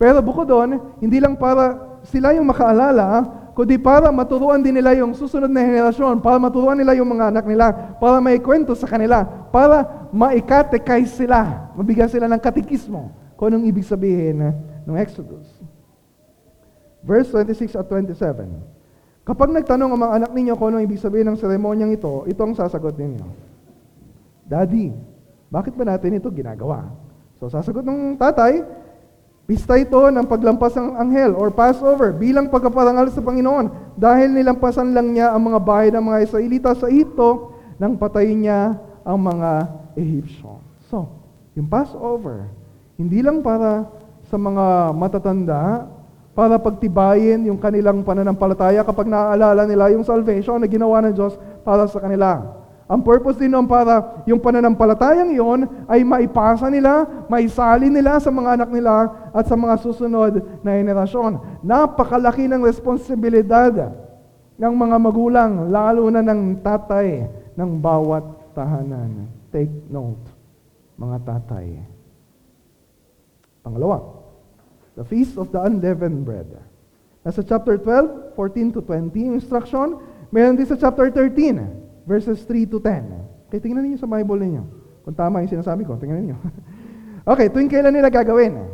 Pero 0.00 0.24
bukod 0.24 0.48
doon, 0.48 0.96
hindi 0.96 1.20
lang 1.20 1.36
para 1.36 2.00
sila 2.08 2.32
yung 2.32 2.48
makaalala, 2.48 3.28
kundi 3.52 3.74
para 3.74 4.08
maturuan 4.14 4.62
din 4.62 4.78
nila 4.78 4.94
yung 4.94 5.12
susunod 5.12 5.50
na 5.50 5.60
henerasyon, 5.60 6.22
para 6.24 6.38
maturuan 6.38 6.78
nila 6.78 6.94
yung 6.94 7.10
mga 7.10 7.34
anak 7.34 7.44
nila, 7.44 7.98
para 7.98 8.22
may 8.22 8.38
kwento 8.38 8.72
sa 8.78 8.86
kanila, 8.86 9.26
para 9.50 9.97
maikatekais 10.12 11.14
sila, 11.14 11.72
mabigyan 11.74 12.10
sila 12.10 12.26
ng 12.28 12.40
katikismo 12.40 13.12
kung 13.38 13.52
anong 13.54 13.66
ibig 13.70 13.86
sabihin 13.86 14.54
ng 14.86 14.96
Exodus. 14.98 15.46
Verse 17.04 17.30
26 17.30 17.78
at 17.78 17.86
27. 17.86 18.18
Kapag 19.22 19.48
nagtanong 19.52 19.92
ang 19.92 20.00
mga 20.00 20.14
anak 20.24 20.30
ninyo 20.32 20.52
kung 20.56 20.72
anong 20.72 20.84
ibig 20.88 20.98
sabihin 20.98 21.28
ng 21.30 21.38
seremonyang 21.38 21.92
ito, 21.92 22.24
ito 22.26 22.40
ang 22.40 22.56
sasagot 22.56 22.96
ninyo. 22.96 23.26
Daddy, 24.48 24.90
bakit 25.52 25.76
ba 25.76 25.84
natin 25.84 26.16
ito 26.16 26.32
ginagawa? 26.32 26.88
So 27.38 27.46
sasagot 27.46 27.84
ng 27.84 28.16
tatay, 28.16 28.64
Pista 29.48 29.80
ito 29.80 29.96
ng 30.12 30.28
paglampas 30.28 30.76
ng 30.76 30.92
anghel 31.00 31.32
or 31.32 31.48
Passover 31.48 32.12
bilang 32.12 32.52
pagkaparangal 32.52 33.08
sa 33.08 33.24
Panginoon 33.24 33.96
dahil 33.96 34.36
nilampasan 34.36 34.92
lang 34.92 35.16
niya 35.16 35.32
ang 35.32 35.40
mga 35.40 35.60
bahay 35.64 35.88
ng 35.88 36.04
mga 36.04 36.18
Israelita 36.28 36.76
sa 36.76 36.92
ito 36.92 37.56
nang 37.80 37.96
patayin 37.96 38.44
niya 38.44 38.76
ang 39.08 39.16
mga 39.16 39.50
Egyptian. 39.98 40.62
So, 40.86 41.10
yung 41.58 41.66
Passover, 41.66 42.46
hindi 42.94 43.18
lang 43.18 43.42
para 43.42 43.90
sa 44.30 44.38
mga 44.38 44.94
matatanda, 44.94 45.90
para 46.38 46.54
pagtibayin 46.54 47.50
yung 47.50 47.58
kanilang 47.58 48.06
pananampalataya 48.06 48.86
kapag 48.86 49.10
naaalala 49.10 49.66
nila 49.66 49.90
yung 49.90 50.06
salvation 50.06 50.62
na 50.62 50.70
ginawa 50.70 51.02
ng 51.02 51.14
Diyos 51.18 51.34
para 51.66 51.90
sa 51.90 51.98
kanila. 51.98 52.58
Ang 52.88 53.04
purpose 53.04 53.36
din 53.36 53.52
nun 53.52 53.68
para 53.68 54.24
yung 54.24 54.40
pananampalatayang 54.40 55.34
yon 55.36 55.68
ay 55.84 56.00
maipasa 56.06 56.72
nila, 56.72 57.04
maisali 57.28 57.92
nila 57.92 58.16
sa 58.16 58.32
mga 58.32 58.56
anak 58.56 58.70
nila 58.72 59.12
at 59.34 59.44
sa 59.44 59.58
mga 59.60 59.76
susunod 59.84 60.40
na 60.64 60.72
henerasyon. 60.72 61.60
Napakalaki 61.60 62.48
ng 62.48 62.64
responsibilidad 62.64 63.92
ng 64.56 64.72
mga 64.72 64.96
magulang, 64.96 65.68
lalo 65.68 66.08
na 66.08 66.24
ng 66.24 66.64
tatay 66.64 67.28
ng 67.52 67.70
bawat 67.76 68.24
tahanan. 68.56 69.37
Take 69.48 69.72
note, 69.88 70.28
mga 71.00 71.24
tatay. 71.24 71.80
Pangalawa, 73.64 74.20
the 74.96 75.04
Feast 75.08 75.40
of 75.40 75.48
the 75.52 75.60
Unleavened 75.60 76.24
Bread. 76.24 76.48
Nasa 77.24 77.44
chapter 77.44 77.76
12, 77.76 78.36
14 78.36 78.76
to 78.76 78.80
20 78.80 79.36
instruction. 79.36 80.00
Meron 80.28 80.56
din 80.56 80.68
sa 80.68 80.76
chapter 80.76 81.08
13, 81.12 82.04
verses 82.04 82.44
3 82.44 82.68
to 82.68 82.80
10. 82.80 83.48
Okay, 83.48 83.60
tingnan 83.60 83.88
niyo 83.88 84.00
sa 84.00 84.08
Bible 84.08 84.40
niyo. 84.44 84.64
Kung 85.04 85.16
tama 85.16 85.40
yung 85.40 85.52
sinasabi 85.52 85.88
ko, 85.88 85.96
tingnan 85.96 86.28
niyo. 86.28 86.36
okay, 87.32 87.48
tuwing 87.48 87.72
kailan 87.72 87.92
nila 87.96 88.12
gagawin? 88.12 88.68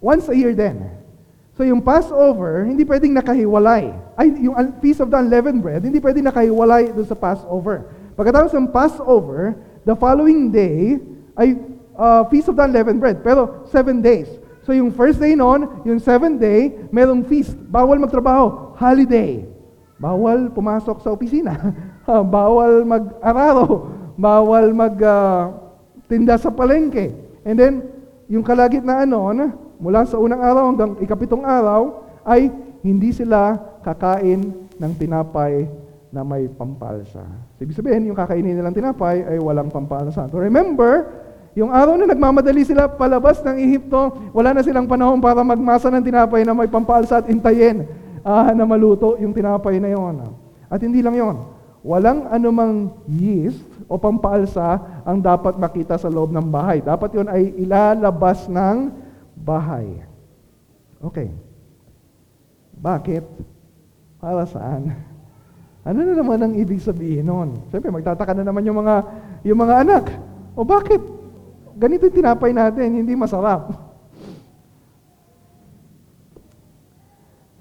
Once 0.00 0.24
a 0.32 0.36
year 0.36 0.56
din. 0.56 0.80
So 1.60 1.68
yung 1.68 1.84
Passover, 1.84 2.64
hindi 2.64 2.88
pwedeng 2.88 3.12
nakahiwalay. 3.12 3.92
Ay, 4.16 4.32
yung 4.40 4.56
Feast 4.80 5.04
of 5.04 5.12
the 5.12 5.18
Unleavened 5.20 5.60
Bread, 5.60 5.84
hindi 5.84 6.00
pwedeng 6.00 6.24
nakahiwalay 6.24 6.88
doon 6.96 7.04
sa 7.04 7.12
Passover. 7.12 7.99
Pagkatapos 8.20 8.52
ng 8.52 8.68
Passover, 8.68 9.56
the 9.88 9.96
following 9.96 10.52
day 10.52 11.00
ay 11.40 11.56
uh, 11.96 12.20
Feast 12.28 12.52
of 12.52 12.56
the 12.60 12.68
Unleavened 12.68 13.00
Bread. 13.00 13.24
Pero 13.24 13.64
seven 13.72 14.04
days. 14.04 14.28
So 14.68 14.76
yung 14.76 14.92
first 14.92 15.16
day 15.16 15.32
noon, 15.32 15.64
yung 15.88 15.96
seventh 15.96 16.36
day, 16.36 16.84
merong 16.92 17.24
feast. 17.24 17.56
Bawal 17.72 17.96
magtrabaho. 17.96 18.76
Holiday. 18.76 19.48
Bawal 19.96 20.52
pumasok 20.52 21.00
sa 21.00 21.16
opisina. 21.16 21.72
bawal 22.36 22.84
mag-araro. 22.84 23.88
Bawal 24.20 24.76
mag 24.76 25.00
uh, 25.00 26.36
sa 26.36 26.52
palengke. 26.52 27.16
And 27.48 27.56
then, 27.56 27.88
yung 28.28 28.44
kalagitnaan 28.44 29.08
noon, 29.08 29.56
mula 29.80 30.04
sa 30.04 30.20
unang 30.20 30.44
araw 30.44 30.68
hanggang 30.68 30.92
ikapitong 31.00 31.40
araw, 31.40 32.04
ay 32.28 32.52
hindi 32.84 33.16
sila 33.16 33.56
kakain 33.80 34.68
ng 34.76 34.92
tinapay 35.00 35.64
na 36.12 36.20
may 36.20 36.52
pampalsa. 36.52 37.48
Ibig 37.60 37.76
sabihin, 37.76 38.08
yung 38.08 38.16
kakainin 38.16 38.56
nilang 38.56 38.72
tinapay 38.72 39.20
ay 39.20 39.36
walang 39.36 39.68
pampalsa. 39.68 40.24
So 40.32 40.40
remember, 40.40 41.12
yung 41.52 41.68
araw 41.68 42.00
na 42.00 42.08
nagmamadali 42.08 42.64
sila 42.64 42.88
palabas 42.88 43.44
ng 43.44 43.60
Ehipto, 43.60 44.32
wala 44.32 44.56
na 44.56 44.64
silang 44.64 44.88
panahon 44.88 45.20
para 45.20 45.44
magmasa 45.44 45.92
ng 45.92 46.00
tinapay 46.00 46.40
na 46.40 46.56
may 46.56 46.72
pampalsa 46.72 47.20
at 47.20 47.28
intayin 47.28 47.84
uh, 48.24 48.48
na 48.56 48.64
maluto 48.64 49.20
yung 49.20 49.36
tinapay 49.36 49.76
na 49.76 49.92
yon. 49.92 50.32
At 50.72 50.80
hindi 50.80 51.04
lang 51.04 51.20
yon. 51.20 51.36
Walang 51.84 52.32
anumang 52.32 52.96
yeast 53.04 53.60
o 53.92 54.00
pampalsa 54.00 54.80
ang 55.04 55.20
dapat 55.20 55.60
makita 55.60 56.00
sa 56.00 56.08
loob 56.08 56.32
ng 56.32 56.46
bahay. 56.48 56.80
Dapat 56.80 57.10
yon 57.12 57.28
ay 57.28 57.52
ilalabas 57.60 58.48
ng 58.48 58.88
bahay. 59.36 60.00
Okay. 61.02 61.28
Bakit? 62.80 63.24
Para 64.16 64.48
saan? 64.48 65.09
Ano 65.80 66.04
na 66.04 66.12
naman 66.12 66.38
ang 66.40 66.52
ibig 66.56 66.80
sabihin 66.84 67.24
nun? 67.24 67.64
Siyempre, 67.72 67.88
magtataka 67.88 68.36
na 68.36 68.44
naman 68.44 68.64
yung 68.68 68.78
mga, 68.84 68.94
yung 69.48 69.58
mga 69.60 69.74
anak. 69.80 70.04
O 70.52 70.64
bakit? 70.66 71.20
ganito 71.80 72.04
yung 72.04 72.18
tinapay 72.20 72.52
natin, 72.52 73.00
hindi 73.00 73.16
masarap. 73.16 73.72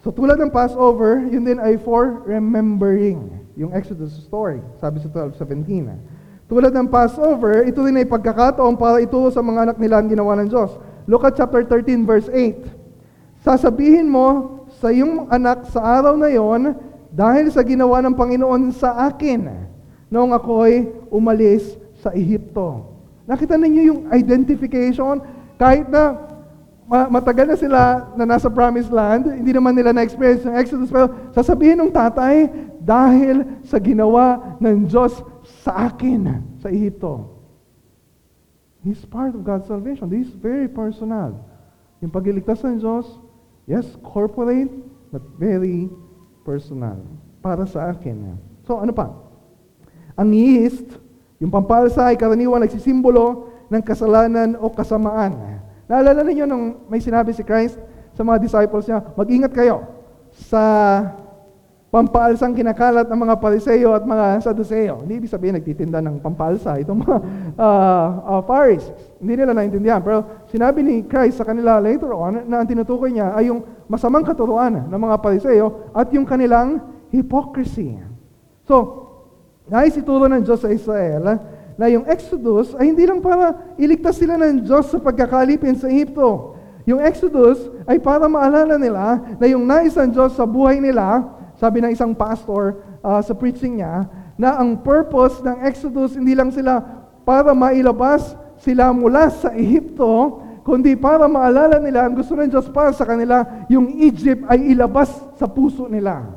So 0.03 0.11
tulad 0.11 0.35
ng 0.39 0.51
Passover, 0.51 1.23
yun 1.31 1.47
din 1.47 1.59
ay 1.59 1.79
for 1.79 2.27
remembering. 2.27 3.39
Yung 3.55 3.71
Exodus 3.71 4.15
story, 4.23 4.59
sabi 4.79 4.99
sa 5.03 5.07
12.17. 5.11 6.51
Tulad 6.51 6.71
ng 6.71 6.87
Passover, 6.91 7.67
ito 7.67 7.79
din 7.83 7.99
ay 7.99 8.07
pagkakataon 8.07 8.75
para 8.75 8.99
ituro 9.03 9.31
sa 9.31 9.43
mga 9.43 9.71
anak 9.71 9.77
nila 9.79 9.99
ang 9.99 10.07
ginawa 10.07 10.35
ng 10.39 10.47
Diyos. 10.51 10.75
Look 11.07 11.23
at 11.23 11.35
chapter 11.35 11.63
13, 11.63 12.07
verse 12.07 12.27
8. 12.31 13.43
Sasabihin 13.43 14.07
mo 14.07 14.59
sa 14.79 14.91
iyong 14.91 15.27
anak 15.31 15.67
sa 15.71 15.79
araw 15.99 16.15
na 16.15 16.31
yon, 16.31 16.75
dahil 17.19 17.51
sa 17.51 17.59
ginawa 17.67 17.99
ng 17.99 18.15
Panginoon 18.15 18.71
sa 18.71 18.95
akin, 19.11 19.51
noong 20.07 20.31
ako'y 20.31 20.87
umalis 21.11 21.75
sa 21.99 22.15
Ehipto. 22.15 22.95
Nakita 23.27 23.59
ninyo 23.59 23.81
yung 23.91 24.01
identification? 24.07 25.19
Kahit 25.59 25.91
na 25.91 26.15
matagal 26.87 27.43
na 27.43 27.57
sila 27.59 27.81
na 28.15 28.23
nasa 28.23 28.47
promised 28.47 28.87
land, 28.87 29.35
hindi 29.35 29.51
naman 29.51 29.75
nila 29.75 29.91
na-experience 29.91 30.47
yung 30.47 30.55
Exodus, 30.55 30.87
pero 30.87 31.11
sasabihin 31.35 31.83
ng 31.83 31.91
tatay, 31.91 32.47
dahil 32.79 33.43
sa 33.67 33.75
ginawa 33.83 34.55
ng 34.63 34.87
Diyos 34.87 35.19
sa 35.59 35.91
akin, 35.91 36.39
sa 36.63 36.71
Ehipto. 36.71 37.35
He's 38.79 39.03
part 39.03 39.35
of 39.35 39.43
God's 39.43 39.67
salvation. 39.67 40.07
This 40.07 40.31
is 40.31 40.39
very 40.39 40.71
personal. 40.71 41.35
Yung 41.99 42.15
pagliligtas 42.15 42.63
ng 42.63 42.79
Diyos, 42.79 43.19
yes, 43.67 43.83
corporate, 44.07 44.71
but 45.11 45.19
very 45.35 45.91
personal. 46.49 46.97
Para 47.45 47.69
sa 47.69 47.93
akin. 47.93 48.33
So, 48.65 48.81
ano 48.81 48.89
pa? 48.89 49.13
Ang 50.17 50.33
yeast, 50.33 50.97
yung 51.37 51.53
pampalsa 51.53 52.09
ay 52.09 52.17
karaniwan 52.17 52.65
nagsisimbolo 52.65 53.53
ng 53.69 53.81
kasalanan 53.85 54.57
o 54.57 54.73
kasamaan. 54.73 55.61
Naalala 55.85 56.25
ninyo 56.25 56.45
nung 56.49 56.89
may 56.89 56.99
sinabi 56.99 57.31
si 57.37 57.45
Christ 57.45 57.77
sa 58.17 58.25
mga 58.25 58.41
disciples 58.41 58.89
niya, 58.89 58.99
mag-ingat 59.13 59.53
kayo 59.53 59.85
sa 60.49 60.61
pampalsang 61.89 62.53
kinakalat 62.53 63.09
ng 63.09 63.19
mga 63.25 63.35
pariseo 63.41 63.97
at 63.97 64.05
mga 64.05 64.45
saduseo. 64.45 65.01
Hindi 65.01 65.25
ibig 65.25 65.33
sabihin 65.33 65.57
nagtitinda 65.57 65.99
ng 66.05 66.21
pampalsa 66.21 66.77
itong 66.77 67.01
mga 67.01 67.17
uh, 67.65 68.07
uh, 68.37 68.41
Pharisees. 68.45 68.93
Hindi 69.17 69.41
nila 69.41 69.57
naintindihan. 69.57 70.01
Pero 70.05 70.45
sinabi 70.53 70.85
ni 70.85 70.95
Christ 71.09 71.41
sa 71.41 71.45
kanila 71.49 71.81
later 71.81 72.13
on 72.13 72.45
na 72.45 72.61
ang 72.61 72.67
tinutukoy 72.69 73.09
niya 73.09 73.33
ay 73.33 73.49
yung 73.49 73.65
masamang 73.89 74.21
katuruan 74.21 74.85
ng 74.85 74.99
mga 75.01 75.15
pariseo 75.17 75.89
at 75.91 76.07
yung 76.13 76.29
kanilang 76.29 76.77
hypocrisy. 77.09 77.97
So, 78.69 79.09
Nais 79.69 79.93
ituro 79.93 80.25
ng 80.25 80.41
Diyos 80.41 80.65
sa 80.65 80.73
Israel 80.73 81.37
na 81.77 81.85
yung 81.87 82.03
Exodus 82.09 82.73
ay 82.75 82.89
hindi 82.89 83.05
lang 83.05 83.21
para 83.21 83.53
iligtas 83.77 84.17
sila 84.17 84.35
ng 84.35 84.65
Diyos 84.65 84.89
sa 84.89 84.97
pagkakalipin 84.97 85.77
sa 85.77 85.87
Egypto. 85.87 86.57
Yung 86.89 86.97
Exodus 86.97 87.69
ay 87.85 88.01
para 88.01 88.25
maalala 88.25 88.81
nila 88.81 89.21
na 89.37 89.45
yung 89.45 89.63
nais 89.69 89.93
ng 89.93 90.09
Diyos 90.09 90.33
sa 90.33 90.43
buhay 90.49 90.81
nila, 90.81 91.21
sabi 91.59 91.83
ng 91.83 91.91
isang 91.91 92.15
pastor 92.15 92.79
uh, 93.03 93.19
sa 93.19 93.35
preaching 93.35 93.83
niya, 93.83 94.07
na 94.39 94.55
ang 94.55 94.79
purpose 94.79 95.43
ng 95.43 95.67
Exodus 95.67 96.15
hindi 96.15 96.31
lang 96.31 96.55
sila 96.55 96.79
para 97.27 97.51
mailabas 97.51 98.39
sila 98.63 98.95
mula 98.95 99.27
sa 99.27 99.51
Egypto, 99.51 100.39
kundi 100.63 100.95
para 100.95 101.27
maalala 101.27 101.83
nila 101.83 102.07
ang 102.07 102.15
gusto 102.15 102.39
ng 102.39 102.47
Diyos 102.47 102.71
para 102.71 102.95
sa 102.95 103.03
kanila, 103.03 103.67
yung 103.67 103.99
Egypt 103.99 104.47
ay 104.47 104.71
ilabas 104.71 105.11
sa 105.35 105.51
puso 105.51 105.91
nila. 105.91 106.31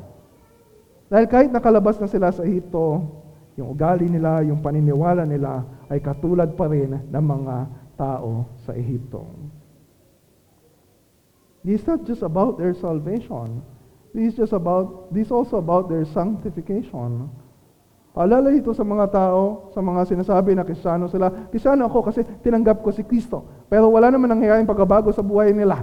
Dahil 1.07 1.31
kahit 1.31 1.49
nakalabas 1.55 1.95
na 2.03 2.11
sila 2.11 2.27
sa 2.35 2.43
Egypto, 2.43 3.07
yung 3.55 3.71
ugali 3.71 4.11
nila, 4.11 4.43
yung 4.43 4.59
paniniwala 4.59 5.23
nila 5.23 5.63
ay 5.87 6.01
katulad 6.03 6.57
pa 6.57 6.67
rin 6.67 6.99
ng 7.07 7.23
mga 7.23 7.55
tao 7.95 8.49
sa 8.65 8.73
Ehipto. 8.73 9.23
Is 11.63 11.87
not 11.87 12.03
just 12.03 12.25
about 12.25 12.59
their 12.59 12.75
salvation. 12.75 13.63
This 14.13 14.37
is 14.37 14.45
just 14.45 14.53
about, 14.53 15.09
this 15.09 15.25
is 15.27 15.33
also 15.33 15.57
about 15.57 15.89
their 15.89 16.05
sanctification. 16.05 17.33
Paalala 18.13 18.53
dito 18.53 18.69
sa 18.77 18.85
mga 18.85 19.09
tao, 19.09 19.73
sa 19.73 19.81
mga 19.81 20.05
sinasabi 20.05 20.53
na 20.53 20.61
kristyano 20.61 21.09
sila, 21.09 21.49
kristyano 21.49 21.89
ako 21.89 22.13
kasi 22.13 22.21
tinanggap 22.45 22.85
ko 22.85 22.93
si 22.93 23.01
Kristo. 23.01 23.65
Pero 23.73 23.89
wala 23.89 24.13
naman 24.13 24.29
nangyayaring 24.29 24.69
pagbabago 24.69 25.09
sa 25.09 25.25
buhay 25.25 25.49
nila. 25.49 25.81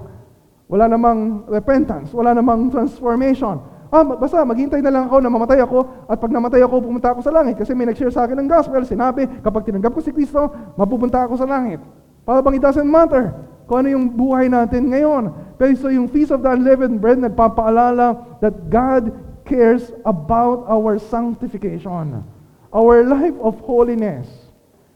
Wala 0.70 0.86
namang 0.86 1.50
repentance, 1.50 2.14
wala 2.14 2.30
namang 2.30 2.70
transformation. 2.70 3.58
Ah, 3.90 4.06
basta 4.06 4.46
maghintay 4.46 4.78
na 4.78 4.94
lang 4.94 5.10
ako 5.10 5.18
na 5.18 5.26
mamatay 5.26 5.58
ako 5.66 6.06
at 6.06 6.14
pag 6.14 6.30
namatay 6.30 6.62
ako, 6.62 6.86
pumunta 6.86 7.10
ako 7.10 7.26
sa 7.26 7.34
langit. 7.34 7.58
Kasi 7.58 7.74
may 7.74 7.90
nag-share 7.90 8.14
sa 8.14 8.30
akin 8.30 8.38
ng 8.38 8.46
gospel, 8.46 8.78
sinabi, 8.86 9.26
kapag 9.42 9.66
tinanggap 9.66 9.90
ko 9.90 9.98
si 9.98 10.14
Kristo, 10.14 10.46
mapupunta 10.78 11.26
ako 11.26 11.34
sa 11.34 11.50
langit. 11.50 11.82
Para 12.22 12.38
bang 12.46 12.54
it 12.54 12.62
doesn't 12.62 12.86
matter 12.86 13.34
kung 13.70 13.86
ano 13.86 13.94
yung 13.94 14.10
buhay 14.10 14.50
natin 14.50 14.90
ngayon. 14.90 15.30
Pero 15.54 15.70
so 15.78 15.86
yung 15.86 16.10
Feast 16.10 16.34
of 16.34 16.42
the 16.42 16.50
Unleavened 16.50 16.98
Bread, 16.98 17.22
nagpapaalala 17.22 18.42
that 18.42 18.66
God 18.66 19.14
cares 19.46 19.94
about 20.02 20.66
our 20.66 20.98
sanctification, 20.98 22.26
our 22.74 23.06
life 23.06 23.38
of 23.38 23.62
holiness. 23.62 24.26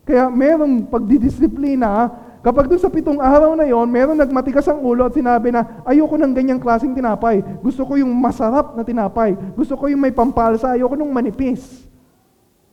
Kaya 0.03 0.27
merong 0.27 0.91
pagdidisiplina 0.91 2.11
Kapag 2.45 2.69
doon 2.69 2.77
sa 2.77 2.93
pitong 2.93 3.25
araw 3.25 3.57
na 3.57 3.65
yon, 3.65 3.89
meron 3.89 4.21
nagmatigas 4.21 4.69
ang 4.69 4.85
ulo 4.85 5.09
at 5.09 5.17
sinabi 5.17 5.49
na, 5.49 5.81
ayoko 5.89 6.21
ng 6.21 6.37
ganyang 6.37 6.61
klaseng 6.61 6.93
tinapay. 6.93 7.41
Gusto 7.65 7.89
ko 7.89 7.97
yung 7.97 8.13
masarap 8.13 8.77
na 8.77 8.85
tinapay. 8.85 9.33
Gusto 9.57 9.73
ko 9.81 9.89
yung 9.89 10.05
may 10.05 10.13
pampalsa. 10.13 10.77
Ayoko 10.77 10.93
nung 10.93 11.09
manipis. 11.09 11.89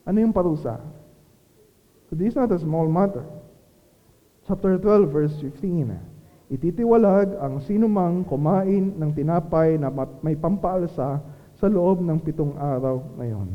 Ano 0.04 0.20
yung 0.20 0.36
parusa? 0.36 0.76
So 2.12 2.20
this 2.20 2.36
is 2.36 2.36
not 2.36 2.52
a 2.52 2.60
small 2.60 2.84
matter. 2.92 3.24
Chapter 4.52 4.76
12, 4.84 5.16
verse 5.16 5.32
15. 5.64 5.96
Ititiwalag 6.52 7.40
ang 7.40 7.64
sinumang 7.64 8.28
kumain 8.28 8.92
ng 9.00 9.12
tinapay 9.16 9.80
na 9.80 9.88
may 10.20 10.36
pampalsa 10.36 11.24
sa 11.56 11.68
loob 11.72 12.04
ng 12.04 12.20
pitong 12.20 12.60
araw 12.60 13.00
na 13.16 13.32
yon. 13.32 13.48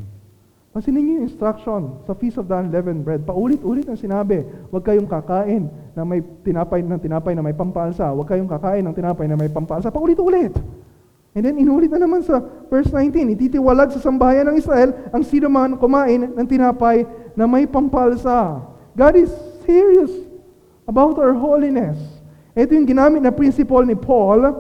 Pansinin 0.73 1.05
niyo 1.05 1.15
yung 1.21 1.29
instruction 1.29 2.01
sa 2.09 2.17
Feast 2.17 2.41
of 2.41 2.49
the 2.49 2.57
Unleavened 2.57 3.05
Bread. 3.05 3.29
Paulit-ulit 3.29 3.85
ang 3.93 4.01
sinabi, 4.01 4.41
huwag 4.73 4.89
kayong 4.89 5.05
kakain 5.05 5.69
na 5.93 6.01
may 6.09 6.25
tinapay 6.41 6.81
ng 6.81 6.97
tinapay 6.97 7.37
na 7.37 7.45
may 7.45 7.53
pampalsa. 7.53 8.09
Huwag 8.17 8.33
kayong 8.33 8.49
kakain 8.49 8.81
ng 8.89 8.97
tinapay 8.97 9.29
na 9.29 9.37
may 9.37 9.53
pampalsa. 9.53 9.93
Paulit-ulit. 9.93 10.57
And 11.37 11.45
then 11.45 11.61
inulit 11.61 11.93
na 11.93 12.01
naman 12.01 12.25
sa 12.25 12.41
verse 12.73 12.89
19, 12.89 13.37
ititiwalag 13.37 13.93
sa 13.93 14.01
sambahayan 14.01 14.49
ng 14.49 14.57
Israel 14.57 14.97
ang 15.13 15.21
sino 15.29 15.53
man 15.53 15.77
kumain 15.77 16.33
ng 16.33 16.47
tinapay 16.49 17.05
na 17.37 17.45
may 17.45 17.69
pampalsa. 17.69 18.65
God 18.97 19.13
is 19.21 19.29
serious 19.69 20.26
about 20.87 21.19
our 21.19 21.35
holiness. 21.35 21.99
Ito 22.57 22.73
yung 22.73 22.89
ginamit 22.89 23.21
na 23.21 23.35
principle 23.35 23.85
ni 23.85 23.99
Paul 23.99 24.55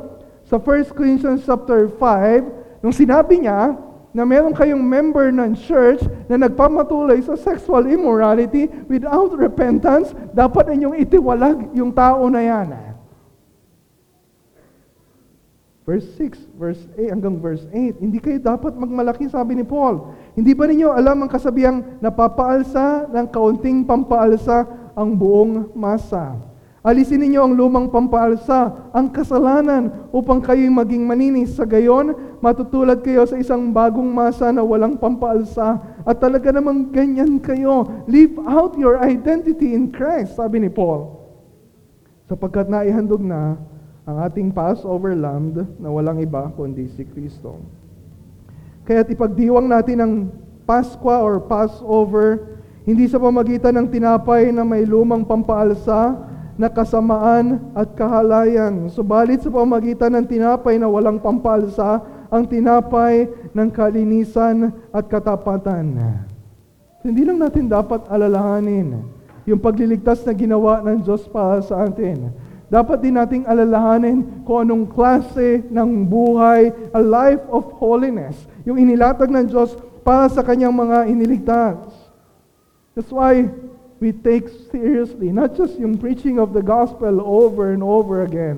sa 0.47 0.61
1 0.61 0.93
Corinthians 0.95 1.43
chapter 1.43 1.89
5, 1.91 2.85
nung 2.85 2.95
sinabi 2.95 3.47
niya, 3.47 3.75
na 4.17 4.25
meron 4.25 4.57
kayong 4.57 4.81
member 4.81 5.29
ng 5.29 5.53
church 5.69 6.01
na 6.25 6.41
nagpamatuloy 6.41 7.21
sa 7.21 7.37
sexual 7.37 7.85
immorality 7.85 8.65
without 8.89 9.29
repentance, 9.37 10.17
dapat 10.33 10.73
ninyong 10.73 10.97
itiwalag 11.05 11.69
yung 11.77 11.93
tao 11.93 12.25
na 12.33 12.41
yan. 12.41 12.69
Verse 15.85 16.09
6, 16.17 16.57
verse 16.57 16.83
8 16.97 17.13
hanggang 17.13 17.37
verse 17.39 17.63
8. 17.69 18.01
Hindi 18.01 18.19
kayo 18.19 18.41
dapat 18.41 18.75
magmalaki, 18.75 19.29
sabi 19.29 19.55
ni 19.55 19.63
Paul. 19.69 20.17
Hindi 20.33 20.57
ba 20.57 20.65
ninyo 20.65 20.91
alam 20.91 21.23
ang 21.23 21.31
kasabihang 21.31 22.01
napapaalsa 22.01 23.13
ng 23.13 23.27
kaunting 23.29 23.85
pampaalsa 23.85 24.65
ang 24.97 25.13
buong 25.13 25.77
masa? 25.77 26.41
Alisin 26.87 27.19
ninyo 27.19 27.43
ang 27.43 27.55
lumang 27.59 27.91
pampalsa, 27.91 28.91
ang 28.95 29.11
kasalanan, 29.11 30.09
upang 30.15 30.39
kayo'y 30.39 30.71
maging 30.71 31.03
maninis. 31.03 31.59
Sa 31.59 31.67
gayon, 31.67 32.15
matutulad 32.39 33.03
kayo 33.03 33.27
sa 33.27 33.35
isang 33.37 33.75
bagong 33.75 34.07
masa 34.07 34.55
na 34.55 34.63
walang 34.63 34.95
pampalsa. 34.95 35.83
At 36.07 36.23
talaga 36.23 36.55
namang 36.55 36.95
ganyan 36.95 37.43
kayo. 37.43 38.07
Live 38.07 38.39
out 38.47 38.79
your 38.79 39.03
identity 39.03 39.75
in 39.75 39.91
Christ, 39.91 40.39
sabi 40.39 40.63
ni 40.63 40.71
Paul. 40.71 41.17
sapagkat 42.27 42.67
naihandog 42.67 43.23
na 43.23 43.55
ang 44.07 44.17
ating 44.23 44.51
Passover 44.51 45.15
lamb 45.15 45.67
na 45.79 45.89
walang 45.91 46.19
iba 46.23 46.51
kundi 46.55 46.91
si 46.95 47.07
Kristo. 47.07 47.59
Kaya't 48.87 49.11
ipagdiwang 49.11 49.67
natin 49.67 49.99
ang 49.99 50.13
Paskwa 50.67 51.23
or 51.23 51.43
Passover 51.43 52.56
hindi 52.87 53.11
sa 53.11 53.19
pamagitan 53.19 53.75
ng 53.83 53.91
tinapay 53.91 54.55
na 54.55 54.63
may 54.63 54.87
lumang 54.87 55.27
pampaalsa 55.27 56.15
na 56.57 56.71
kasamaan 56.73 57.61
at 57.77 57.93
kahalayan, 57.99 58.89
subalit 58.89 59.45
sa 59.45 59.53
pamagitan 59.53 60.15
ng 60.17 60.25
tinapay 60.25 60.81
na 60.81 60.89
walang 60.89 61.21
pampalsa, 61.21 62.01
ang 62.33 62.47
tinapay 62.49 63.29
ng 63.53 63.69
kalinisan 63.75 64.73
at 64.91 65.05
katapatan. 65.07 65.99
Hindi 67.05 67.23
lang 67.23 67.39
natin 67.39 67.71
dapat 67.71 68.07
alalahanin 68.07 69.03
yung 69.47 69.63
pagliligtas 69.63 70.27
na 70.27 70.35
ginawa 70.35 70.83
ng 70.83 71.07
Diyos 71.07 71.23
para 71.31 71.63
sa 71.63 71.87
atin. 71.87 72.35
Dapat 72.67 72.99
din 72.99 73.15
nating 73.15 73.47
alalahanin 73.47 74.43
kung 74.43 74.67
anong 74.67 74.91
klase 74.91 75.63
ng 75.71 76.03
buhay, 76.07 76.75
a 76.91 76.99
life 76.99 77.43
of 77.51 77.71
holiness, 77.79 78.47
yung 78.67 78.75
inilatag 78.75 79.31
ng 79.31 79.47
Diyos 79.47 79.79
para 80.03 80.27
sa 80.27 80.43
kanyang 80.43 80.75
mga 80.75 81.07
iniligtas. 81.07 82.06
That's 82.97 83.13
why 83.13 83.53
we 84.01 84.17
take 84.17 84.49
seriously, 84.73 85.29
not 85.29 85.53
just 85.53 85.77
yung 85.77 86.01
preaching 86.01 86.41
of 86.41 86.57
the 86.57 86.65
gospel 86.65 87.21
over 87.21 87.77
and 87.77 87.85
over 87.85 88.25
again. 88.25 88.57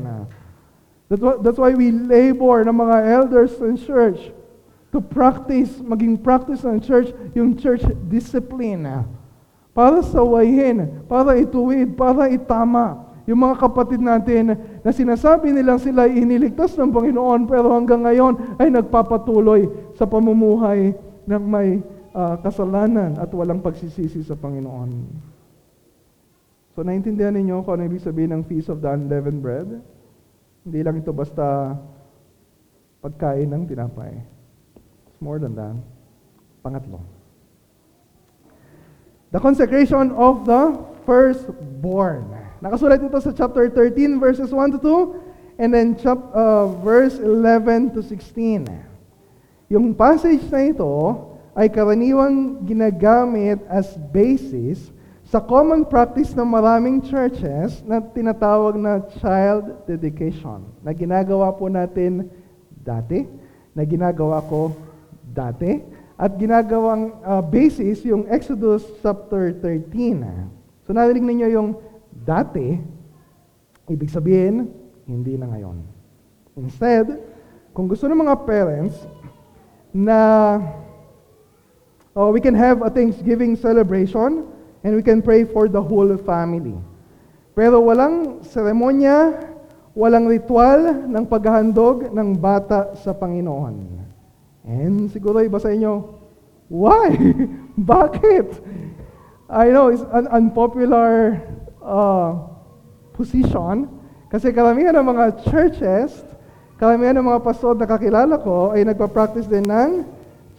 That's, 1.11 1.19
what, 1.19 1.43
that's 1.43 1.59
why 1.59 1.75
we 1.75 1.91
labor 1.91 2.63
ng 2.63 2.79
mga 2.79 2.99
elders 3.19 3.59
in 3.59 3.75
church 3.75 4.31
to 4.95 5.03
practice, 5.03 5.83
maging 5.83 6.23
practice 6.23 6.63
ng 6.63 6.79
church, 6.87 7.11
yung 7.35 7.59
church 7.59 7.83
discipline. 8.07 8.87
Para 9.75 10.07
sawayin, 10.07 11.03
para 11.11 11.35
ituwid, 11.35 11.99
para 11.99 12.31
itama. 12.31 13.11
Yung 13.27 13.43
mga 13.43 13.59
kapatid 13.59 13.99
natin 13.99 14.55
na 14.87 14.95
sinasabi 14.95 15.51
nilang 15.51 15.83
sila 15.83 16.07
iniligtas 16.07 16.79
ng 16.79 16.95
Panginoon 16.95 17.51
pero 17.51 17.75
hanggang 17.75 18.07
ngayon 18.07 18.55
ay 18.63 18.71
nagpapatuloy 18.71 19.67
sa 19.99 20.07
pamumuhay 20.07 20.95
ng 21.27 21.43
may 21.43 21.83
uh, 22.15 22.37
kasalanan 22.41 23.17
at 23.19 23.33
walang 23.33 23.61
pagsisisi 23.61 24.23
sa 24.25 24.37
Panginoon. 24.39 24.91
So, 26.79 26.87
naintindihan 26.87 27.35
ninyo 27.35 27.67
kung 27.67 27.81
ano 27.81 27.91
ibig 27.91 28.07
sabihin 28.07 28.31
ng 28.31 28.47
Feast 28.47 28.71
of 28.71 28.79
the 28.79 28.89
Unleavened 28.89 29.43
Bread? 29.43 29.83
Hindi 30.63 30.81
lang 30.85 31.03
ito 31.03 31.11
basta 31.11 31.75
pagkain 33.03 33.51
ng 33.51 33.67
tinapay. 33.67 34.15
It's 35.11 35.19
more 35.19 35.43
than 35.43 35.59
that. 35.59 35.75
Pangatlo. 36.63 37.03
The 39.35 39.43
consecration 39.43 40.15
of 40.15 40.47
the 40.47 40.79
firstborn. 41.03 42.33
Nakasulat 42.65 43.03
ito 43.03 43.19
sa 43.21 43.35
chapter 43.35 43.69
13, 43.71 44.23
verses 44.23 44.51
1 44.51 44.77
to 44.77 44.79
2, 44.81 45.63
and 45.63 45.75
then 45.75 45.99
chap, 45.99 46.17
uh, 46.31 46.71
verse 46.81 47.19
11 47.19 47.93
to 47.93 48.01
16. 48.01 48.71
Yung 49.69 49.93
passage 49.93 50.47
na 50.49 50.73
ito, 50.73 50.89
ay 51.59 51.67
karaniwang 51.67 52.63
ginagamit 52.63 53.59
as 53.67 53.99
basis 54.15 54.95
sa 55.27 55.43
common 55.43 55.83
practice 55.83 56.31
ng 56.31 56.47
maraming 56.47 57.03
churches 57.03 57.83
na 57.83 57.99
tinatawag 57.99 58.79
na 58.79 59.03
child 59.19 59.83
dedication 59.83 60.63
na 60.87 60.95
ginagawa 60.95 61.51
po 61.51 61.67
natin 61.67 62.31
dati, 62.79 63.27
na 63.75 63.83
ginagawa 63.83 64.39
ko 64.47 64.71
dati, 65.35 65.83
at 66.15 66.39
ginagawang 66.39 67.11
uh, 67.27 67.43
basis 67.43 68.07
yung 68.07 68.25
Exodus 68.31 68.87
chapter 69.03 69.51
13. 69.61 70.23
So 70.87 70.95
narinig 70.95 71.27
ninyo 71.27 71.49
yung 71.59 71.69
dati, 72.15 72.79
ibig 73.91 74.15
sabihin, 74.15 74.71
hindi 75.11 75.35
na 75.35 75.51
ngayon. 75.51 75.83
Instead, 76.55 77.19
kung 77.75 77.91
gusto 77.91 78.07
ng 78.07 78.23
mga 78.23 78.47
parents 78.47 78.95
na 79.91 80.19
Uh, 82.17 82.31
we 82.33 82.41
can 82.41 82.55
have 82.55 82.83
a 82.83 82.91
Thanksgiving 82.91 83.57
celebration 83.57 84.47
and 84.85 84.91
we 84.97 85.03
can 85.03 85.21
pray 85.21 85.45
for 85.45 85.69
the 85.69 85.81
whole 85.81 86.17
family. 86.23 86.77
Pero 87.59 87.83
walang 87.83 88.45
seremonya, 88.47 89.35
walang 89.99 90.31
ritual 90.31 91.11
ng 91.11 91.25
paghahandog 91.27 92.15
ng 92.15 92.39
bata 92.39 92.95
sa 92.95 93.11
Panginoon. 93.11 93.75
And 94.63 95.11
siguro 95.11 95.43
iba 95.43 95.59
sa 95.59 95.75
inyo, 95.75 96.07
why? 96.71 97.13
Bakit? 97.97 98.49
I 99.49 99.73
know 99.73 99.89
it's 99.89 100.05
an 100.13 100.29
unpopular 100.29 101.41
uh, 101.81 102.37
position 103.17 103.99
kasi 104.29 104.53
karamihan 104.53 104.93
ng 104.93 105.09
mga 105.09 105.25
churches, 105.49 106.21
karamihan 106.77 107.17
ng 107.17 107.27
mga 107.33 107.41
pastor 107.41 107.73
na 107.73 107.89
kakilala 107.89 108.37
ko 108.37 108.77
ay 108.77 108.85
nagpa-practice 108.85 109.49
din 109.49 109.65
ng 109.65 110.05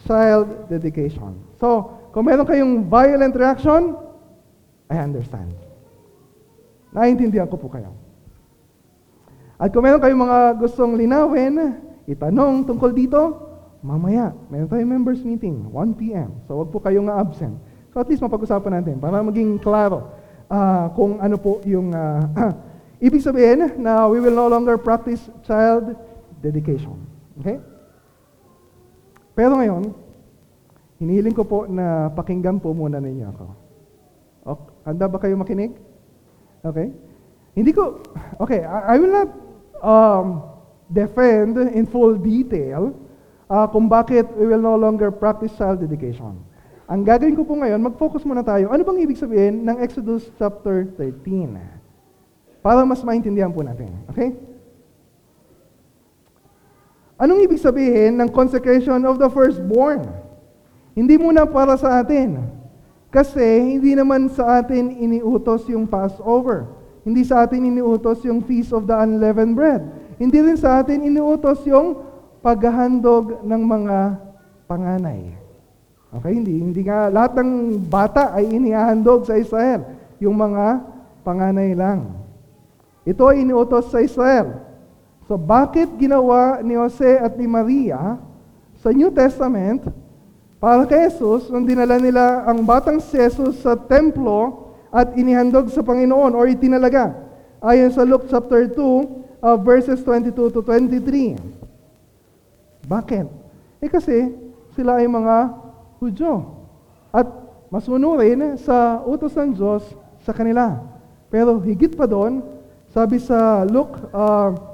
child 0.07 0.69
dedication. 0.71 1.35
So, 1.59 1.99
kung 2.15 2.27
meron 2.27 2.47
kayong 2.47 2.87
violent 2.87 3.35
reaction, 3.35 3.95
I 4.89 4.97
understand. 5.01 5.53
Naintindihan 6.89 7.45
ko 7.45 7.59
po 7.59 7.69
kayo. 7.69 7.93
At 9.59 9.69
kung 9.75 9.83
meron 9.83 10.01
kayong 10.01 10.23
mga 10.23 10.39
gustong 10.57 10.95
linawin, 10.95 11.77
itanong 12.07 12.65
tungkol 12.65 12.95
dito, 12.95 13.21
mamaya, 13.83 14.33
meron 14.47 14.71
tayong 14.71 14.89
members 14.89 15.21
meeting, 15.21 15.67
1 15.71 15.99
p.m. 15.99 16.41
So, 16.47 16.63
wag 16.63 16.71
po 16.71 16.79
kayong 16.81 17.11
absent. 17.11 17.59
So, 17.93 18.01
at 18.01 18.07
least 18.07 18.23
mapag-usapan 18.23 18.81
natin 18.81 18.97
para 18.97 19.19
maging 19.21 19.59
klaro 19.59 20.19
uh, 20.49 20.89
kung 20.97 21.21
ano 21.21 21.37
po 21.37 21.61
yung 21.63 21.93
uh, 21.93 22.25
ibig 23.05 23.21
sabihin 23.21 23.77
na 23.77 24.09
we 24.09 24.17
will 24.17 24.33
no 24.35 24.49
longer 24.49 24.75
practice 24.75 25.29
child 25.45 25.93
dedication. 26.41 26.97
Okay? 27.39 27.61
Pero 29.39 29.55
ngayon, 29.55 29.95
Hinihiling 30.99 31.31
ko 31.31 31.47
po 31.47 31.63
na 31.63 32.11
pakinggan 32.11 32.59
po 32.59 32.75
muna 32.75 32.99
ninyo 32.99 33.27
ako. 33.31 33.45
Okay. 34.43 34.71
Handa 34.83 35.05
ba 35.07 35.17
kayo 35.23 35.39
makinig? 35.39 35.79
Okay? 36.59 36.91
Hindi 37.55 37.71
ko, 37.71 38.03
okay, 38.35 38.67
I, 38.67 38.95
I 38.95 38.95
will 38.99 39.15
not 39.15 39.29
um, 39.79 40.43
defend 40.91 41.55
in 41.71 41.87
full 41.87 42.19
detail 42.19 42.91
uh, 43.47 43.63
kung 43.71 43.87
bakit 43.87 44.27
we 44.35 44.43
will 44.43 44.59
no 44.59 44.75
longer 44.75 45.07
practice 45.07 45.55
child 45.55 45.79
dedication. 45.79 46.35
Ang 46.91 47.07
gagawin 47.07 47.39
ko 47.39 47.47
po 47.47 47.55
ngayon, 47.55 47.79
mag-focus 47.79 48.27
muna 48.27 48.43
tayo. 48.43 48.67
Ano 48.67 48.83
bang 48.83 48.99
ibig 48.99 49.15
sabihin 49.15 49.63
ng 49.63 49.79
Exodus 49.79 50.27
chapter 50.35 50.83
13? 50.99 52.59
Para 52.59 52.83
mas 52.83 52.99
maintindihan 53.07 53.55
po 53.55 53.63
natin. 53.63 54.03
Okay? 54.11 54.35
Anong 57.19 57.43
ibig 57.43 57.59
sabihin 57.59 58.15
ng 58.15 58.31
consecration 58.31 59.03
of 59.03 59.19
the 59.19 59.27
firstborn? 59.27 60.07
Hindi 60.95 61.19
muna 61.19 61.43
para 61.43 61.75
sa 61.75 61.99
atin. 61.99 62.47
Kasi 63.11 63.75
hindi 63.75 63.91
naman 63.91 64.31
sa 64.31 64.63
atin 64.63 64.95
iniutos 64.95 65.67
yung 65.67 65.83
Passover. 65.83 66.71
Hindi 67.03 67.27
sa 67.27 67.43
atin 67.43 67.67
iniutos 67.67 68.23
yung 68.23 68.39
Feast 68.47 68.71
of 68.71 68.87
the 68.87 68.95
Unleavened 68.95 69.51
Bread. 69.51 69.83
Hindi 70.15 70.39
rin 70.39 70.55
sa 70.55 70.79
atin 70.79 71.03
iniutos 71.03 71.59
yung 71.67 71.99
paghahandog 72.39 73.43
ng 73.43 73.61
mga 73.67 73.97
panganay. 74.63 75.35
Okay, 76.09 76.33
hindi 76.33 76.55
hindi 76.57 76.81
nga 76.87 77.11
lahat 77.11 77.43
ng 77.43 77.83
bata 77.85 78.33
ay 78.33 78.49
inihahandog 78.49 79.29
sa 79.29 79.37
Israel, 79.37 79.85
yung 80.17 80.33
mga 80.33 80.81
panganay 81.21 81.75
lang. 81.77 82.15
Ito 83.05 83.29
ay 83.29 83.43
iniutos 83.45 83.91
sa 83.91 84.01
Israel. 84.01 84.68
So 85.29 85.37
bakit 85.37 85.93
ginawa 86.01 86.57
ni 86.65 86.73
Jose 86.73 87.21
at 87.21 87.37
ni 87.37 87.45
Maria 87.45 88.17
sa 88.81 88.89
New 88.89 89.13
Testament 89.13 89.85
para 90.57 90.89
kay 90.89 91.05
Jesus, 91.05 91.53
nung 91.53 91.69
dinala 91.69 92.01
nila 92.01 92.49
ang 92.49 92.65
batang 92.65 92.97
si 92.97 93.13
Jesus 93.13 93.61
sa 93.61 93.77
templo 93.77 94.73
at 94.89 95.13
inihandog 95.13 95.69
sa 95.69 95.85
Panginoon 95.85 96.33
or 96.33 96.49
itinalaga. 96.49 97.13
Ayon 97.61 97.93
sa 97.93 98.01
Luke 98.01 98.25
chapter 98.25 98.65
2, 98.73 99.45
uh, 99.45 99.53
verses 99.61 100.01
22 100.01 100.33
to 100.49 100.65
23. 100.65 101.37
Bakit? 102.89 103.29
Eh 103.85 103.89
kasi 103.93 104.33
sila 104.73 104.97
ay 104.97 105.05
mga 105.05 105.53
Hudyo. 106.01 106.57
At 107.13 107.29
masunurin 107.69 108.57
sa 108.57 109.05
utos 109.05 109.37
ng 109.37 109.53
Diyos 109.53 109.85
sa 110.25 110.33
kanila. 110.33 110.81
Pero 111.29 111.61
higit 111.61 111.93
pa 111.93 112.09
doon, 112.09 112.41
sabi 112.89 113.21
sa 113.21 113.61
Luke 113.61 113.93
uh, 114.09 114.68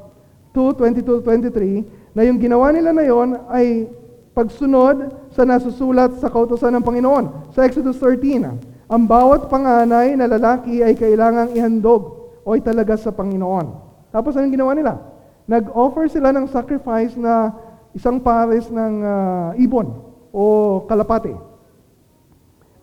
2, 0.56 0.80
22-23, 0.80 2.16
na 2.16 2.24
yung 2.24 2.40
ginawa 2.40 2.72
nila 2.72 2.96
na 2.96 3.04
yon 3.04 3.36
ay 3.52 3.92
pagsunod 4.32 5.12
sa 5.36 5.44
nasusulat 5.44 6.16
sa 6.24 6.32
kautosan 6.32 6.80
ng 6.80 6.84
Panginoon. 6.88 7.52
Sa 7.52 7.68
Exodus 7.68 8.00
13, 8.00 8.88
ang 8.88 9.04
bawat 9.04 9.52
panganay 9.52 10.16
na 10.16 10.32
lalaki 10.32 10.80
ay 10.80 10.96
kailangang 10.96 11.52
ihandog 11.52 12.32
o 12.48 12.56
italaga 12.56 12.96
sa 12.96 13.12
Panginoon. 13.12 13.68
Tapos 14.16 14.32
anong 14.40 14.56
ginawa 14.56 14.72
nila? 14.72 14.96
Nag-offer 15.44 16.08
sila 16.08 16.32
ng 16.32 16.48
sacrifice 16.48 17.20
na 17.20 17.52
isang 17.92 18.20
pares 18.24 18.72
ng 18.72 18.94
uh, 19.04 19.50
ibon 19.60 19.92
o 20.32 20.44
kalapate. 20.88 21.36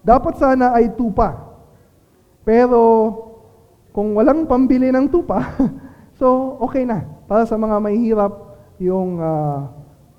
Dapat 0.03 0.35
sana 0.37 0.75
ay 0.77 0.93
tupa. 0.93 1.53
Pero 2.43 2.81
kung 3.95 4.19
walang 4.19 4.49
pambili 4.49 4.91
ng 4.91 5.07
tupa, 5.07 5.55
so 6.19 6.59
okay 6.59 6.83
na. 6.83 7.07
Para 7.33 7.49
sa 7.49 7.57
mga 7.57 7.81
mahihirap 7.81 8.33
yung 8.77 9.17
ah, 9.17 9.73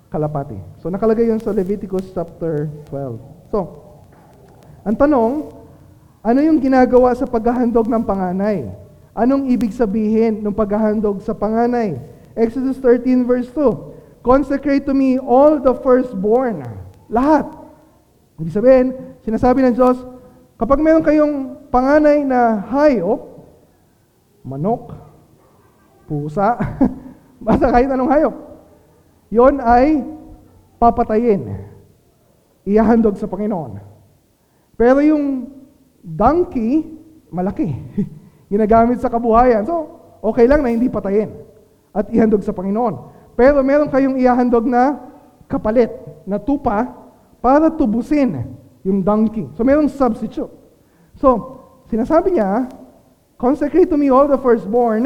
kalapati. 0.09 0.57
So 0.81 0.89
nakalagay 0.89 1.29
yun 1.29 1.37
sa 1.37 1.53
Leviticus 1.53 2.09
chapter 2.09 2.73
12. 2.89 3.53
So, 3.53 3.69
ang 4.81 4.97
tanong, 4.97 5.53
ano 6.25 6.39
yung 6.41 6.57
ginagawa 6.57 7.13
sa 7.13 7.29
paghahandog 7.29 7.85
ng 7.85 8.01
panganay? 8.01 8.65
Anong 9.13 9.45
ibig 9.53 9.77
sabihin 9.77 10.41
ng 10.41 10.57
paghahandog 10.57 11.21
sa 11.21 11.37
panganay? 11.37 12.01
Exodus 12.33 12.81
13 12.81 13.29
verse 13.29 13.45
2. 13.53 14.25
Consecrate 14.25 14.89
to 14.89 14.97
me 14.97 15.21
all 15.21 15.61
the 15.61 15.77
firstborn. 15.85 16.65
Lahat. 17.13 17.45
Ibig 18.41 18.57
sabihin, 18.57 18.85
sinasabi 19.21 19.61
ng 19.61 19.77
Diyos, 19.77 20.01
kapag 20.57 20.81
meron 20.81 21.05
kayong 21.05 21.61
panganay 21.69 22.25
na 22.25 22.57
hayop, 22.73 23.45
manok, 24.41 24.97
pusa, 26.07 26.59
basta 27.43 27.67
kahit 27.69 27.91
anong 27.91 28.11
hayop, 28.11 28.35
yon 29.27 29.59
ay 29.59 30.01
papatayin. 30.79 31.69
Ihahandog 32.63 33.19
sa 33.19 33.27
Panginoon. 33.27 33.79
Pero 34.79 35.03
yung 35.03 35.51
donkey, 35.99 36.87
malaki. 37.27 37.75
Ginagamit 38.51 39.03
sa 39.03 39.11
kabuhayan. 39.11 39.67
So, 39.67 39.99
okay 40.23 40.47
lang 40.47 40.63
na 40.63 40.71
hindi 40.71 40.87
patayin 40.87 41.31
at 41.91 42.07
ihandog 42.09 42.41
sa 42.41 42.55
Panginoon. 42.55 43.11
Pero 43.35 43.59
meron 43.61 43.89
kayong 43.91 44.15
ihahandog 44.15 44.65
na 44.65 44.97
kapalit, 45.47 45.91
na 46.23 46.39
tupa, 46.39 46.89
para 47.43 47.67
tubusin 47.67 48.55
yung 48.87 49.03
donkey. 49.03 49.51
So, 49.59 49.67
merong 49.67 49.91
substitute. 49.91 50.51
So, 51.19 51.59
sinasabi 51.91 52.39
niya, 52.39 52.71
consecrate 53.35 53.91
to 53.91 53.99
me 53.99 54.07
all 54.07 54.25
the 54.25 54.39
firstborn. 54.39 55.03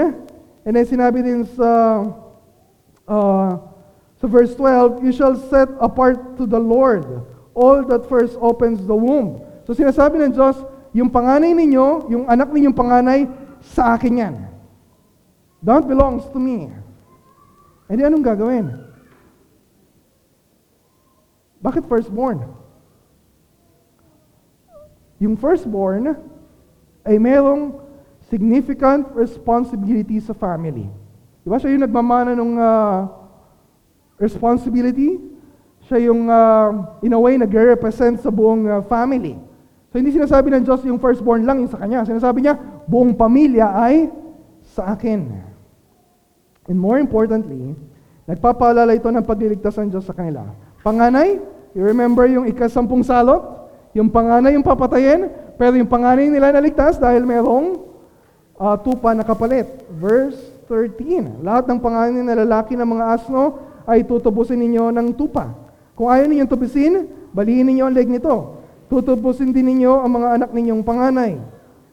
And 0.61 0.73
then 0.75 0.85
sinabi 0.85 1.25
din 1.25 1.47
sa, 1.57 2.03
uh, 3.07 3.57
sa 4.19 4.27
verse 4.27 4.53
12, 4.55 5.03
you 5.03 5.13
shall 5.15 5.35
set 5.49 5.69
apart 5.79 6.37
to 6.37 6.45
the 6.45 6.59
Lord 6.59 7.05
all 7.57 7.81
that 7.89 8.05
first 8.05 8.37
opens 8.37 8.85
the 8.85 8.93
womb. 8.93 9.41
So 9.65 9.73
sinasabi 9.73 10.21
ng 10.21 10.37
Diyos, 10.37 10.61
yung 10.93 11.09
panganay 11.09 11.57
ninyo, 11.57 12.11
yung 12.13 12.23
anak 12.29 12.53
ninyong 12.53 12.77
panganay, 12.77 13.25
sa 13.73 13.97
akin 13.97 14.21
yan. 14.21 14.35
That 15.65 15.89
belongs 15.89 16.29
to 16.29 16.39
me. 16.39 16.69
E 17.89 17.91
di 17.97 18.03
anong 18.05 18.21
gagawin? 18.21 18.69
Bakit 21.57 21.89
firstborn? 21.89 22.45
Yung 25.17 25.33
firstborn 25.33 26.13
ay 27.01 27.17
merong 27.17 27.81
significant 28.29 29.09
responsibility 29.17 30.21
sa 30.21 30.37
family. 30.37 30.85
Di 31.47 31.55
ba 31.55 31.63
siya 31.63 31.71
yung 31.71 31.87
nagmamana 31.87 32.35
ng 32.35 32.59
uh, 32.59 33.07
responsibility? 34.19 35.15
Siya 35.87 36.11
yung, 36.11 36.27
uh, 36.27 36.99
in 36.99 37.15
a 37.15 37.19
way, 37.23 37.39
nagre-represent 37.39 38.19
sa 38.19 38.27
buong 38.27 38.67
uh, 38.67 38.83
family. 38.83 39.39
So 39.87 39.95
hindi 39.95 40.11
sinasabi 40.11 40.51
ng 40.51 40.67
Diyos 40.67 40.83
yung 40.83 40.99
firstborn 40.99 41.47
lang 41.47 41.63
yung 41.63 41.71
sa 41.71 41.79
Kanya. 41.79 42.03
Sinasabi 42.03 42.43
niya, 42.43 42.59
buong 42.83 43.15
pamilya 43.15 43.63
ay 43.79 44.11
sa 44.75 44.91
akin. 44.91 45.23
And 46.67 46.75
more 46.75 46.99
importantly, 46.99 47.79
nagpapaalala 48.27 48.91
ito 48.99 49.07
ng 49.07 49.23
pagliligtas 49.23 49.79
ng 49.79 49.95
Diyos 49.95 50.03
sa 50.03 50.11
kanila. 50.11 50.51
Panganay, 50.83 51.39
you 51.71 51.79
remember 51.79 52.27
yung 52.27 52.43
ikasampung 52.43 53.07
salot? 53.07 53.71
Yung 53.95 54.11
panganay 54.11 54.51
yung 54.51 54.67
papatayin, 54.67 55.31
pero 55.55 55.79
yung 55.79 55.87
panganay 55.87 56.27
nila 56.27 56.51
naligtas 56.51 56.99
dahil 56.99 57.23
merong 57.23 57.87
uh, 58.59 58.75
tupa 58.75 59.15
na 59.15 59.23
kapalit. 59.23 59.63
Verse 59.95 60.56
13. 60.67 61.41
Lahat 61.41 61.63
ng 61.65 61.79
panganay 61.79 62.23
na 62.27 62.35
lalaki 62.43 62.75
ng 62.75 62.85
mga 62.85 63.05
asno 63.15 63.43
ay 63.87 64.03
tutubusin 64.03 64.59
ninyo 64.59 64.91
ng 64.91 65.15
tupa. 65.15 65.55
Kung 65.95 66.11
ayaw 66.11 66.27
ninyong 66.27 66.51
tubusin, 66.51 67.07
balihin 67.31 67.71
ninyo 67.71 67.87
ang 67.87 67.95
leg 67.95 68.11
nito. 68.11 68.59
Tutubusin 68.91 69.55
din 69.55 69.65
ninyo 69.73 70.03
ang 70.03 70.11
mga 70.11 70.27
anak 70.37 70.49
ninyong 70.51 70.83
panganay. 70.83 71.39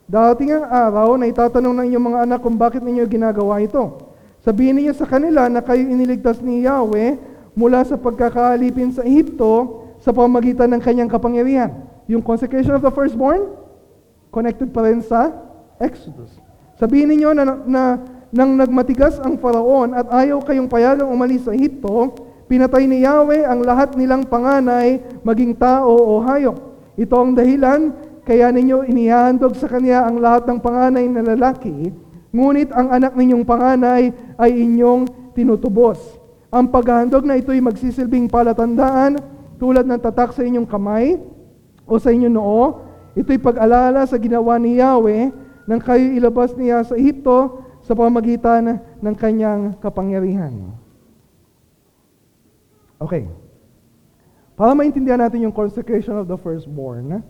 Dating 0.05 0.53
ang 0.53 0.67
araw 0.69 1.17
na 1.17 1.31
itatanong 1.31 1.73
ng 1.81 1.87
inyong 1.89 2.07
mga 2.13 2.21
anak 2.29 2.39
kung 2.45 2.59
bakit 2.59 2.85
ninyo 2.85 3.07
ginagawa 3.09 3.63
ito. 3.63 4.13
Sabihin 4.45 4.77
niyo 4.77 4.93
sa 4.93 5.09
kanila 5.09 5.49
na 5.49 5.65
kayo 5.65 5.81
iniligtas 5.81 6.45
ni 6.45 6.69
Yahweh 6.69 7.17
mula 7.57 7.81
sa 7.89 7.97
pagkakaalipin 7.97 8.93
sa 8.93 9.01
Ehipto 9.01 9.87
sa 10.05 10.13
pamagitan 10.13 10.69
ng 10.77 10.83
kanyang 10.85 11.09
kapangyarihan. 11.09 11.73
Yung 12.05 12.21
consecration 12.21 12.77
of 12.77 12.85
the 12.85 12.93
firstborn, 12.93 13.57
connected 14.29 14.69
pa 14.69 14.85
rin 14.85 15.01
sa 15.01 15.33
Exodus. 15.81 16.29
Sabihin 16.77 17.09
niyo 17.09 17.33
na, 17.33 17.57
na 17.65 17.83
nang 18.35 18.59
nagmatigas 18.59 19.23
ang 19.23 19.39
Faraon 19.39 19.95
at 19.95 20.11
ayaw 20.11 20.43
kayong 20.43 20.67
payagang 20.67 21.07
umalis 21.07 21.47
sa 21.47 21.55
Ehipto, 21.55 22.19
pinatay 22.51 22.91
ni 22.91 23.07
Yahweh 23.07 23.47
ang 23.47 23.63
lahat 23.63 23.95
nilang 23.95 24.27
panganay, 24.27 24.99
maging 25.23 25.55
tao 25.55 25.95
o 25.95 26.19
hayop. 26.19 26.59
Ito 26.99 27.15
ang 27.15 27.39
dahilan 27.39 27.95
kaya 28.27 28.51
ninyo 28.51 28.91
inihandog 28.91 29.55
sa 29.55 29.71
kanya 29.71 30.11
ang 30.11 30.19
lahat 30.19 30.51
ng 30.51 30.59
panganay 30.59 31.07
na 31.07 31.23
lalaki, 31.23 31.95
ngunit 32.35 32.75
ang 32.75 32.91
anak 32.91 33.15
ninyong 33.15 33.47
panganay 33.47 34.11
ay 34.35 34.51
inyong 34.51 35.07
tinutubos. 35.39 36.19
Ang 36.51 36.75
paghahandog 36.75 37.23
na 37.23 37.39
ito'y 37.39 37.63
magsisilbing 37.63 38.27
palatandaan 38.27 39.23
tulad 39.63 39.87
ng 39.87 40.01
tatak 40.03 40.35
sa 40.35 40.43
inyong 40.43 40.67
kamay 40.67 41.23
o 41.87 42.03
sa 42.03 42.11
inyong 42.11 42.35
noo. 42.35 42.83
Ito'y 43.15 43.39
pag-alala 43.39 44.03
sa 44.11 44.19
ginawa 44.19 44.59
ni 44.59 44.83
Yahweh 44.83 45.31
nang 45.71 45.79
kayo 45.79 46.11
ilabas 46.19 46.51
niya 46.59 46.83
sa 46.83 46.99
Ehipto 46.99 47.63
sa 47.85 47.93
pamagitan 47.93 48.81
ng 48.81 49.15
kanyang 49.15 49.77
kapangyarihan. 49.77 50.73
Okay. 52.97 53.29
Para 54.57 54.73
maintindihan 54.73 55.21
natin 55.21 55.45
yung 55.45 55.53
consecration 55.53 56.17
of 56.17 56.25
the 56.25 56.39
firstborn, 56.41 57.21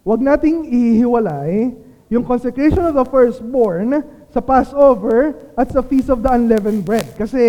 huwag 0.00 0.20
nating 0.24 0.64
ihiwalay 0.64 1.76
yung 2.08 2.24
consecration 2.24 2.84
of 2.84 2.94
the 2.96 3.06
firstborn 3.08 4.04
sa 4.30 4.40
Passover 4.40 5.34
at 5.58 5.70
sa 5.70 5.80
Feast 5.82 6.08
of 6.08 6.22
the 6.22 6.30
Unleavened 6.30 6.86
Bread. 6.86 7.14
Kasi 7.18 7.40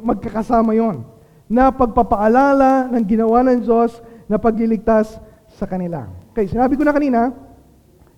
magkakasama 0.00 0.72
yon 0.76 1.04
na 1.46 1.70
pagpapaalala 1.70 2.90
ng 2.90 3.04
ginawa 3.06 3.44
ng 3.46 3.62
Diyos 3.62 4.00
na 4.26 4.40
pagliligtas 4.40 5.20
sa 5.54 5.64
kanila. 5.68 6.10
Okay, 6.34 6.50
sinabi 6.50 6.74
ko 6.74 6.82
na 6.82 6.92
kanina, 6.92 7.30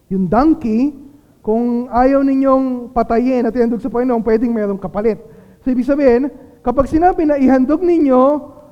yung 0.09 0.27
donkey, 0.27 1.08
kung 1.43 1.89
ayaw 1.89 2.21
ninyong 2.21 2.93
patayin 2.93 3.47
at 3.47 3.55
ihandog 3.55 3.81
sa 3.81 3.93
Panginoon, 3.93 4.23
pwedeng 4.27 4.53
mayroong 4.53 4.81
kapalit. 4.81 5.19
So, 5.63 5.71
ibig 5.73 5.87
sabihin, 5.87 6.29
kapag 6.61 6.91
sinabi 6.91 7.25
na 7.25 7.39
ihandog 7.39 7.81
ninyo 7.81 8.23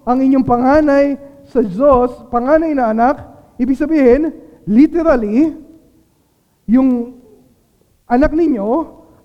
ang 0.06 0.18
inyong 0.20 0.46
panganay 0.46 1.18
sa 1.46 1.62
Diyos, 1.62 2.12
panganay 2.28 2.74
na 2.74 2.90
anak, 2.90 3.22
ibig 3.56 3.78
sabihin, 3.78 4.34
literally, 4.66 5.54
yung 6.66 7.18
anak 8.10 8.34
ninyo 8.34 8.68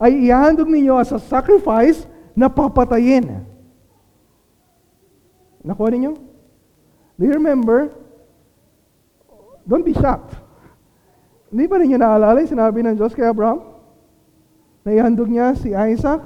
ay 0.01 0.29
ihandog 0.29 0.69
ninyo 0.69 0.97
as 0.97 1.13
a 1.13 1.19
sacrifice 1.21 2.05
na 2.37 2.49
papatayin. 2.49 3.45
Nakuha 5.61 5.93
ninyo? 5.93 6.11
Do 7.17 7.21
you 7.25 7.37
remember? 7.37 7.93
Don't 9.65 9.85
be 9.85 9.93
shocked. 9.93 10.33
Hindi 11.51 11.67
ba 11.67 11.75
ninyo 11.75 11.97
naalala 11.99 12.39
yung 12.39 12.55
sinabi 12.55 12.79
ng 12.79 12.95
Diyos 12.95 13.11
kay 13.11 13.27
Abraham? 13.27 13.59
Na 14.87 14.95
ihandog 14.95 15.27
niya 15.27 15.51
si 15.59 15.75
Isaac 15.75 16.23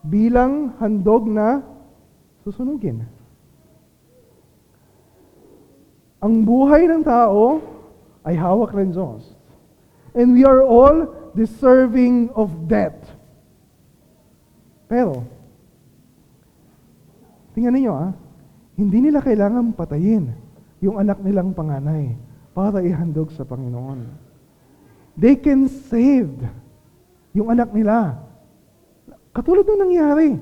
bilang 0.00 0.72
handog 0.80 1.28
na 1.28 1.60
susunugin. 2.40 3.04
Ang 6.24 6.44
buhay 6.44 6.88
ng 6.88 7.04
tao 7.04 7.60
ay 8.24 8.36
hawak 8.36 8.72
ng 8.72 8.96
Diyos. 8.96 9.36
And 10.16 10.32
we 10.32 10.48
are 10.48 10.64
all 10.64 11.04
deserving 11.36 12.32
of 12.32 12.50
death. 12.64 12.96
Pero, 14.90 15.22
tingnan 17.54 17.76
ninyo 17.76 17.92
ah, 17.92 18.10
hindi 18.74 18.98
nila 19.04 19.20
kailangan 19.22 19.76
patayin 19.76 20.32
yung 20.80 20.96
anak 20.96 21.20
nilang 21.20 21.52
panganay 21.52 22.16
para 22.56 22.80
ihandog 22.80 23.30
sa 23.36 23.44
Panginoon. 23.44 24.29
They 25.20 25.36
can 25.36 25.68
save 25.92 26.32
yung 27.36 27.52
anak 27.52 27.68
nila. 27.76 28.16
Katulad 29.36 29.68
nung 29.68 29.84
nangyari 29.84 30.40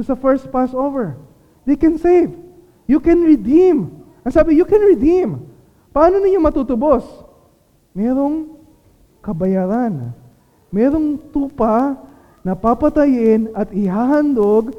sa 0.00 0.16
first 0.16 0.48
Passover. 0.48 1.20
They 1.68 1.76
can 1.76 2.00
save. 2.00 2.32
You 2.88 2.96
can 2.96 3.20
redeem. 3.20 3.92
Ang 4.24 4.32
sabi, 4.32 4.56
you 4.56 4.64
can 4.64 4.80
redeem. 4.80 5.44
Paano 5.92 6.16
ninyo 6.16 6.40
matutubos? 6.40 7.04
Merong 7.92 8.56
kabayaran. 9.20 10.16
Merong 10.72 11.20
tupa 11.28 12.00
na 12.40 12.56
papatayin 12.56 13.52
at 13.52 13.68
ihahandog 13.68 14.72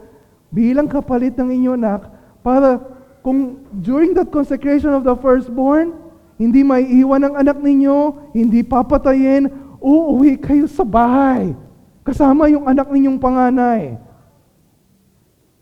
bilang 0.50 0.90
kapalit 0.90 1.38
ng 1.38 1.54
inyong 1.62 1.78
anak 1.78 2.10
para 2.42 2.82
kung 3.22 3.62
during 3.86 4.18
that 4.18 4.34
consecration 4.34 4.90
of 4.98 5.06
the 5.06 5.14
firstborn, 5.22 5.94
hindi 6.42 6.66
may 6.66 6.90
iwan 6.98 7.22
ang 7.22 7.36
anak 7.38 7.62
ninyo, 7.62 8.34
hindi 8.34 8.66
papatayin, 8.66 9.46
uuwi 9.78 10.42
kayo 10.42 10.66
sa 10.66 10.82
bahay. 10.82 11.54
Kasama 12.02 12.50
yung 12.50 12.66
anak 12.66 12.90
ninyong 12.90 13.22
panganay. 13.22 14.02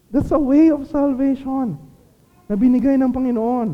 That's 0.07 0.31
a 0.31 0.39
way 0.39 0.71
of 0.71 0.87
salvation 0.87 1.75
na 2.47 2.55
binigay 2.55 2.95
ng 2.95 3.11
Panginoon. 3.11 3.69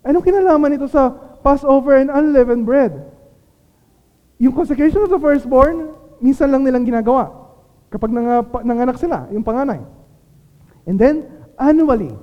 Anong 0.00 0.24
kinalaman 0.24 0.80
ito 0.80 0.88
sa 0.88 1.12
Passover 1.44 2.00
and 2.00 2.08
unleavened 2.08 2.64
bread? 2.64 2.96
Yung 4.40 4.56
consecration 4.56 5.04
of 5.04 5.12
the 5.12 5.20
firstborn, 5.20 5.92
minsan 6.16 6.48
lang 6.48 6.64
nilang 6.64 6.88
ginagawa. 6.88 7.28
Kapag 7.92 8.08
nangap- 8.08 8.64
nanganak 8.64 8.96
sila, 8.96 9.28
yung 9.28 9.44
panganay. 9.44 9.84
And 10.88 10.96
then, 10.96 11.28
annually, 11.60 12.16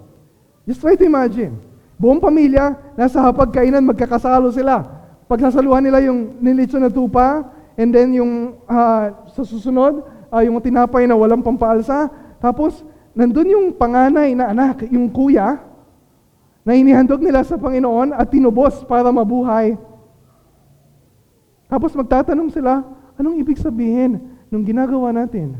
just 0.65 0.81
try 0.81 0.97
to 0.97 1.05
imagine, 1.05 1.68
buong 1.99 2.23
pamilya, 2.23 2.95
nasa 2.95 3.19
hapagkainan, 3.19 3.83
magkakasalo 3.83 4.55
sila. 4.55 4.87
Pag 5.27 5.43
nasaluhan 5.43 5.83
nila 5.83 5.99
yung 5.99 6.39
nilitsyo 6.39 6.79
na 6.79 6.87
tupa, 6.87 7.43
and 7.75 7.91
then 7.91 8.15
yung 8.15 8.55
ah, 8.65 9.27
sa 9.35 9.43
susunod, 9.43 10.01
ah, 10.31 10.41
yung 10.41 10.57
tinapay 10.63 11.03
na 11.05 11.19
walang 11.19 11.43
pampaalsa, 11.43 12.07
tapos 12.39 12.87
nandun 13.11 13.51
yung 13.51 13.67
panganay 13.75 14.31
na 14.31 14.55
anak, 14.55 14.87
yung 14.87 15.11
kuya, 15.11 15.59
na 16.63 16.71
inihandog 16.71 17.19
nila 17.19 17.43
sa 17.43 17.59
Panginoon 17.59 18.15
at 18.15 18.31
tinubos 18.31 18.79
para 18.87 19.11
mabuhay. 19.11 19.75
Tapos 21.69 21.93
magtatanong 21.93 22.49
sila, 22.49 22.81
anong 23.19 23.43
ibig 23.43 23.59
sabihin 23.59 24.39
nung 24.49 24.63
ginagawa 24.65 25.11
natin? 25.13 25.59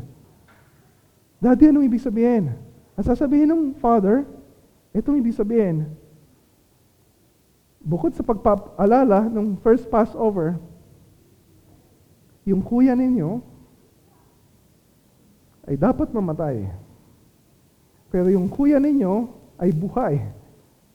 Daddy, 1.40 1.72
anong 1.72 1.86
ibig 1.86 2.02
sabihin? 2.02 2.52
Ang 2.98 3.04
sasabihin 3.06 3.48
ng 3.48 3.62
father, 3.80 4.28
itong 4.92 5.18
ibig 5.18 5.32
sabihin. 5.32 5.88
Bukod 7.80 8.12
sa 8.12 8.20
pagpapalala 8.20 9.24
ng 9.32 9.56
first 9.64 9.88
Passover, 9.88 10.60
yung 12.44 12.60
kuya 12.60 12.92
ninyo 12.92 13.40
ay 15.64 15.80
dapat 15.80 16.12
mamatay. 16.12 16.68
Pero 18.12 18.28
yung 18.28 18.50
kuya 18.52 18.76
ninyo 18.76 19.28
ay 19.56 19.70
buhay 19.72 20.20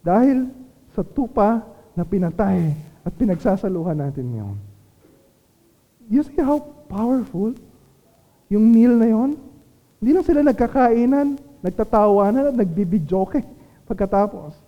dahil 0.05 0.49
sa 0.93 1.01
tupa 1.01 1.63
na 1.95 2.03
pinatay 2.03 2.75
at 3.05 3.13
pinagsasaluhan 3.13 3.97
natin 3.97 4.25
ngayon. 4.35 4.57
You 6.05 6.21
see 6.21 6.41
how 6.41 6.61
powerful 6.85 7.57
yung 8.51 8.65
meal 8.69 8.93
na 8.93 9.09
yon? 9.09 9.31
Hindi 9.97 10.11
lang 10.11 10.25
sila 10.25 10.41
nagkakainan, 10.45 11.39
nagtatawanan 11.65 12.53
at 12.53 12.55
nagbibidyoke 12.57 13.41
pagkatapos. 13.89 14.64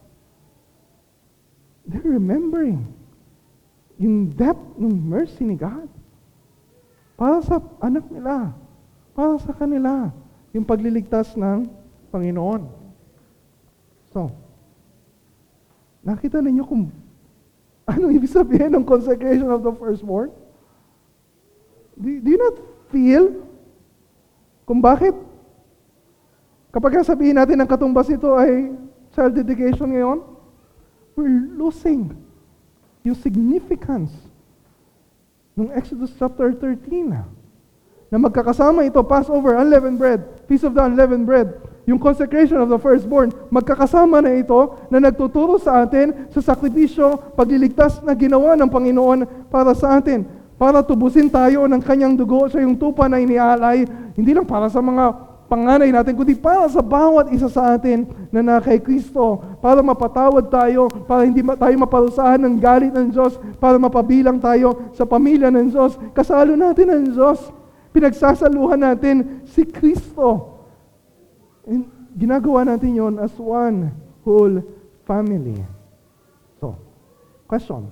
They're 1.88 2.04
remembering 2.04 2.84
yung 3.96 4.30
depth 4.36 4.76
ng 4.76 4.94
mercy 5.08 5.48
ni 5.48 5.56
God. 5.56 5.88
Para 7.18 7.42
sa 7.42 7.58
anak 7.82 8.06
nila, 8.12 8.54
para 9.16 9.40
sa 9.42 9.56
kanila, 9.56 10.14
yung 10.54 10.68
pagliligtas 10.68 11.34
ng 11.34 11.66
Panginoon. 12.14 12.70
So, 14.14 14.30
nakita 16.06 16.44
ninyo 16.44 16.64
kung 16.68 16.94
ano 17.90 18.06
ibig 18.14 18.30
sabihin 18.30 18.76
ng 18.78 18.86
consecration 18.86 19.50
of 19.50 19.64
the 19.64 19.74
firstborn? 19.74 20.30
Do, 21.98 22.08
do 22.22 22.28
you 22.30 22.38
not 22.38 22.56
feel 22.94 23.48
kung 24.68 24.84
bakit 24.84 25.16
kapag 26.70 27.02
sabihin 27.02 27.40
natin 27.40 27.58
ang 27.58 27.66
katumbas 27.66 28.06
nito 28.12 28.30
ay 28.38 28.70
child 29.18 29.34
dedication 29.34 29.90
ngayon, 29.90 30.37
we're 31.18 31.50
losing 31.58 32.14
yung 33.02 33.18
significance 33.18 34.14
ng 35.58 35.74
Exodus 35.74 36.14
chapter 36.14 36.54
13 36.54 37.10
na 38.08 38.18
magkakasama 38.22 38.86
ito, 38.86 39.02
Passover, 39.02 39.58
unleavened 39.58 39.98
bread, 39.98 40.22
Feast 40.46 40.64
of 40.64 40.78
the 40.78 40.80
Unleavened 40.86 41.26
Bread, 41.26 41.58
yung 41.90 41.98
consecration 41.98 42.62
of 42.62 42.70
the 42.70 42.78
firstborn, 42.78 43.34
magkakasama 43.50 44.22
na 44.22 44.38
ito 44.38 44.78
na 44.94 45.02
nagtuturo 45.02 45.58
sa 45.58 45.84
atin 45.84 46.30
sa 46.32 46.40
sakripisyo, 46.40 47.34
pagliligtas 47.34 48.00
na 48.06 48.14
ginawa 48.14 48.54
ng 48.56 48.70
Panginoon 48.70 49.50
para 49.50 49.74
sa 49.74 49.98
atin. 49.98 50.24
Para 50.56 50.86
tubusin 50.86 51.28
tayo 51.28 51.68
ng 51.68 51.82
kanyang 51.82 52.16
dugo 52.16 52.48
sa 52.48 52.62
yung 52.62 52.78
tupa 52.78 53.10
na 53.10 53.20
inialay, 53.20 53.84
hindi 54.16 54.32
lang 54.32 54.48
para 54.48 54.70
sa 54.70 54.80
mga 54.80 55.27
panganay 55.48 55.90
natin, 55.90 56.14
kundi 56.14 56.36
para 56.36 56.68
sa 56.68 56.84
bawat 56.84 57.32
isa 57.32 57.48
sa 57.48 57.80
atin 57.80 58.04
na 58.30 58.44
na 58.44 58.56
kay 58.60 58.78
Kristo, 58.84 59.40
para 59.64 59.80
mapatawad 59.80 60.52
tayo, 60.52 60.92
para 61.08 61.24
hindi 61.24 61.40
tayo 61.40 61.76
maparusahan 61.80 62.40
ng 62.44 62.56
galit 62.60 62.92
ng 62.92 63.08
Diyos, 63.10 63.40
para 63.58 63.80
mapabilang 63.80 64.38
tayo 64.38 64.92
sa 64.94 65.08
pamilya 65.08 65.48
ng 65.48 65.72
Diyos, 65.72 65.96
kasalo 66.12 66.54
natin 66.54 66.92
ang 66.92 67.04
Diyos, 67.08 67.40
pinagsasaluhan 67.96 68.84
natin 68.84 69.42
si 69.48 69.64
Kristo. 69.64 70.60
And 71.64 71.88
ginagawa 72.14 72.68
natin 72.68 72.94
yon 72.94 73.16
as 73.18 73.34
one 73.40 73.92
whole 74.28 74.62
family. 75.08 75.64
So, 76.60 76.76
question. 77.48 77.88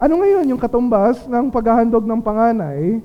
Ano 0.00 0.20
ngayon 0.20 0.48
yung 0.48 0.60
katumbas 0.60 1.28
ng 1.28 1.52
paghahandog 1.52 2.04
ng 2.04 2.20
panganay 2.24 2.98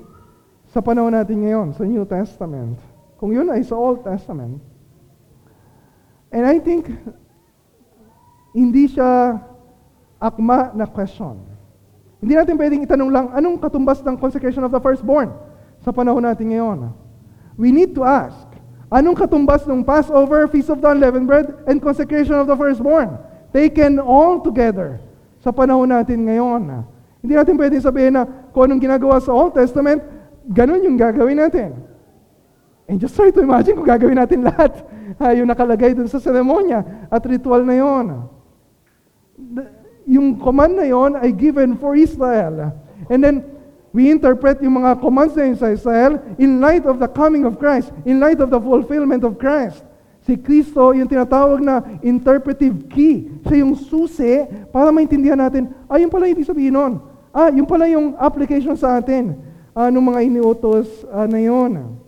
sa 0.72 0.80
panahon 0.80 1.12
natin 1.12 1.44
ngayon, 1.44 1.68
sa 1.76 1.84
New 1.84 2.02
Testament? 2.08 2.89
Kung 3.20 3.36
yun 3.36 3.52
ay 3.52 3.60
sa 3.60 3.76
Old 3.76 4.00
Testament. 4.00 4.64
And 6.32 6.48
I 6.48 6.56
think, 6.56 6.88
hindi 8.56 8.88
siya 8.88 9.36
akma 10.16 10.72
na 10.72 10.88
question. 10.88 11.44
Hindi 12.24 12.32
natin 12.32 12.56
pwedeng 12.56 12.80
itanong 12.88 13.10
lang, 13.12 13.26
anong 13.36 13.60
katumbas 13.60 14.00
ng 14.00 14.16
consecration 14.16 14.64
of 14.64 14.72
the 14.72 14.80
firstborn 14.80 15.36
sa 15.84 15.92
panahon 15.92 16.24
natin 16.24 16.48
ngayon? 16.48 16.96
We 17.60 17.68
need 17.68 17.92
to 17.96 18.08
ask, 18.08 18.48
anong 18.88 19.20
katumbas 19.20 19.68
ng 19.68 19.84
Passover, 19.84 20.48
Feast 20.48 20.72
of 20.72 20.80
the 20.80 20.88
Unleavened 20.88 21.28
Bread, 21.28 21.60
and 21.68 21.76
consecration 21.76 22.40
of 22.40 22.48
the 22.48 22.56
firstborn? 22.56 23.20
Taken 23.52 24.00
all 24.00 24.40
together 24.40 24.96
sa 25.44 25.52
panahon 25.52 25.92
natin 25.92 26.24
ngayon. 26.24 26.88
Hindi 27.20 27.34
natin 27.36 27.56
pwedeng 27.60 27.84
sabihin 27.84 28.16
na 28.16 28.24
kung 28.52 28.64
anong 28.64 28.80
ginagawa 28.80 29.20
sa 29.20 29.36
Old 29.36 29.52
Testament, 29.52 30.00
ganun 30.48 30.84
yung 30.84 30.96
gagawin 30.96 31.36
natin. 31.36 31.89
And 32.90 32.98
just 32.98 33.14
try 33.14 33.30
to 33.30 33.38
imagine 33.38 33.78
kung 33.78 33.86
gagawin 33.86 34.18
natin 34.18 34.42
lahat 34.50 34.82
uh, 35.14 35.30
yung 35.30 35.46
nakalagay 35.46 35.94
dun 35.94 36.10
sa 36.10 36.18
seremonya 36.18 37.06
at 37.06 37.22
ritual 37.22 37.62
na 37.62 37.78
yon. 37.78 38.26
Yung 40.10 40.34
command 40.42 40.74
na 40.74 40.90
yon 40.90 41.14
ay 41.14 41.30
given 41.30 41.78
for 41.78 41.94
Israel. 41.94 42.74
And 43.06 43.22
then, 43.22 43.46
we 43.94 44.10
interpret 44.10 44.58
yung 44.58 44.82
mga 44.82 44.98
commands 44.98 45.38
na 45.38 45.46
yun 45.46 45.58
sa 45.58 45.70
Israel 45.70 46.18
in 46.34 46.58
light 46.58 46.82
of 46.82 46.98
the 46.98 47.06
coming 47.06 47.46
of 47.46 47.62
Christ, 47.62 47.94
in 48.02 48.18
light 48.18 48.42
of 48.42 48.50
the 48.50 48.58
fulfillment 48.58 49.22
of 49.22 49.38
Christ. 49.38 49.86
Si 50.26 50.34
Kristo, 50.34 50.90
yung 50.90 51.06
tinatawag 51.06 51.62
na 51.62 51.86
interpretive 52.02 52.90
key. 52.90 53.30
Siya 53.46 53.62
yung 53.62 53.78
susi 53.78 54.46
para 54.74 54.90
maintindihan 54.90 55.38
natin, 55.38 55.70
ah, 55.86 55.94
yun 55.94 56.10
pala 56.10 56.26
ibig 56.26 56.44
sabihin 56.44 56.74
nun. 56.74 56.92
Ah, 57.30 57.54
yun 57.54 57.70
pala 57.70 57.86
yung 57.86 58.18
application 58.18 58.74
sa 58.74 58.98
atin 58.98 59.38
ah, 59.78 59.94
ng 59.94 60.02
mga 60.02 60.20
iniutos 60.26 60.90
ah, 61.06 61.30
na 61.30 61.38
yun. 61.38 61.99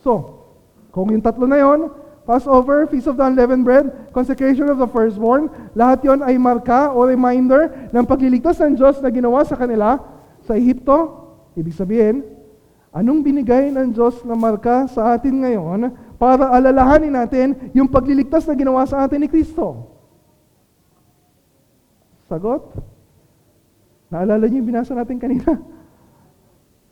So, 0.00 0.42
kung 0.90 1.12
yung 1.12 1.22
tatlo 1.22 1.46
na 1.46 1.60
yon, 1.60 1.92
Passover, 2.24 2.86
Feast 2.86 3.10
of 3.10 3.18
the 3.18 3.24
Unleavened 3.26 3.66
Bread, 3.66 4.12
Consecration 4.14 4.70
of 4.70 4.78
the 4.78 4.86
Firstborn, 4.86 5.50
lahat 5.74 6.04
yon 6.06 6.20
ay 6.22 6.38
marka 6.38 6.92
o 6.94 7.02
reminder 7.02 7.90
ng 7.90 8.04
pagliligtas 8.06 8.60
ng 8.62 8.78
Diyos 8.78 9.02
na 9.02 9.10
ginawa 9.10 9.42
sa 9.42 9.58
kanila 9.58 9.98
sa 10.46 10.54
Ehipto. 10.54 11.26
Ibig 11.58 11.74
sabihin, 11.74 12.22
anong 12.94 13.26
binigay 13.26 13.74
ng 13.74 13.90
Diyos 13.90 14.22
na 14.22 14.38
marka 14.38 14.86
sa 14.86 15.18
atin 15.18 15.42
ngayon 15.42 15.90
para 16.20 16.54
alalahanin 16.54 17.14
natin 17.14 17.72
yung 17.74 17.90
pagliligtas 17.90 18.46
na 18.46 18.54
ginawa 18.54 18.86
sa 18.86 19.02
atin 19.02 19.26
ni 19.26 19.28
Kristo? 19.28 19.90
Sagot? 22.30 22.62
Naalala 24.06 24.46
niyo 24.46 24.62
yung 24.62 24.70
binasa 24.70 24.94
natin 24.94 25.18
kanina? 25.18 25.58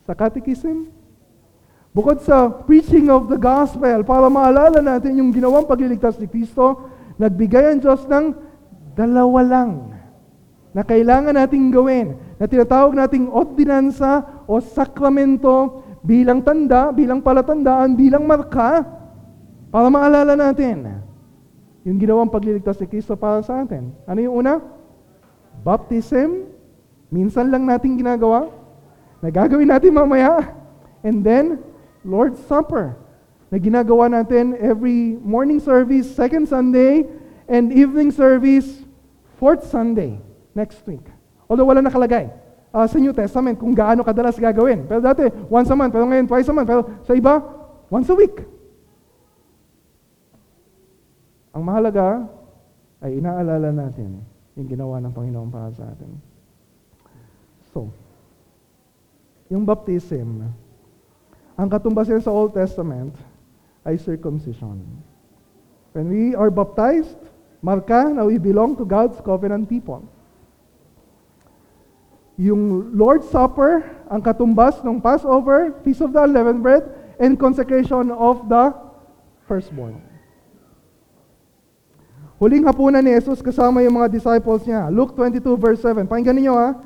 Sa 0.03 0.11
catechism? 0.11 0.98
Bukod 1.89 2.21
sa 2.21 2.53
preaching 2.69 3.09
of 3.09 3.25
the 3.27 3.39
gospel, 3.39 4.05
para 4.05 4.29
maalala 4.29 4.77
natin 4.77 5.17
yung 5.17 5.33
ginawang 5.33 5.65
pagliligtas 5.65 6.21
ni 6.21 6.29
Kristo, 6.29 6.85
nagbigay 7.17 7.73
ang 7.73 7.81
Diyos 7.81 8.05
ng 8.05 8.25
dalawa 8.93 9.41
lang 9.41 9.71
na 10.69 10.85
kailangan 10.85 11.33
nating 11.33 11.73
gawin, 11.73 12.13
na 12.37 12.45
tinatawag 12.45 12.93
nating 12.93 13.25
ordinansa 13.33 14.45
o 14.45 14.61
sakramento 14.61 15.81
bilang 16.05 16.45
tanda, 16.45 16.93
bilang 16.93 17.25
palatandaan, 17.25 17.97
bilang 17.97 18.23
marka, 18.29 18.85
para 19.73 19.89
maalala 19.89 20.37
natin 20.37 21.01
yung 21.85 21.97
ginawang 21.97 22.29
pagliligtas 22.29 22.77
ni 22.77 22.85
Kristo 22.85 23.17
para 23.17 23.41
sa 23.41 23.65
atin. 23.65 23.89
Ano 24.05 24.19
yung 24.21 24.45
una? 24.45 24.61
Baptism. 25.65 26.45
Minsan 27.09 27.49
lang 27.49 27.65
natin 27.65 27.97
ginagawa. 27.97 28.49
Nagagawin 29.25 29.69
natin 29.73 29.97
mamaya. 29.97 30.53
And 31.01 31.25
then, 31.25 31.63
Lord's 32.05 32.39
Supper 32.45 32.95
na 33.49 33.57
ginagawa 33.57 34.07
natin 34.11 34.55
every 34.61 35.17
morning 35.19 35.59
service, 35.59 36.05
second 36.05 36.47
Sunday, 36.47 37.05
and 37.49 37.73
evening 37.73 38.13
service, 38.13 38.85
fourth 39.41 39.65
Sunday 39.65 40.21
next 40.53 40.85
week. 40.85 41.03
Although 41.49 41.65
wala 41.65 41.81
nakalagay. 41.81 42.29
ah, 42.69 42.85
sa 42.85 43.01
New 43.01 43.13
Testament 43.13 43.57
kung 43.57 43.73
gaano 43.73 44.05
kadalas 44.05 44.37
gagawin. 44.37 44.85
Pero 44.85 45.01
dati, 45.01 45.25
once 45.49 45.69
a 45.69 45.75
month. 45.75 45.93
Pero 45.93 46.05
ngayon, 46.05 46.29
twice 46.29 46.49
a 46.49 46.53
month. 46.53 46.69
Pero 46.69 46.81
sa 47.05 47.13
iba, 47.17 47.41
once 47.89 48.09
a 48.09 48.15
week. 48.15 48.45
Ang 51.57 51.65
mahalaga 51.65 52.29
ay 53.01 53.17
inaalala 53.17 53.73
natin 53.73 54.21
yung 54.53 54.67
ginawa 54.69 55.01
ng 55.01 55.09
Panginoon 55.09 55.49
para 55.49 55.73
sa 55.73 55.89
atin. 55.89 56.13
So, 57.73 57.89
yung 59.49 59.65
baptism, 59.65 60.45
ang 61.59 61.67
katumbasan 61.67 62.23
sa 62.23 62.31
Old 62.31 62.55
Testament 62.55 63.11
ay 63.83 63.99
circumcision. 63.99 64.79
When 65.91 66.07
we 66.07 66.31
are 66.31 66.47
baptized, 66.47 67.19
marka 67.59 68.07
na 68.07 68.23
we 68.23 68.39
belong 68.39 68.79
to 68.79 68.87
God's 68.87 69.19
covenant 69.19 69.67
people. 69.67 70.07
Yung 72.39 72.95
Lord's 72.95 73.27
Supper, 73.27 73.83
ang 74.07 74.23
katumbas 74.23 74.79
ng 74.87 75.03
Passover, 75.03 75.75
Feast 75.83 75.99
of 75.99 76.15
the 76.15 76.23
Unleavened 76.23 76.63
Bread, 76.63 76.87
and 77.19 77.35
consecration 77.35 78.15
of 78.15 78.47
the 78.47 78.71
firstborn. 79.43 79.99
Huling 82.39 82.63
hapunan 82.63 83.03
ni 83.03 83.11
Jesus 83.11 83.43
kasama 83.43 83.83
yung 83.83 83.99
mga 83.99 84.07
disciples 84.15 84.63
niya. 84.63 84.87
Luke 84.87 85.11
22 85.11 85.43
verse 85.59 85.83
7. 85.83 86.07
Pakinggan 86.07 86.39
niyo 86.39 86.55
ha. 86.55 86.79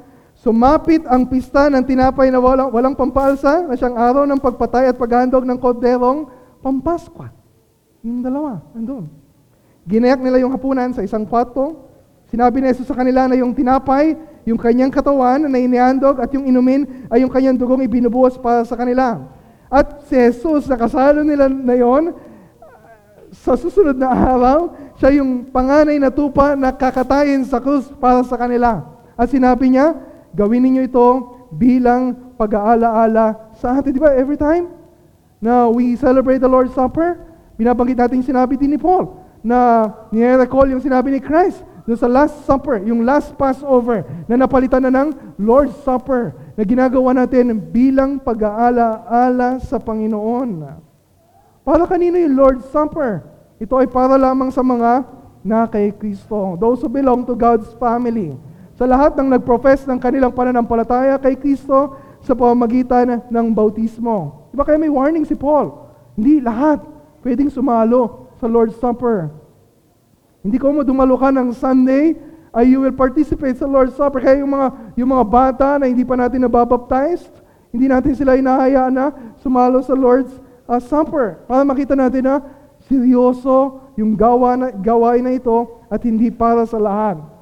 Sumapit 0.44 1.08
ang 1.08 1.24
pista 1.24 1.72
ng 1.72 1.88
tinapay 1.88 2.28
na 2.28 2.36
walang, 2.36 2.68
walang 2.68 2.92
pampalsa 3.00 3.64
na 3.64 3.80
siyang 3.80 3.96
araw 3.96 4.28
ng 4.28 4.44
pagpatay 4.44 4.92
at 4.92 5.00
paghandog 5.00 5.48
ng 5.48 5.56
koderong 5.56 6.28
pampaskwa. 6.60 7.32
Yung 8.04 8.20
dalawa, 8.20 8.60
andun. 8.76 9.08
Ginayak 9.88 10.20
nila 10.20 10.44
yung 10.44 10.52
hapunan 10.52 10.92
sa 10.92 11.00
isang 11.00 11.24
kwarto. 11.24 11.88
Sinabi 12.28 12.60
ni 12.60 12.68
Jesus 12.76 12.92
sa 12.92 13.00
kanila 13.00 13.32
na 13.32 13.40
yung 13.40 13.56
tinapay, 13.56 14.20
yung 14.44 14.60
kanyang 14.60 14.92
katawan 14.92 15.48
na 15.48 15.56
inihandog 15.56 16.20
at 16.20 16.28
yung 16.36 16.44
inumin 16.44 17.08
ay 17.08 17.24
yung 17.24 17.32
kanyang 17.32 17.56
dugong 17.56 17.80
ibinubuhos 17.80 18.36
para 18.36 18.68
sa 18.68 18.76
kanila. 18.76 19.24
At 19.72 20.04
si 20.12 20.20
Jesus, 20.20 20.68
nakasalo 20.68 21.24
nila 21.24 21.48
na 21.48 21.76
yon, 21.80 22.12
sa 23.32 23.56
susunod 23.56 23.96
na 23.96 24.12
araw, 24.12 24.76
siya 25.00 25.24
yung 25.24 25.48
panganay 25.56 26.04
na 26.04 26.12
tupa 26.12 26.60
na 26.60 26.76
kakatayin 26.76 27.48
sa 27.48 27.64
krus 27.64 27.88
para 27.96 28.28
sa 28.28 28.36
kanila. 28.36 28.84
At 29.16 29.32
sinabi 29.32 29.72
niya, 29.72 30.12
gawin 30.34 30.66
ninyo 30.66 30.82
ito 30.86 31.08
bilang 31.54 32.34
pag-aalaala 32.36 33.54
sa 33.58 33.78
atin. 33.78 33.94
Di 33.94 34.02
ba, 34.02 34.14
every 34.14 34.38
time 34.38 34.70
na 35.38 35.70
we 35.70 35.94
celebrate 35.96 36.42
the 36.42 36.50
Lord's 36.50 36.74
Supper, 36.74 37.22
binabanggit 37.56 37.98
natin 37.98 38.20
yung 38.22 38.30
sinabi 38.34 38.58
din 38.58 38.74
ni 38.74 38.80
Paul 38.82 39.22
na 39.46 39.92
nire-recall 40.10 40.72
yung 40.74 40.82
sinabi 40.82 41.14
ni 41.14 41.20
Christ 41.22 41.62
doon 41.84 42.00
sa 42.00 42.08
Last 42.08 42.48
Supper, 42.48 42.80
yung 42.88 43.04
last 43.04 43.36
Passover 43.36 44.08
na 44.32 44.40
napalitan 44.40 44.88
na 44.88 44.92
ng 44.92 45.36
Lord's 45.36 45.76
Supper 45.84 46.32
na 46.56 46.64
ginagawa 46.64 47.12
natin 47.12 47.60
bilang 47.60 48.24
pag-aala-ala 48.24 49.60
sa 49.60 49.84
Panginoon. 49.84 50.64
Para 51.64 51.84
kanino 51.84 52.16
yung 52.16 52.40
Lord's 52.40 52.68
Supper? 52.72 53.28
Ito 53.60 53.84
ay 53.84 53.88
para 53.92 54.16
lamang 54.16 54.52
sa 54.52 54.64
mga 54.64 55.04
na 55.44 55.68
kay 55.68 55.92
Kristo. 55.92 56.56
Those 56.56 56.80
who 56.80 56.88
belong 56.88 57.28
to 57.28 57.36
God's 57.36 57.68
family. 57.76 58.40
Sa 58.74 58.90
lahat 58.90 59.14
ng 59.14 59.38
nagprofess 59.38 59.86
ng 59.86 60.02
kanilang 60.02 60.34
pananampalataya 60.34 61.22
kay 61.22 61.38
Kristo 61.38 61.98
sa 62.24 62.34
pamamagitan 62.34 63.22
ng 63.30 63.48
bautismo. 63.54 64.50
Di 64.50 64.56
ba 64.58 64.66
kaya 64.66 64.82
may 64.82 64.90
warning 64.90 65.28
si 65.28 65.38
Paul? 65.38 65.92
Hindi 66.18 66.42
lahat 66.42 66.82
pwedeng 67.22 67.50
sumalo 67.50 68.32
sa 68.42 68.46
Lord's 68.50 68.78
Supper. 68.78 69.30
Hindi 70.44 70.60
ko 70.60 70.76
mo 70.76 70.84
dumalo 70.84 71.16
ka 71.16 71.32
ng 71.32 71.56
Sunday, 71.56 72.18
ay 72.54 72.70
you 72.70 72.86
will 72.86 72.94
participate 72.94 73.58
sa 73.58 73.66
Lord's 73.66 73.98
Supper. 73.98 74.22
Kaya 74.22 74.46
yung 74.46 74.54
mga, 74.54 74.68
yung 74.94 75.10
mga 75.10 75.26
bata 75.26 75.68
na 75.82 75.90
hindi 75.90 76.06
pa 76.06 76.14
natin 76.14 76.46
nababaptized, 76.46 77.34
hindi 77.74 77.90
natin 77.90 78.14
sila 78.14 78.38
inahayaan 78.38 78.94
na 78.94 79.10
sumalo 79.42 79.82
sa 79.82 79.98
Lord's 79.98 80.30
uh, 80.70 80.78
Supper. 80.78 81.42
Para 81.50 81.66
makita 81.66 81.98
natin 81.98 82.30
na 82.30 82.36
seryoso 82.86 83.82
yung 83.98 84.14
gawa 84.14 84.54
na, 84.54 84.68
gawain 84.70 85.26
na 85.26 85.34
ito 85.34 85.82
at 85.90 86.06
hindi 86.06 86.30
para 86.30 86.62
sa 86.70 86.78
lahat. 86.78 87.33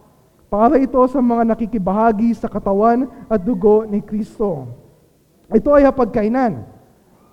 Para 0.52 0.76
ito 0.76 0.99
sa 1.08 1.24
mga 1.24 1.47
nakikibahagi 1.56 2.36
sa 2.36 2.52
katawan 2.52 3.08
at 3.32 3.39
dugo 3.39 3.88
ni 3.88 4.04
Kristo. 4.04 4.68
Ito 5.47 5.80
ay 5.80 5.88
hapagkainan. 5.88 6.68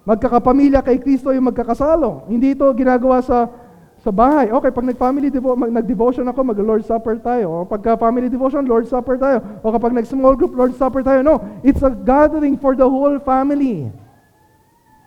Magkakapamilya 0.07 0.87
kay 0.87 1.03
Kristo 1.03 1.35
yung 1.35 1.51
magkakasalo. 1.51 2.31
Hindi 2.31 2.55
ito 2.55 2.63
ginagawa 2.79 3.19
sa 3.19 3.51
sa 3.99 4.15
bahay. 4.15 4.55
Okay, 4.55 4.71
pag 4.71 4.87
nag-family 4.87 5.29
devo- 5.35 5.59
mag- 5.59 5.75
nag-devotion 5.75 6.23
ako, 6.31 6.55
mag-Lord 6.55 6.87
Supper 6.87 7.19
tayo. 7.19 7.51
O 7.51 7.67
pagka 7.67 7.99
family 7.99 8.31
devotion, 8.31 8.63
Lord 8.63 8.87
Supper 8.87 9.19
tayo. 9.19 9.43
O 9.67 9.75
kapag 9.75 9.91
nag-small 9.91 10.39
group, 10.39 10.55
Lord 10.55 10.79
Supper 10.79 11.03
tayo. 11.03 11.21
No, 11.27 11.43
it's 11.67 11.83
a 11.83 11.91
gathering 11.91 12.55
for 12.55 12.79
the 12.79 12.87
whole 12.87 13.19
family. 13.19 13.91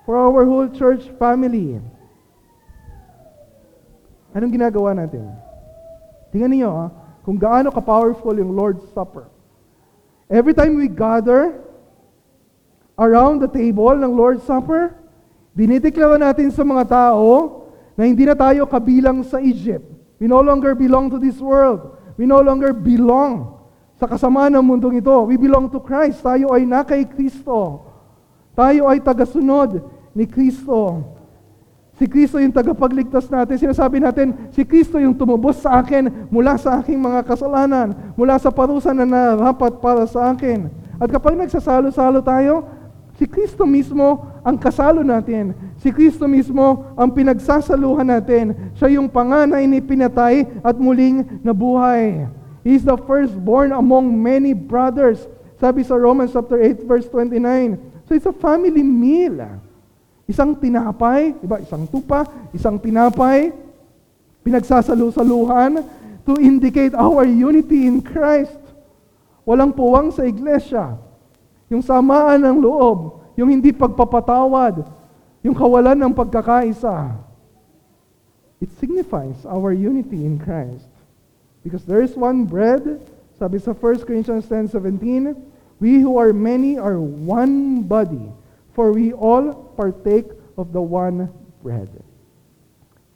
For 0.03 0.19
our 0.19 0.43
whole 0.43 0.67
church 0.67 1.07
family. 1.15 1.79
Anong 4.35 4.51
ginagawa 4.51 4.91
natin? 4.91 5.31
Tingnan 6.35 6.51
niyo 6.51 6.69
ha, 6.75 6.87
kung 7.21 7.37
gaano 7.37 7.69
ka-powerful 7.69 8.33
yung 8.33 8.53
Lord's 8.53 8.85
Supper. 8.91 9.29
Every 10.31 10.55
time 10.55 10.79
we 10.79 10.87
gather 10.87 11.59
around 12.97 13.43
the 13.43 13.51
table 13.51 13.93
ng 13.93 14.11
Lord's 14.15 14.45
Supper, 14.47 14.95
dinideklara 15.53 16.17
natin 16.17 16.49
sa 16.49 16.63
mga 16.63 16.83
tao 16.87 17.65
na 17.99 18.07
hindi 18.07 18.23
na 18.23 18.33
tayo 18.33 18.65
kabilang 18.65 19.21
sa 19.27 19.37
Egypt. 19.43 19.85
We 20.21 20.29
no 20.29 20.39
longer 20.39 20.73
belong 20.73 21.11
to 21.11 21.19
this 21.19 21.37
world. 21.41 21.97
We 22.15 22.29
no 22.29 22.39
longer 22.39 22.71
belong 22.71 23.57
sa 23.97 24.09
kasamaan 24.09 24.57
ng 24.57 24.65
mundong 24.65 25.01
ito. 25.01 25.13
We 25.29 25.37
belong 25.37 25.69
to 25.73 25.81
Christ. 25.81 26.25
Tayo 26.25 26.53
ay 26.53 26.65
na 26.65 26.81
kay 26.81 27.05
Kristo. 27.05 27.85
Tayo 28.57 28.89
ay 28.89 29.01
tagasunod 29.01 29.81
ni 30.17 30.25
Kristo. 30.25 31.05
Si 32.01 32.09
Kristo 32.09 32.41
yung 32.41 32.49
tagapagligtas 32.49 33.29
natin. 33.29 33.61
Sinasabi 33.61 34.01
natin, 34.01 34.33
si 34.57 34.65
Kristo 34.65 34.97
yung 34.97 35.13
tumubos 35.13 35.61
sa 35.61 35.85
akin 35.85 36.09
mula 36.33 36.57
sa 36.57 36.81
aking 36.81 36.97
mga 36.97 37.21
kasalanan, 37.29 37.93
mula 38.17 38.41
sa 38.41 38.49
parusa 38.49 38.89
na 38.89 39.05
narapat 39.05 39.77
para 39.77 40.09
sa 40.09 40.33
akin. 40.33 40.65
At 40.97 41.13
kapag 41.13 41.37
nagsasalo-salo 41.37 42.25
tayo, 42.25 42.65
si 43.21 43.29
Kristo 43.29 43.69
mismo 43.69 44.33
ang 44.41 44.57
kasalo 44.57 45.05
natin. 45.05 45.53
Si 45.77 45.93
Kristo 45.93 46.25
mismo 46.25 46.89
ang 46.97 47.13
pinagsasaluhan 47.13 48.09
natin. 48.09 48.73
Siya 48.73 48.97
yung 48.97 49.05
panganay 49.05 49.69
ni 49.69 49.77
pinatay 49.77 50.49
at 50.65 50.81
muling 50.81 51.45
nabuhay. 51.45 52.25
He 52.65 52.81
is 52.81 52.81
the 52.81 52.97
firstborn 52.97 53.77
among 53.77 54.09
many 54.09 54.57
brothers. 54.57 55.29
Sabi 55.61 55.85
sa 55.85 56.01
Romans 56.01 56.33
chapter 56.33 56.57
8 56.57 56.81
verse 56.81 57.05
29. 57.13 57.77
So 58.09 58.17
it's 58.17 58.25
a 58.25 58.33
family 58.33 58.81
meal. 58.81 59.69
Isang 60.31 60.55
tinapay, 60.55 61.35
diba? 61.43 61.59
isang 61.59 61.83
tupa, 61.91 62.23
isang 62.55 62.79
tinapay, 62.79 63.51
pinagsasalu-saluhan 64.47 65.83
to 66.23 66.39
indicate 66.39 66.95
our 66.95 67.27
unity 67.27 67.83
in 67.83 67.99
Christ. 67.99 68.55
Walang 69.43 69.75
puwang 69.75 70.07
sa 70.15 70.23
iglesia. 70.23 70.95
Yung 71.67 71.83
samaan 71.83 72.47
ng 72.47 72.63
loob, 72.63 73.27
yung 73.35 73.51
hindi 73.51 73.75
pagpapatawad, 73.75 74.87
yung 75.43 75.55
kawalan 75.57 75.99
ng 75.99 76.13
pagkakaisa. 76.15 77.11
It 78.63 78.71
signifies 78.79 79.43
our 79.43 79.75
unity 79.75 80.23
in 80.23 80.39
Christ. 80.39 80.87
Because 81.59 81.83
there 81.83 81.99
is 81.99 82.15
one 82.15 82.47
bread, 82.47 83.03
sabi 83.35 83.59
sa 83.59 83.75
1 83.75 84.07
Corinthians 84.07 84.47
10:17, 84.47 85.35
we 85.81 85.99
who 85.99 86.15
are 86.15 86.31
many 86.31 86.77
are 86.77 87.01
one 87.01 87.83
body, 87.83 88.31
for 88.81 88.97
we 88.97 89.13
all 89.13 89.53
partake 89.77 90.25
of 90.57 90.73
the 90.73 90.81
one 90.81 91.29
bread. 91.61 91.85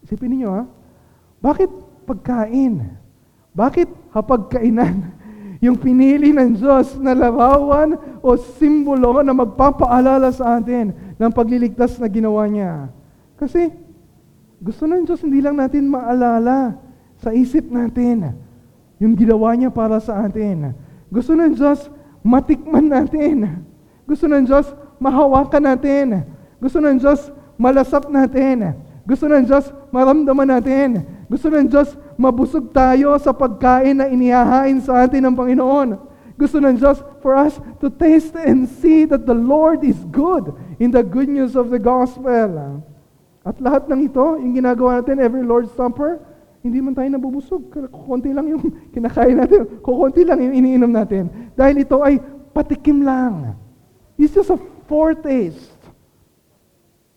Isipin 0.06 0.38
niyo 0.38 0.54
ha, 0.54 0.70
bakit 1.42 1.74
pagkain? 2.06 2.94
Bakit 3.58 3.90
hapagkainan? 4.14 5.10
Yung 5.66 5.82
pinili 5.82 6.30
ng 6.30 6.54
Diyos 6.54 7.02
na 7.02 7.18
larawan 7.18 7.98
o 8.22 8.38
simbolo 8.38 9.26
na 9.26 9.34
magpapaalala 9.34 10.30
sa 10.30 10.62
atin 10.62 10.94
ng 11.18 11.32
pagliligtas 11.34 11.98
na 11.98 12.06
ginawa 12.06 12.46
niya. 12.46 12.94
Kasi 13.34 13.74
gusto 14.62 14.86
ng 14.86 15.10
Diyos 15.10 15.26
hindi 15.26 15.42
lang 15.42 15.58
natin 15.58 15.90
maalala 15.90 16.78
sa 17.18 17.34
isip 17.34 17.74
natin 17.74 18.38
yung 19.02 19.18
ginawa 19.18 19.58
niya 19.58 19.74
para 19.74 19.98
sa 19.98 20.30
atin. 20.30 20.78
Gusto 21.10 21.34
ng 21.34 21.58
Diyos 21.58 21.90
matikman 22.22 22.86
natin. 22.86 23.66
Gusto 24.06 24.30
ng 24.30 24.46
Diyos 24.46 24.70
mahawakan 24.98 25.64
natin. 25.76 26.08
Gusto 26.60 26.82
ng 26.82 26.98
Diyos 26.98 27.32
malasap 27.56 28.08
natin. 28.12 28.76
Gusto 29.06 29.30
ng 29.30 29.46
Diyos 29.46 29.70
maramdaman 29.94 30.50
natin. 30.50 31.06
Gusto 31.30 31.48
ng 31.50 31.70
Diyos 31.70 31.94
mabusog 32.18 32.74
tayo 32.74 33.18
sa 33.22 33.36
pagkain 33.36 34.02
na 34.02 34.10
inihahain 34.10 34.82
sa 34.82 35.06
atin 35.06 35.30
ng 35.30 35.36
Panginoon. 35.36 35.90
Gusto 36.36 36.60
ng 36.60 36.76
Diyos 36.76 37.00
for 37.24 37.38
us 37.38 37.56
to 37.80 37.88
taste 37.88 38.36
and 38.36 38.68
see 38.68 39.08
that 39.08 39.24
the 39.24 39.38
Lord 39.38 39.88
is 39.88 39.96
good 40.12 40.52
in 40.84 40.92
the 40.92 41.06
good 41.06 41.32
news 41.32 41.56
of 41.56 41.72
the 41.72 41.80
gospel. 41.80 42.84
At 43.46 43.56
lahat 43.62 43.88
ng 43.88 44.10
ito, 44.10 44.36
yung 44.42 44.58
ginagawa 44.58 45.00
natin 45.00 45.22
every 45.22 45.46
Lord's 45.46 45.72
Supper, 45.78 46.20
hindi 46.66 46.82
man 46.82 46.98
tayo 46.98 47.08
nabubusog. 47.14 47.70
Kukunti 47.70 48.34
lang 48.34 48.50
yung 48.50 48.64
kinakain 48.94 49.38
natin. 49.38 49.80
Kukunti 49.86 50.26
lang 50.26 50.42
yung 50.42 50.58
iniinom 50.58 50.90
natin. 50.90 51.54
Dahil 51.54 51.86
ito 51.86 52.02
ay 52.02 52.18
patikim 52.52 53.06
lang. 53.06 53.54
It's 54.18 54.34
just 54.34 54.50
a 54.50 54.58
foretaste 54.86 55.74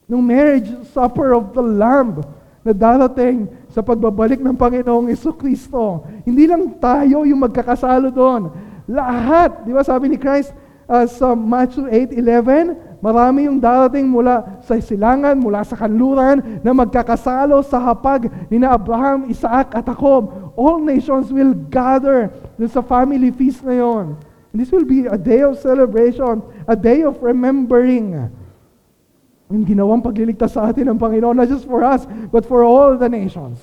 ng 0.08 0.20
marriage 0.24 0.68
supper 0.92 1.36
of 1.36 1.52
the 1.52 1.60
Lamb 1.60 2.24
na 2.64 2.72
darating 2.72 3.48
sa 3.72 3.84
pagbabalik 3.84 4.40
ng 4.40 4.56
Panginoong 4.56 5.12
Iso 5.12 5.32
Kristo. 5.36 6.04
Hindi 6.24 6.48
lang 6.48 6.76
tayo 6.80 7.28
yung 7.28 7.40
magkakasalo 7.44 8.08
doon. 8.08 8.50
Lahat, 8.88 9.68
di 9.68 9.72
ba 9.72 9.84
sabi 9.84 10.08
ni 10.08 10.16
Christ 10.16 10.52
uh, 10.88 11.04
sa 11.04 11.36
Matthew 11.36 11.84
8.11, 11.88 13.04
marami 13.04 13.46
yung 13.46 13.60
darating 13.60 14.08
mula 14.08 14.64
sa 14.64 14.80
silangan, 14.80 15.36
mula 15.36 15.60
sa 15.62 15.76
kanluran, 15.76 16.60
na 16.64 16.72
magkakasalo 16.72 17.60
sa 17.64 17.76
hapag 17.76 18.32
ni 18.48 18.56
na 18.56 18.72
Abraham, 18.72 19.28
Isaac 19.28 19.76
at 19.76 19.84
Jacob. 19.84 20.52
All 20.56 20.80
nations 20.80 21.28
will 21.28 21.52
gather 21.68 22.32
doon 22.56 22.72
sa 22.72 22.80
family 22.80 23.28
feast 23.28 23.60
na 23.60 23.76
yon. 23.76 24.16
This 24.52 24.72
will 24.72 24.88
be 24.88 25.04
a 25.04 25.18
day 25.20 25.44
of 25.44 25.60
celebration, 25.60 26.40
a 26.66 26.74
day 26.74 27.04
of 27.04 27.20
remembering 27.20 28.16
yung 29.48 29.64
ginawang 29.64 30.04
pagliligtas 30.04 30.56
sa 30.56 30.68
atin 30.68 30.92
ng 30.92 30.98
Panginoon, 31.00 31.36
not 31.36 31.48
just 31.48 31.64
for 31.64 31.80
us, 31.80 32.04
but 32.28 32.44
for 32.44 32.64
all 32.64 32.96
the 33.00 33.08
nations. 33.08 33.60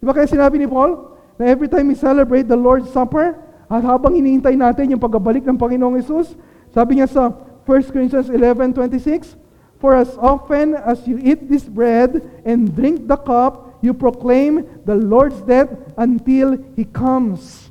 Di 0.00 0.04
ba 0.08 0.16
kaya 0.16 0.24
sinabi 0.28 0.56
ni 0.56 0.68
Paul, 0.68 1.12
na 1.36 1.44
every 1.44 1.68
time 1.68 1.92
we 1.92 1.96
celebrate 1.96 2.48
the 2.48 2.56
Lord's 2.56 2.88
Supper, 2.88 3.36
at 3.68 3.82
habang 3.84 4.16
iniintay 4.16 4.56
natin 4.56 4.96
yung 4.96 5.02
pagbabalik 5.02 5.44
ng 5.44 5.60
Panginoong 5.60 6.00
Isus, 6.00 6.32
sabi 6.72 7.00
niya 7.00 7.08
sa 7.08 7.32
1 7.68 7.92
Corinthians 7.92 8.28
11.26, 8.32 9.36
For 9.76 9.92
as 9.92 10.16
often 10.16 10.72
as 10.72 11.04
you 11.04 11.20
eat 11.20 11.52
this 11.52 11.68
bread 11.68 12.24
and 12.48 12.72
drink 12.72 13.04
the 13.04 13.20
cup, 13.20 13.76
you 13.84 13.92
proclaim 13.92 14.64
the 14.88 14.96
Lord's 14.96 15.44
death 15.44 15.68
until 16.00 16.56
He 16.72 16.88
comes. 16.88 17.65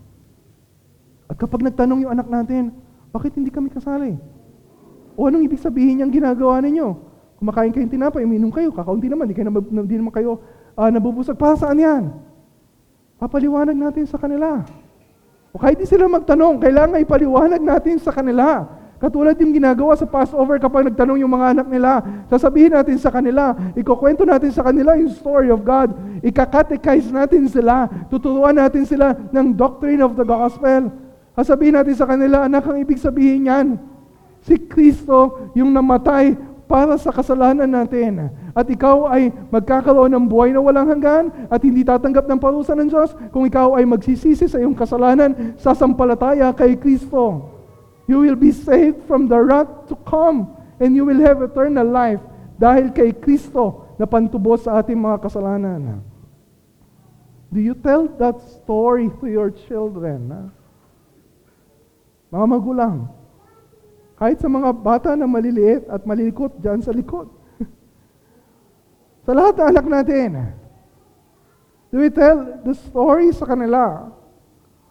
At 1.25 1.35
kapag 1.41 1.65
nagtanong 1.65 2.05
yung 2.05 2.13
anak 2.13 2.29
natin, 2.29 2.69
bakit 3.09 3.33
hindi 3.33 3.49
kami 3.49 3.71
kasali? 3.71 4.19
O 5.15 5.25
anong 5.25 5.47
ibig 5.47 5.63
sabihin 5.63 6.03
niyang 6.03 6.13
ginagawa 6.13 6.59
ninyo? 6.59 6.87
Kumakain 7.39 7.71
kayong 7.71 7.91
tinapay, 7.91 8.23
uminom 8.23 8.51
kayo, 8.51 8.71
kakaunti 8.71 9.07
naman, 9.07 9.27
di, 9.27 9.35
kayo 9.35 9.47
na, 9.51 9.83
di 9.83 9.95
naman 9.95 10.13
kayo 10.13 10.39
uh, 10.75 10.89
nabubusag. 10.91 11.35
Para 11.35 11.55
saan 11.55 11.79
yan? 11.79 12.03
Papaliwanag 13.15 13.75
natin 13.75 14.03
sa 14.07 14.19
kanila. 14.19 14.63
O 15.55 15.59
kahit 15.59 15.79
di 15.79 15.87
sila 15.87 16.11
magtanong, 16.11 16.59
kailangan 16.59 16.99
ipaliwanag 16.99 17.63
natin 17.63 17.95
sa 17.99 18.11
kanila. 18.11 18.67
Katulad 18.95 19.35
yung 19.39 19.51
ginagawa 19.51 19.95
sa 19.99 20.07
Passover 20.07 20.55
kapag 20.59 20.87
nagtanong 20.87 21.19
yung 21.19 21.31
mga 21.31 21.59
anak 21.59 21.67
nila, 21.67 21.99
sasabihin 22.31 22.75
natin 22.75 22.95
sa 22.95 23.11
kanila, 23.11 23.51
ikukwento 23.75 24.23
natin 24.23 24.51
sa 24.55 24.63
kanila 24.63 24.95
yung 24.95 25.11
story 25.11 25.51
of 25.51 25.63
God, 25.63 25.91
ikakatechize 26.23 27.11
natin 27.11 27.47
sila, 27.51 27.91
tuturuan 28.07 28.55
natin 28.55 28.87
sila 28.87 29.15
ng 29.35 29.51
doctrine 29.55 29.99
of 29.99 30.15
the 30.15 30.23
gospel. 30.23 30.91
Sasabihin 31.35 31.75
natin 31.75 31.95
sa 31.99 32.07
kanila, 32.07 32.47
anak, 32.47 32.63
ang 32.63 32.79
ibig 32.79 32.95
sabihin 32.95 33.51
yan, 33.51 33.67
si 34.39 34.55
Kristo 34.55 35.51
yung 35.51 35.75
namatay 35.75 36.37
para 36.65 36.97
sa 36.97 37.13
kasalanan 37.13 37.69
natin. 37.69 38.31
At 38.55 38.65
ikaw 38.71 39.11
ay 39.11 39.29
magkakaroon 39.51 40.15
ng 40.15 40.25
buhay 40.25 40.55
na 40.55 40.61
walang 40.63 40.89
hanggan 40.89 41.29
at 41.51 41.61
hindi 41.61 41.85
tatanggap 41.85 42.25
ng 42.25 42.39
parusa 42.41 42.73
ng 42.73 42.89
Diyos 42.89 43.13
kung 43.29 43.45
ikaw 43.45 43.77
ay 43.77 43.85
magsisisi 43.85 44.47
sa 44.49 44.57
iyong 44.57 44.73
kasalanan 44.73 45.53
sa 45.59 45.75
sampalataya 45.77 46.55
kay 46.55 46.79
Kristo. 46.79 47.51
You 48.05 48.21
will 48.21 48.37
be 48.37 48.53
saved 48.53 49.05
from 49.09 49.27
the 49.27 49.37
wrath 49.37 49.89
to 49.89 49.97
come 50.05 50.49
and 50.77 50.93
you 50.93 51.03
will 51.03 51.19
have 51.25 51.41
eternal 51.41 51.85
life 51.85 52.21
dahil 52.55 52.93
kay 52.93 53.11
Kristo 53.11 53.91
na 53.99 54.07
pantubos 54.07 54.65
sa 54.65 54.79
ating 54.81 54.97
mga 54.97 55.19
kasalanan. 55.19 56.01
Do 57.49 57.59
you 57.61 57.77
tell 57.77 58.09
that 58.19 58.41
story 58.61 59.07
to 59.21 59.25
your 59.27 59.53
children? 59.67 60.51
Mga 62.35 62.47
magulang, 62.51 63.07
kahit 64.19 64.43
sa 64.43 64.51
mga 64.51 64.75
bata 64.75 65.15
na 65.15 65.23
maliliit 65.23 65.87
at 65.87 66.03
malilikot 66.03 66.51
dyan 66.59 66.83
sa 66.83 66.91
likod. 66.91 67.31
sa 69.25 69.31
lahat 69.31 69.55
ng 69.55 69.67
anak 69.71 69.85
natin. 69.87 70.29
Do 71.95 72.03
we 72.03 72.11
tell 72.11 72.59
the 72.59 72.75
story 72.75 73.31
sa 73.31 73.47
kanila? 73.47 74.11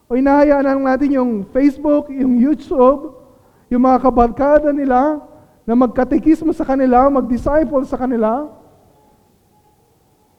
O 0.09 0.17
inahayaan 0.17 0.65
lang 0.65 0.81
natin 0.89 1.21
yung 1.21 1.33
Facebook, 1.53 2.09
yung 2.09 2.41
YouTube, 2.41 3.13
yung 3.69 3.85
mga 3.85 4.09
kabarkada 4.09 4.73
nila 4.73 5.21
na 5.69 5.77
magkatekismo 5.77 6.49
sa 6.57 6.65
kanila, 6.65 7.13
mag-disciple 7.13 7.85
sa 7.85 8.01
kanila? 8.01 8.49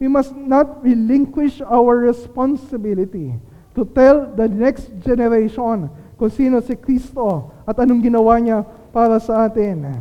We 0.02 0.10
must 0.10 0.34
not 0.34 0.82
relinquish 0.82 1.62
our 1.62 2.02
responsibility 2.02 3.38
to 3.78 3.86
tell 3.94 4.26
the 4.26 4.50
next 4.50 4.90
generation 5.06 5.86
kung 6.16 6.32
sino 6.32 6.64
si 6.64 6.72
Kristo 6.76 7.52
at 7.68 7.76
anong 7.76 8.00
ginawa 8.00 8.40
niya 8.40 8.64
para 8.92 9.20
sa 9.20 9.44
atin. 9.44 9.92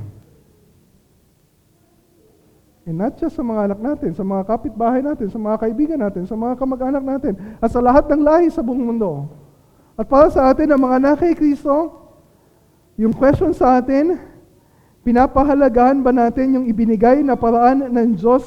And 2.85 3.01
not 3.01 3.17
just 3.17 3.33
sa 3.33 3.41
mga 3.41 3.71
anak 3.71 3.79
natin, 3.81 4.13
sa 4.13 4.21
mga 4.21 4.45
kapitbahay 4.45 5.01
natin, 5.01 5.27
sa 5.27 5.41
mga 5.41 5.57
kaibigan 5.57 5.99
natin, 5.99 6.23
sa 6.29 6.37
mga 6.37 6.53
kamag-anak 6.53 7.03
natin, 7.03 7.33
at 7.57 7.69
sa 7.73 7.81
lahat 7.81 8.05
ng 8.13 8.21
lahi 8.21 8.47
sa 8.53 8.61
buong 8.61 8.93
mundo. 8.93 9.25
At 9.97 10.05
para 10.05 10.29
sa 10.29 10.53
atin, 10.53 10.69
ang 10.69 10.85
mga 10.85 11.01
anak 11.01 11.15
kay 11.25 11.33
Kristo, 11.33 12.05
yung 12.93 13.09
question 13.09 13.57
sa 13.57 13.81
atin, 13.81 14.21
pinapahalagahan 15.01 15.97
ba 16.05 16.13
natin 16.13 16.61
yung 16.61 16.65
ibinigay 16.69 17.25
na 17.25 17.33
paraan 17.33 17.89
ng 17.89 18.21
Diyos, 18.21 18.45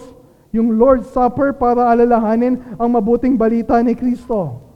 yung 0.55 0.79
Lord's 0.79 1.11
Supper 1.11 1.51
para 1.53 1.91
alalahanin 1.91 2.63
ang 2.79 2.95
mabuting 2.95 3.35
balita 3.35 3.75
ni 3.83 3.99
Kristo? 3.99 4.68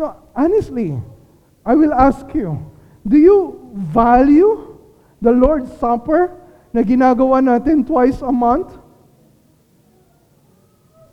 No, 0.00 0.16
honestly, 0.32 0.96
I 1.60 1.76
will 1.76 1.92
ask 1.92 2.24
you, 2.32 2.56
do 3.04 3.20
you 3.20 3.68
value 3.92 4.80
the 5.20 5.28
Lord's 5.28 5.68
Supper 5.76 6.32
na 6.72 6.80
ginagawa 6.80 7.44
natin 7.44 7.84
twice 7.84 8.24
a 8.24 8.32
month? 8.32 8.72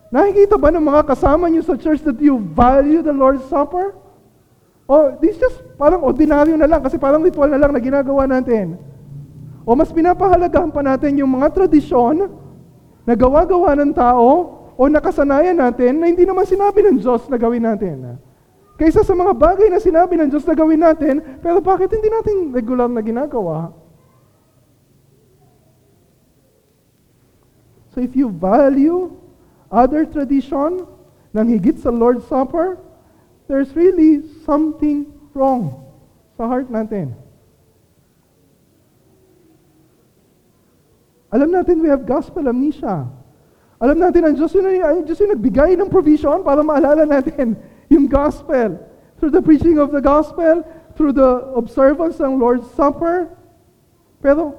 Nakikita 0.08 0.56
ba 0.56 0.72
ng 0.72 0.88
mga 0.88 1.04
kasama 1.04 1.52
niyo 1.52 1.68
sa 1.68 1.76
church 1.76 2.00
that 2.08 2.16
you 2.24 2.40
value 2.40 3.04
the 3.04 3.12
Lord's 3.12 3.44
Supper? 3.52 3.92
O 4.88 5.20
this 5.20 5.36
just 5.36 5.60
parang 5.76 6.00
ordinaryo 6.00 6.56
na 6.56 6.64
lang 6.64 6.80
kasi 6.80 6.96
parang 6.96 7.20
ritual 7.20 7.52
na 7.52 7.60
lang 7.60 7.76
na 7.76 7.84
ginagawa 7.84 8.24
natin. 8.24 8.80
O 9.68 9.76
mas 9.76 9.92
pinapahalagahan 9.92 10.72
pa 10.72 10.80
natin 10.80 11.20
yung 11.20 11.36
mga 11.36 11.52
tradisyon 11.52 12.32
na 13.04 13.14
gawa-gawa 13.20 13.76
ng 13.84 13.92
tao 13.92 14.64
o 14.80 14.82
nakasanayan 14.88 15.60
natin 15.60 16.00
na 16.00 16.08
hindi 16.08 16.24
naman 16.24 16.48
sinabi 16.48 16.88
ng 16.88 17.04
Diyos 17.04 17.28
na 17.28 17.36
gawin 17.36 17.68
natin. 17.68 18.24
Kaysa 18.78 19.02
sa 19.02 19.18
mga 19.18 19.34
bagay 19.34 19.74
na 19.74 19.82
sinabi 19.82 20.22
ng 20.22 20.30
Diyos 20.30 20.46
na 20.46 20.54
gawin 20.54 20.86
natin, 20.86 21.18
pero 21.42 21.58
bakit 21.58 21.90
hindi 21.90 22.14
natin 22.14 22.54
regular 22.54 22.86
na 22.86 23.02
ginagawa? 23.02 23.74
So 27.98 28.06
if 28.06 28.14
you 28.14 28.30
value 28.30 29.10
other 29.74 30.06
tradition 30.06 30.86
nang 31.34 31.50
higit 31.50 31.82
sa 31.82 31.90
Lord's 31.90 32.30
Supper, 32.30 32.78
there's 33.50 33.74
really 33.74 34.22
something 34.46 35.10
wrong 35.34 35.82
sa 36.38 36.46
heart 36.46 36.70
natin. 36.70 37.18
Alam 41.34 41.50
natin 41.50 41.82
we 41.82 41.90
have 41.90 42.06
gospel 42.06 42.46
amnesia. 42.46 43.10
Alam 43.82 43.98
natin 43.98 44.22
ang 44.22 44.34
Diyos 44.38 44.54
yung, 44.54 44.70
ang 44.70 45.02
Diyos 45.02 45.18
yung 45.18 45.34
nagbigay 45.34 45.74
ng 45.74 45.90
provision 45.90 46.46
para 46.46 46.62
maalala 46.62 47.10
natin 47.10 47.58
yung 47.90 48.08
gospel. 48.08 48.80
Through 49.20 49.32
the 49.32 49.42
preaching 49.42 49.80
of 49.80 49.92
the 49.92 50.02
gospel, 50.02 50.64
through 50.96 51.14
the 51.14 51.54
observance 51.58 52.20
ng 52.20 52.38
Lord's 52.38 52.70
Supper. 52.74 53.30
Pero, 54.22 54.54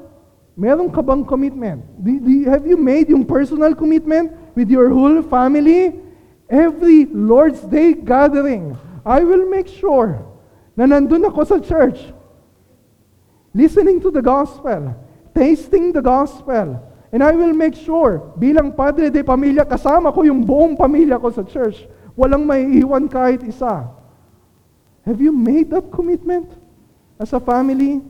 meron 0.58 0.90
ka 0.90 1.02
bang 1.02 1.26
commitment? 1.26 1.82
Do, 1.98 2.18
do, 2.18 2.50
have 2.50 2.66
you 2.66 2.76
made 2.78 3.10
yung 3.10 3.26
personal 3.26 3.74
commitment 3.74 4.34
with 4.54 4.70
your 4.70 4.90
whole 4.90 5.22
family? 5.22 5.98
Every 6.48 7.04
Lord's 7.06 7.60
Day 7.60 7.92
gathering, 7.92 8.78
I 9.04 9.20
will 9.20 9.46
make 9.50 9.68
sure 9.68 10.24
na 10.78 10.86
nandun 10.86 11.26
ako 11.26 11.42
sa 11.42 11.58
church, 11.58 11.98
listening 13.50 13.98
to 13.98 14.14
the 14.14 14.22
gospel, 14.22 14.94
tasting 15.34 15.90
the 15.90 15.98
gospel, 15.98 16.78
and 17.10 17.20
I 17.20 17.34
will 17.34 17.50
make 17.50 17.74
sure, 17.74 18.22
bilang 18.38 18.70
padre 18.78 19.10
de 19.10 19.26
pamilya, 19.26 19.66
kasama 19.66 20.14
ko 20.14 20.22
yung 20.22 20.46
buong 20.46 20.78
pamilya 20.78 21.18
ko 21.18 21.34
sa 21.34 21.42
church 21.42 21.82
Walang 22.18 22.42
maiiwan 22.42 23.06
kahit 23.06 23.46
isa. 23.46 23.86
Have 25.06 25.22
you 25.22 25.30
made 25.30 25.70
that 25.70 25.86
commitment 25.94 26.50
as 27.14 27.30
a 27.30 27.38
family? 27.38 28.02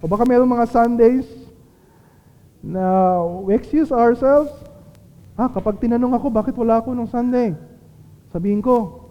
O 0.00 0.08
baka 0.08 0.24
mayroong 0.24 0.48
mga 0.48 0.72
Sundays 0.72 1.28
na 2.64 3.20
we 3.44 3.52
excuse 3.52 3.92
ourselves. 3.92 4.50
Ah, 5.36 5.52
kapag 5.52 5.84
tinanong 5.84 6.16
ako, 6.16 6.32
bakit 6.32 6.56
wala 6.56 6.80
ako 6.80 6.96
nung 6.96 7.12
Sunday? 7.12 7.52
Sabihin 8.32 8.64
ko, 8.64 9.04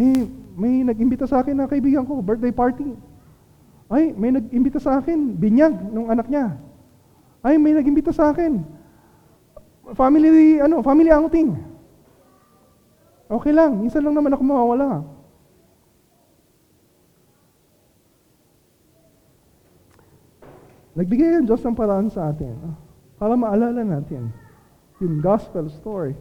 eh, 0.00 0.24
may 0.56 0.80
nag-imbita 0.86 1.28
sa 1.28 1.44
akin 1.44 1.52
na 1.52 1.68
kaibigan 1.68 2.08
ko, 2.08 2.24
birthday 2.24 2.52
party. 2.52 2.96
Ay, 3.92 4.16
may 4.16 4.32
nag-imbita 4.32 4.80
sa 4.80 4.98
akin, 4.98 5.36
binyag 5.36 5.74
nung 5.92 6.08
anak 6.08 6.32
niya. 6.32 6.56
Ay, 7.44 7.60
may 7.60 7.76
nag-imbita 7.76 8.12
sa 8.12 8.32
akin, 8.32 8.64
Family, 9.92 10.64
ano, 10.64 10.80
family 10.80 11.12
outing. 11.12 11.52
Okay 13.28 13.52
lang, 13.52 13.84
minsan 13.84 14.00
lang 14.00 14.16
naman 14.16 14.32
ako 14.32 14.42
mawawala. 14.48 15.04
Nagbigay 20.94 21.42
ang 21.42 21.46
Diyos 21.50 21.60
ng 21.60 21.74
paraan 21.74 22.06
sa 22.06 22.30
atin 22.30 22.54
ah, 22.62 22.78
para 23.18 23.34
maalala 23.34 23.82
natin 23.82 24.30
yung 25.02 25.18
gospel 25.18 25.66
story. 25.66 26.14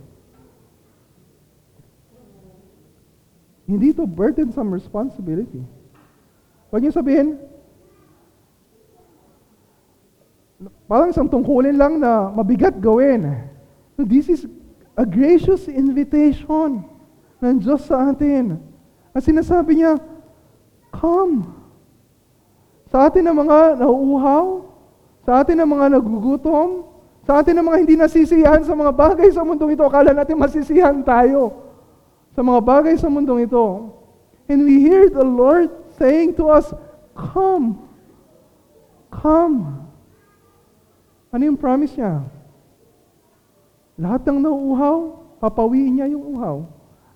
Hindi 3.70 3.93
ito 3.93 4.03
burdensome 4.03 4.74
responsibility. 4.74 5.61
Huwag 6.74 6.82
niyo 6.82 6.91
sabihin, 6.91 7.38
parang 10.89 11.14
isang 11.14 11.30
tungkulin 11.30 11.78
lang 11.78 12.01
na 12.01 12.34
mabigat 12.34 12.76
gawin. 12.82 13.52
This 14.03 14.27
is 14.29 14.41
a 14.93 15.05
gracious 15.07 15.65
invitation 15.71 16.85
ng 17.41 17.55
Diyos 17.59 17.87
sa 17.87 18.11
atin. 18.11 18.59
At 19.15 19.23
sinasabi 19.25 19.81
niya, 19.81 19.97
Come. 20.93 21.49
Sa 22.93 23.09
atin 23.09 23.25
ng 23.25 23.37
mga 23.43 23.81
nauuhaw, 23.81 24.45
sa 25.25 25.41
atin 25.41 25.57
ng 25.63 25.69
mga 25.69 25.85
nagugutom, 25.97 26.85
sa 27.23 27.41
atin 27.41 27.57
ng 27.57 27.65
mga 27.65 27.77
hindi 27.79 27.95
nasisiyahan 27.97 28.61
sa 28.67 28.75
mga 28.77 28.91
bagay 28.93 29.31
sa 29.33 29.41
mundong 29.41 29.73
ito, 29.73 29.83
akala 29.87 30.11
natin 30.11 30.37
masisiyahan 30.37 31.01
tayo 31.01 31.63
sa 32.35 32.43
mga 32.43 32.59
bagay 32.61 32.95
sa 32.99 33.09
mundong 33.09 33.47
ito. 33.47 33.95
And 34.51 34.67
we 34.67 34.83
hear 34.83 35.07
the 35.07 35.23
Lord 35.23 35.71
saying 35.97 36.35
to 36.37 36.51
us, 36.51 36.69
Come. 37.15 37.89
Come. 39.09 39.87
Ano 41.33 41.41
yung 41.45 41.57
promise 41.57 41.97
niya? 41.97 42.25
Lahat 43.99 44.25
ng 44.25 44.41
nauuhaw, 44.41 44.97
papawiin 45.37 46.01
niya 46.01 46.07
yung 46.09 46.37
uhaw. 46.37 46.65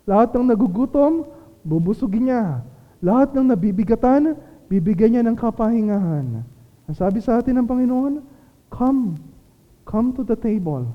Lahat 0.06 0.30
ng 0.36 0.46
nagugutom, 0.54 1.26
bubusugin 1.66 2.30
niya. 2.30 2.62
Lahat 3.02 3.34
ng 3.34 3.50
nabibigatan, 3.50 4.38
bibigyan 4.70 5.18
niya 5.18 5.24
ng 5.26 5.38
kapahingahan. 5.38 6.46
Ang 6.88 6.96
sabi 6.96 7.20
sa 7.20 7.42
atin 7.42 7.62
ng 7.62 7.68
Panginoon, 7.68 8.14
Come. 8.70 9.18
Come 9.88 10.12
to 10.20 10.24
the 10.28 10.36
table. 10.36 10.92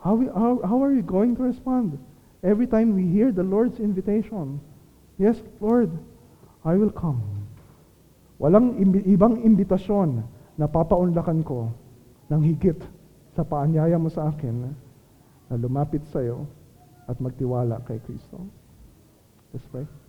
How, 0.00 0.14
we, 0.14 0.30
how, 0.30 0.62
how 0.62 0.78
are 0.78 0.94
you 0.94 1.02
going 1.02 1.34
to 1.36 1.42
respond? 1.42 1.98
Every 2.40 2.64
time 2.64 2.94
we 2.94 3.04
hear 3.04 3.34
the 3.34 3.44
Lord's 3.44 3.82
invitation, 3.82 4.62
Yes, 5.20 5.36
Lord, 5.60 5.92
I 6.64 6.80
will 6.80 6.88
come. 6.88 7.20
Walang 8.40 8.80
ibang 9.04 9.44
imbitasyon 9.44 10.24
na 10.56 10.64
papaunlakan 10.64 11.44
ko 11.44 11.68
ng 12.32 12.40
higit 12.40 12.80
sa 13.34 13.42
paanyaya 13.46 13.98
mo 13.98 14.10
sa 14.10 14.30
akin 14.30 14.74
na 15.50 15.54
lumapit 15.58 16.02
sa 16.10 16.22
iyo 16.22 16.46
at 17.10 17.18
magtiwala 17.18 17.82
kay 17.86 17.98
Kristo. 18.06 18.38
Let's 19.50 19.66
pray. 19.70 19.99